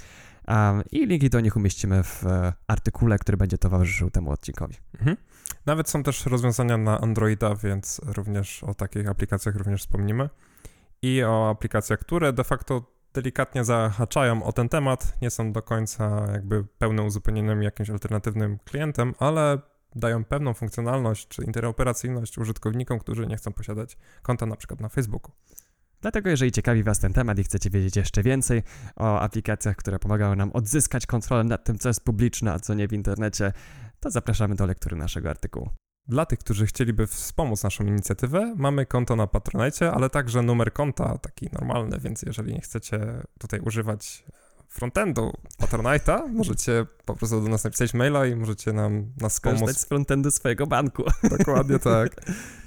Um, 0.48 0.84
I 0.92 1.06
linki 1.06 1.30
do 1.30 1.40
nich 1.40 1.56
umieścimy 1.56 2.04
w 2.04 2.26
e, 2.26 2.54
artykule, 2.68 3.18
który 3.18 3.38
będzie 3.38 3.58
towarzyszył 3.58 4.10
temu 4.10 4.32
odcinkowi. 4.32 4.76
Mhm. 5.00 5.18
Nawet 5.66 5.90
są 5.90 6.04
też 6.04 6.26
rozwiązania 6.26 6.78
na 6.78 7.02
Androida, 7.02 7.56
więc 7.56 8.02
również 8.06 8.64
o 8.64 8.74
takich 8.74 9.08
aplikacjach 9.08 9.56
również 9.56 9.82
wspomnimy. 9.82 10.30
I 11.02 11.24
o 11.24 11.50
aplikacjach, 11.50 12.00
które 12.00 12.34
de 12.34 12.44
facto 12.44 12.98
delikatnie 13.14 13.64
zahaczają 13.64 14.44
o 14.44 14.52
ten 14.52 14.70
temat, 14.70 15.18
nie 15.22 15.30
są 15.30 15.52
do 15.52 15.62
końca 15.62 16.28
jakby 16.34 16.64
pełnym 16.78 17.06
uzupełnieniem 17.06 17.64
jakimś 17.64 17.90
alternatywnym 17.90 18.58
klientem, 18.66 19.14
ale 19.20 19.58
dają 19.96 20.26
pewną 20.26 20.54
funkcjonalność 20.54 21.28
czy 21.28 21.44
interoperacyjność 21.44 22.38
użytkownikom, 22.38 23.00
którzy 23.00 23.28
nie 23.28 23.38
chcą 23.38 23.54
posiadać 23.54 23.98
konta 24.22 24.46
na 24.46 24.56
przykład 24.56 24.80
na 24.80 24.90
Facebooku. 24.90 25.32
Dlatego 26.02 26.30
jeżeli 26.30 26.52
ciekawi 26.52 26.84
Was 26.84 27.00
ten 27.00 27.14
temat 27.14 27.40
i 27.40 27.44
chcecie 27.44 27.70
wiedzieć 27.70 27.96
jeszcze 27.96 28.24
więcej 28.24 28.64
o 28.96 29.20
aplikacjach, 29.20 29.76
które 29.76 30.00
pomagają 30.00 30.36
nam 30.36 30.52
odzyskać 30.52 31.06
kontrolę 31.06 31.44
nad 31.44 31.64
tym, 31.64 31.78
co 31.78 31.90
jest 31.90 32.04
publiczne, 32.04 32.54
a 32.54 32.60
co 32.60 32.74
nie 32.74 32.88
w 32.88 32.94
internecie, 32.94 33.54
to 34.00 34.12
zapraszamy 34.12 34.56
do 34.56 34.66
lektury 34.66 34.96
naszego 34.96 35.30
artykułu. 35.30 35.70
Dla 36.08 36.26
tych, 36.26 36.40
którzy 36.40 36.66
chcieliby 36.66 37.08
wspomóc 37.08 37.64
naszą 37.64 37.86
inicjatywę, 37.86 38.54
mamy 38.58 38.86
konto 38.86 39.16
na 39.16 39.28
Patronite, 39.28 39.92
ale 39.92 40.10
także 40.10 40.42
numer 40.42 40.74
konta 40.74 41.18
taki 41.18 41.50
normalny, 41.54 42.00
więc 42.00 42.22
jeżeli 42.22 42.54
nie 42.54 42.62
chcecie 42.62 43.00
tutaj 43.40 43.60
używać 43.60 44.24
frontendu 44.68 45.34
Patronite'a, 45.62 46.30
możecie 46.34 46.86
po 47.06 47.16
prostu 47.16 47.42
do 47.42 47.50
nas 47.50 47.64
napisać 47.64 47.94
maila 47.94 48.26
i 48.26 48.36
możecie 48.36 48.74
nam 48.74 49.12
nas 49.22 49.40
pomóc. 49.40 49.78
z 49.78 49.86
frontendu 49.86 50.32
swojego 50.32 50.68
banku. 50.68 51.04
Dokładnie 51.38 51.80
tak. 51.94 52.10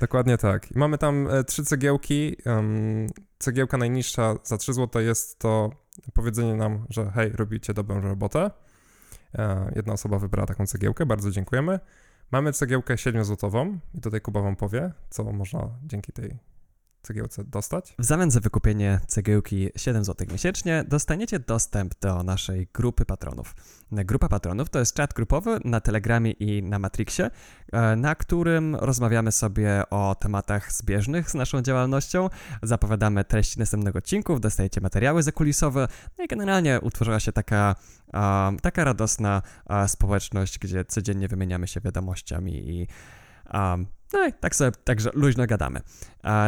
Dokładnie 0.00 0.38
tak. 0.38 0.70
I 0.72 0.78
mamy 0.78 0.98
tam 0.98 1.28
e, 1.30 1.44
trzy 1.44 1.64
cegiełki. 1.64 2.36
Cegiełka 3.38 3.76
najniższa 3.76 4.34
za 4.44 4.56
3 4.56 4.74
zł 4.74 5.02
jest 5.02 5.38
to 5.38 5.70
powiedzenie 6.14 6.54
nam, 6.54 6.86
że 6.90 7.10
hej, 7.10 7.30
robicie 7.30 7.74
dobrą 7.74 8.00
robotę. 8.00 8.50
E, 9.34 9.72
jedna 9.76 9.92
osoba 9.92 10.18
wybrała 10.18 10.46
taką 10.46 10.66
cegiełkę, 10.66 11.06
bardzo 11.06 11.30
dziękujemy. 11.30 11.80
Mamy 12.32 12.52
cegiełkę 12.52 12.94
7-złotową 12.94 13.78
i 13.94 14.00
tutaj 14.00 14.20
Kuba 14.20 14.42
wam 14.42 14.56
powie, 14.56 14.92
co 15.10 15.24
można 15.24 15.68
dzięki 15.84 16.12
tej 16.12 16.49
cegiełce 17.02 17.44
dostać? 17.44 17.94
W 17.98 18.04
zamian 18.04 18.30
za 18.30 18.40
wykupienie 18.40 19.00
cegiełki 19.06 19.68
7 19.76 20.04
zł 20.04 20.26
miesięcznie 20.32 20.84
dostaniecie 20.88 21.38
dostęp 21.38 21.94
do 22.00 22.22
naszej 22.22 22.68
grupy 22.74 23.04
patronów. 23.04 23.54
Grupa 23.92 24.28
patronów 24.28 24.70
to 24.70 24.78
jest 24.78 24.94
czat 24.94 25.14
grupowy 25.14 25.58
na 25.64 25.80
Telegramie 25.80 26.30
i 26.30 26.62
na 26.62 26.78
Matrixie, 26.78 27.30
e, 27.72 27.96
na 27.96 28.14
którym 28.14 28.76
rozmawiamy 28.76 29.32
sobie 29.32 29.82
o 29.90 30.14
tematach 30.20 30.72
zbieżnych 30.72 31.30
z 31.30 31.34
naszą 31.34 31.62
działalnością, 31.62 32.28
zapowiadamy 32.62 33.24
treści 33.24 33.58
następnych 33.58 33.96
odcinków, 33.96 34.40
dostajecie 34.40 34.80
materiały 34.80 35.22
zakulisowe, 35.22 35.88
no 36.18 36.24
i 36.24 36.28
generalnie 36.28 36.80
utworzyła 36.80 37.20
się 37.20 37.32
taka, 37.32 37.74
taka 38.62 38.84
radosna 38.84 39.42
społeczność, 39.86 40.58
gdzie 40.58 40.84
codziennie 40.84 41.28
wymieniamy 41.28 41.68
się 41.68 41.80
wiadomościami 41.80 42.70
i 42.70 42.86
um, 43.54 43.86
no 44.12 44.26
i 44.26 44.32
tak 44.32 44.56
sobie, 44.56 44.70
także 44.84 45.10
luźno 45.14 45.46
gadamy. 45.46 45.80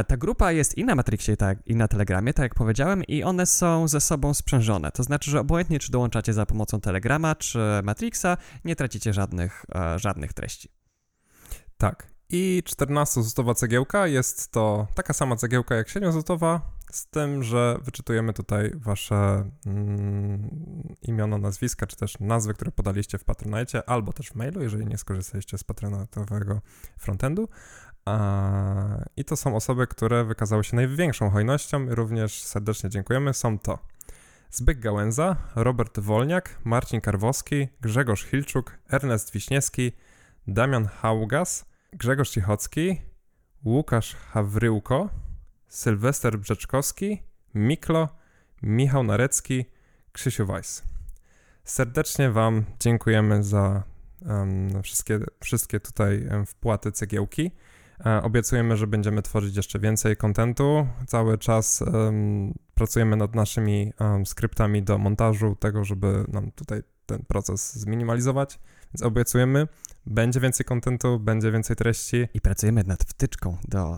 ta 0.09 0.16
grupa 0.16 0.53
jest 0.53 0.78
i 0.78 0.84
na 0.84 0.94
Matrixie, 0.94 1.36
tak, 1.36 1.59
i 1.66 1.76
na 1.76 1.88
Telegramie, 1.88 2.34
tak 2.34 2.42
jak 2.42 2.55
powiedziałem, 2.55 3.05
i 3.05 3.22
one 3.22 3.46
są 3.46 3.88
ze 3.88 4.00
sobą 4.00 4.34
sprzężone. 4.34 4.92
To 4.92 5.03
znaczy, 5.03 5.30
że 5.30 5.40
obojętnie 5.40 5.78
czy 5.78 5.92
dołączacie 5.92 6.32
za 6.32 6.46
pomocą 6.46 6.80
Telegrama, 6.80 7.34
czy 7.34 7.59
Matrixa, 7.82 8.36
nie 8.64 8.76
tracicie 8.76 9.12
żadnych, 9.12 9.64
e, 9.74 9.98
żadnych 9.98 10.32
treści. 10.32 10.68
Tak. 11.78 12.12
I 12.28 12.62
14-złotowa 12.66 13.55
cegiełka 13.55 14.07
jest 14.07 14.53
to 14.53 14.86
taka 14.94 15.12
sama 15.12 15.36
cegiełka 15.36 15.74
jak 15.74 15.88
7-złotowa, 15.88 16.61
z 16.93 17.07
tym, 17.07 17.43
że 17.43 17.78
wyczytujemy 17.82 18.32
tutaj 18.32 18.70
wasze 18.74 19.51
mm, 19.66 20.95
imiona, 21.03 21.38
nazwiska, 21.38 21.86
czy 21.86 21.97
też 21.97 22.20
nazwy, 22.20 22.55
które 22.55 22.72
podaliście 22.72 23.18
w 23.18 23.24
Patronite, 23.24 23.88
albo 23.88 24.12
też 24.12 24.28
w 24.28 24.34
mailu, 24.34 24.62
jeżeli 24.62 24.86
nie 24.86 24.99
skorzystaliście 24.99 25.59
z 25.59 25.64
patronatowego 25.64 26.61
frontendu. 26.99 27.49
A, 28.05 29.05
I 29.16 29.24
to 29.24 29.36
są 29.36 29.57
osoby, 29.57 29.86
które 29.86 30.24
wykazały 30.24 30.64
się 30.64 30.76
największą 30.76 31.30
hojnością 31.30 31.95
również 31.95 32.43
serdecznie 32.43 32.90
dziękujemy. 32.90 33.34
Są 33.34 33.59
to 33.59 33.78
Zbyk 34.51 34.80
Gałęza, 34.80 35.36
Robert 35.55 36.01
Wolniak, 36.01 36.59
Marcin 36.64 37.01
Karwowski, 37.01 37.68
Grzegorz 37.80 38.24
Hilczuk, 38.24 38.78
Ernest 38.90 39.32
Wiśniewski, 39.32 39.93
Damian 40.47 40.86
Haugas, 40.86 41.64
Grzegorz 41.93 42.30
Cichocki, 42.30 43.01
Łukasz 43.64 44.16
Hawryłko, 44.16 45.09
Sylwester 45.73 46.39
Brzeczkowski, 46.39 47.23
Miklo, 47.55 48.09
Michał 48.62 49.03
Narecki, 49.03 49.64
Krzysiu 50.12 50.47
Weiss. 50.47 50.83
Serdecznie 51.64 52.31
Wam 52.31 52.64
dziękujemy 52.81 53.43
za 53.43 53.83
um, 54.27 54.83
wszystkie, 54.83 55.20
wszystkie 55.41 55.81
tutaj 55.81 56.27
um, 56.27 56.47
wpłaty 56.47 56.93
cegiełki. 56.93 57.51
E, 58.07 58.23
obiecujemy, 58.23 58.77
że 58.77 58.87
będziemy 58.87 59.23
tworzyć 59.23 59.57
jeszcze 59.57 59.79
więcej 59.79 60.16
kontentu. 60.16 60.87
Cały 61.07 61.39
czas 61.39 61.83
um, 61.83 62.55
pracujemy 62.75 63.16
nad 63.16 63.35
naszymi 63.35 63.93
skryptami 64.25 64.83
do 64.83 64.99
montażu, 64.99 65.57
tego, 65.57 65.85
żeby 65.85 66.25
nam 66.29 66.51
tutaj 66.51 66.83
ten 67.07 67.25
proces 67.25 67.75
zminimalizować. 67.75 68.61
Więc 68.95 69.03
obiecujemy, 69.03 69.68
będzie 70.07 70.40
więcej 70.40 70.66
kontentu, 70.66 71.20
będzie 71.20 71.53
więcej 71.53 71.76
treści. 71.76 72.28
I 72.34 72.40
pracujemy 72.40 72.84
nad 72.84 73.05
wtyczką 73.05 73.57
do, 73.68 73.96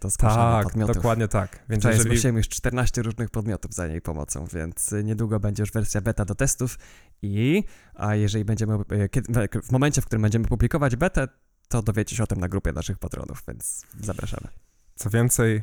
do 0.00 0.10
zgłaszania 0.10 0.52
tak, 0.52 0.64
podmiotów. 0.64 0.96
dokładnie 0.96 1.28
tak. 1.28 1.64
Więc 1.68 1.82
Wczoraj 1.82 1.96
jeżeli... 1.96 2.10
zgłosiłem 2.10 2.36
już 2.36 2.48
14 2.48 3.02
różnych 3.02 3.30
podmiotów 3.30 3.74
za 3.74 3.86
jej 3.86 4.00
pomocą, 4.00 4.46
więc 4.46 4.94
niedługo 5.04 5.40
będzie 5.40 5.62
już 5.62 5.72
wersja 5.72 6.00
beta 6.00 6.24
do 6.24 6.34
testów 6.34 6.78
i 7.22 7.64
a 7.94 8.14
jeżeli 8.14 8.44
będziemy, 8.44 8.74
e, 8.74 9.62
w 9.62 9.72
momencie, 9.72 10.02
w 10.02 10.06
którym 10.06 10.22
będziemy 10.22 10.44
publikować 10.44 10.96
betę, 10.96 11.28
to 11.68 11.82
dowiecie 11.82 12.16
się 12.16 12.22
o 12.22 12.26
tym 12.26 12.40
na 12.40 12.48
grupie 12.48 12.72
naszych 12.72 12.98
patronów, 12.98 13.42
więc 13.48 13.82
zapraszamy. 14.00 14.48
Co 14.94 15.10
więcej, 15.10 15.62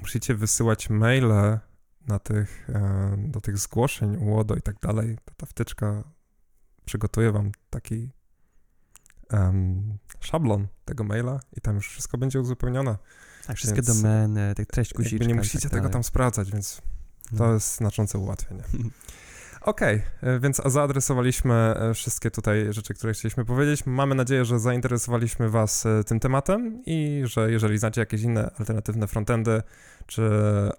musicie 0.00 0.34
wysyłać 0.34 0.90
maile 0.90 1.58
na 2.06 2.18
tych, 2.18 2.70
e, 2.70 3.14
do 3.28 3.40
tych 3.40 3.58
zgłoszeń, 3.58 4.16
UODO 4.16 4.54
i 4.54 4.62
tak 4.62 4.76
dalej. 4.80 5.18
Ta 5.36 5.46
wtyczka 5.46 6.04
przygotuje 6.84 7.32
wam 7.32 7.52
taki 7.70 8.10
um, 9.32 9.98
szablon 10.20 10.66
tego 10.84 11.04
maila 11.04 11.40
i 11.56 11.60
tam 11.60 11.74
już 11.74 11.88
wszystko 11.88 12.18
będzie 12.18 12.40
uzupełnione. 12.40 12.96
Tak, 13.46 13.56
wszystkie 13.56 13.82
więc 13.82 14.02
domeny, 14.02 14.54
tych 14.54 14.66
treść 14.66 14.94
guziczka. 14.94 15.26
Nie 15.26 15.34
musicie 15.34 15.68
tak 15.68 15.70
tego 15.70 15.88
tam 15.88 16.04
sprawdzać, 16.04 16.52
więc 16.52 16.82
to 17.38 17.46
no. 17.46 17.54
jest 17.54 17.76
znaczące 17.76 18.18
ułatwienie. 18.18 18.62
Okej, 19.60 20.02
e, 20.22 20.40
więc 20.40 20.60
zaadresowaliśmy 20.66 21.54
e, 21.54 21.94
wszystkie 21.94 22.30
tutaj 22.30 22.66
rzeczy, 22.70 22.94
które 22.94 23.12
chcieliśmy 23.12 23.44
powiedzieć. 23.44 23.86
Mamy 23.86 24.14
nadzieję, 24.14 24.44
że 24.44 24.58
zainteresowaliśmy 24.58 25.48
Was 25.48 25.86
e, 25.86 26.04
tym 26.04 26.20
tematem 26.20 26.82
i 26.86 27.22
że 27.24 27.50
jeżeli 27.50 27.78
znacie 27.78 28.00
jakieś 28.00 28.22
inne 28.22 28.50
alternatywne 28.58 29.06
frontendy 29.06 29.62
czy 30.06 30.22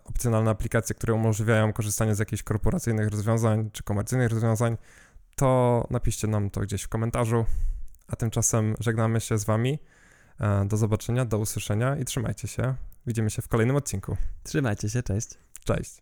opcjonalne 0.06 0.52
aplikacje, 0.52 0.96
które 0.96 1.14
umożliwiają 1.14 1.74
korzystanie 1.74 2.16
z 2.16 2.20
jakichś 2.20 2.44
korporacyjnych 2.44 3.08
rozwiązań 3.08 3.70
czy 3.74 3.84
komercyjnych 3.84 4.32
rozwiązań, 4.32 4.78
to 5.36 5.88
napiszcie 5.90 6.28
nam 6.28 6.50
to 6.50 6.62
gdzieś 6.62 6.84
w 6.84 6.88
komentarzu. 6.88 7.46
A 8.08 8.16
tymczasem 8.16 8.76
żegnamy 8.80 9.22
się 9.22 9.38
z 9.38 9.44
Wami. 9.44 9.80
E, 10.40 10.66
Do 10.66 10.78
zobaczenia, 10.78 11.26
do 11.26 11.38
usłyszenia 11.38 11.96
i 11.96 12.06
trzymajcie 12.06 12.48
się. 12.48 12.76
Widzimy 13.08 13.30
się 13.30 13.42
w 13.42 13.48
kolejnym 13.48 13.76
odcinku. 13.76 14.18
Trzymajcie 14.44 14.90
się, 14.90 15.04
cześć. 15.04 15.30
Cześć. 15.64 16.02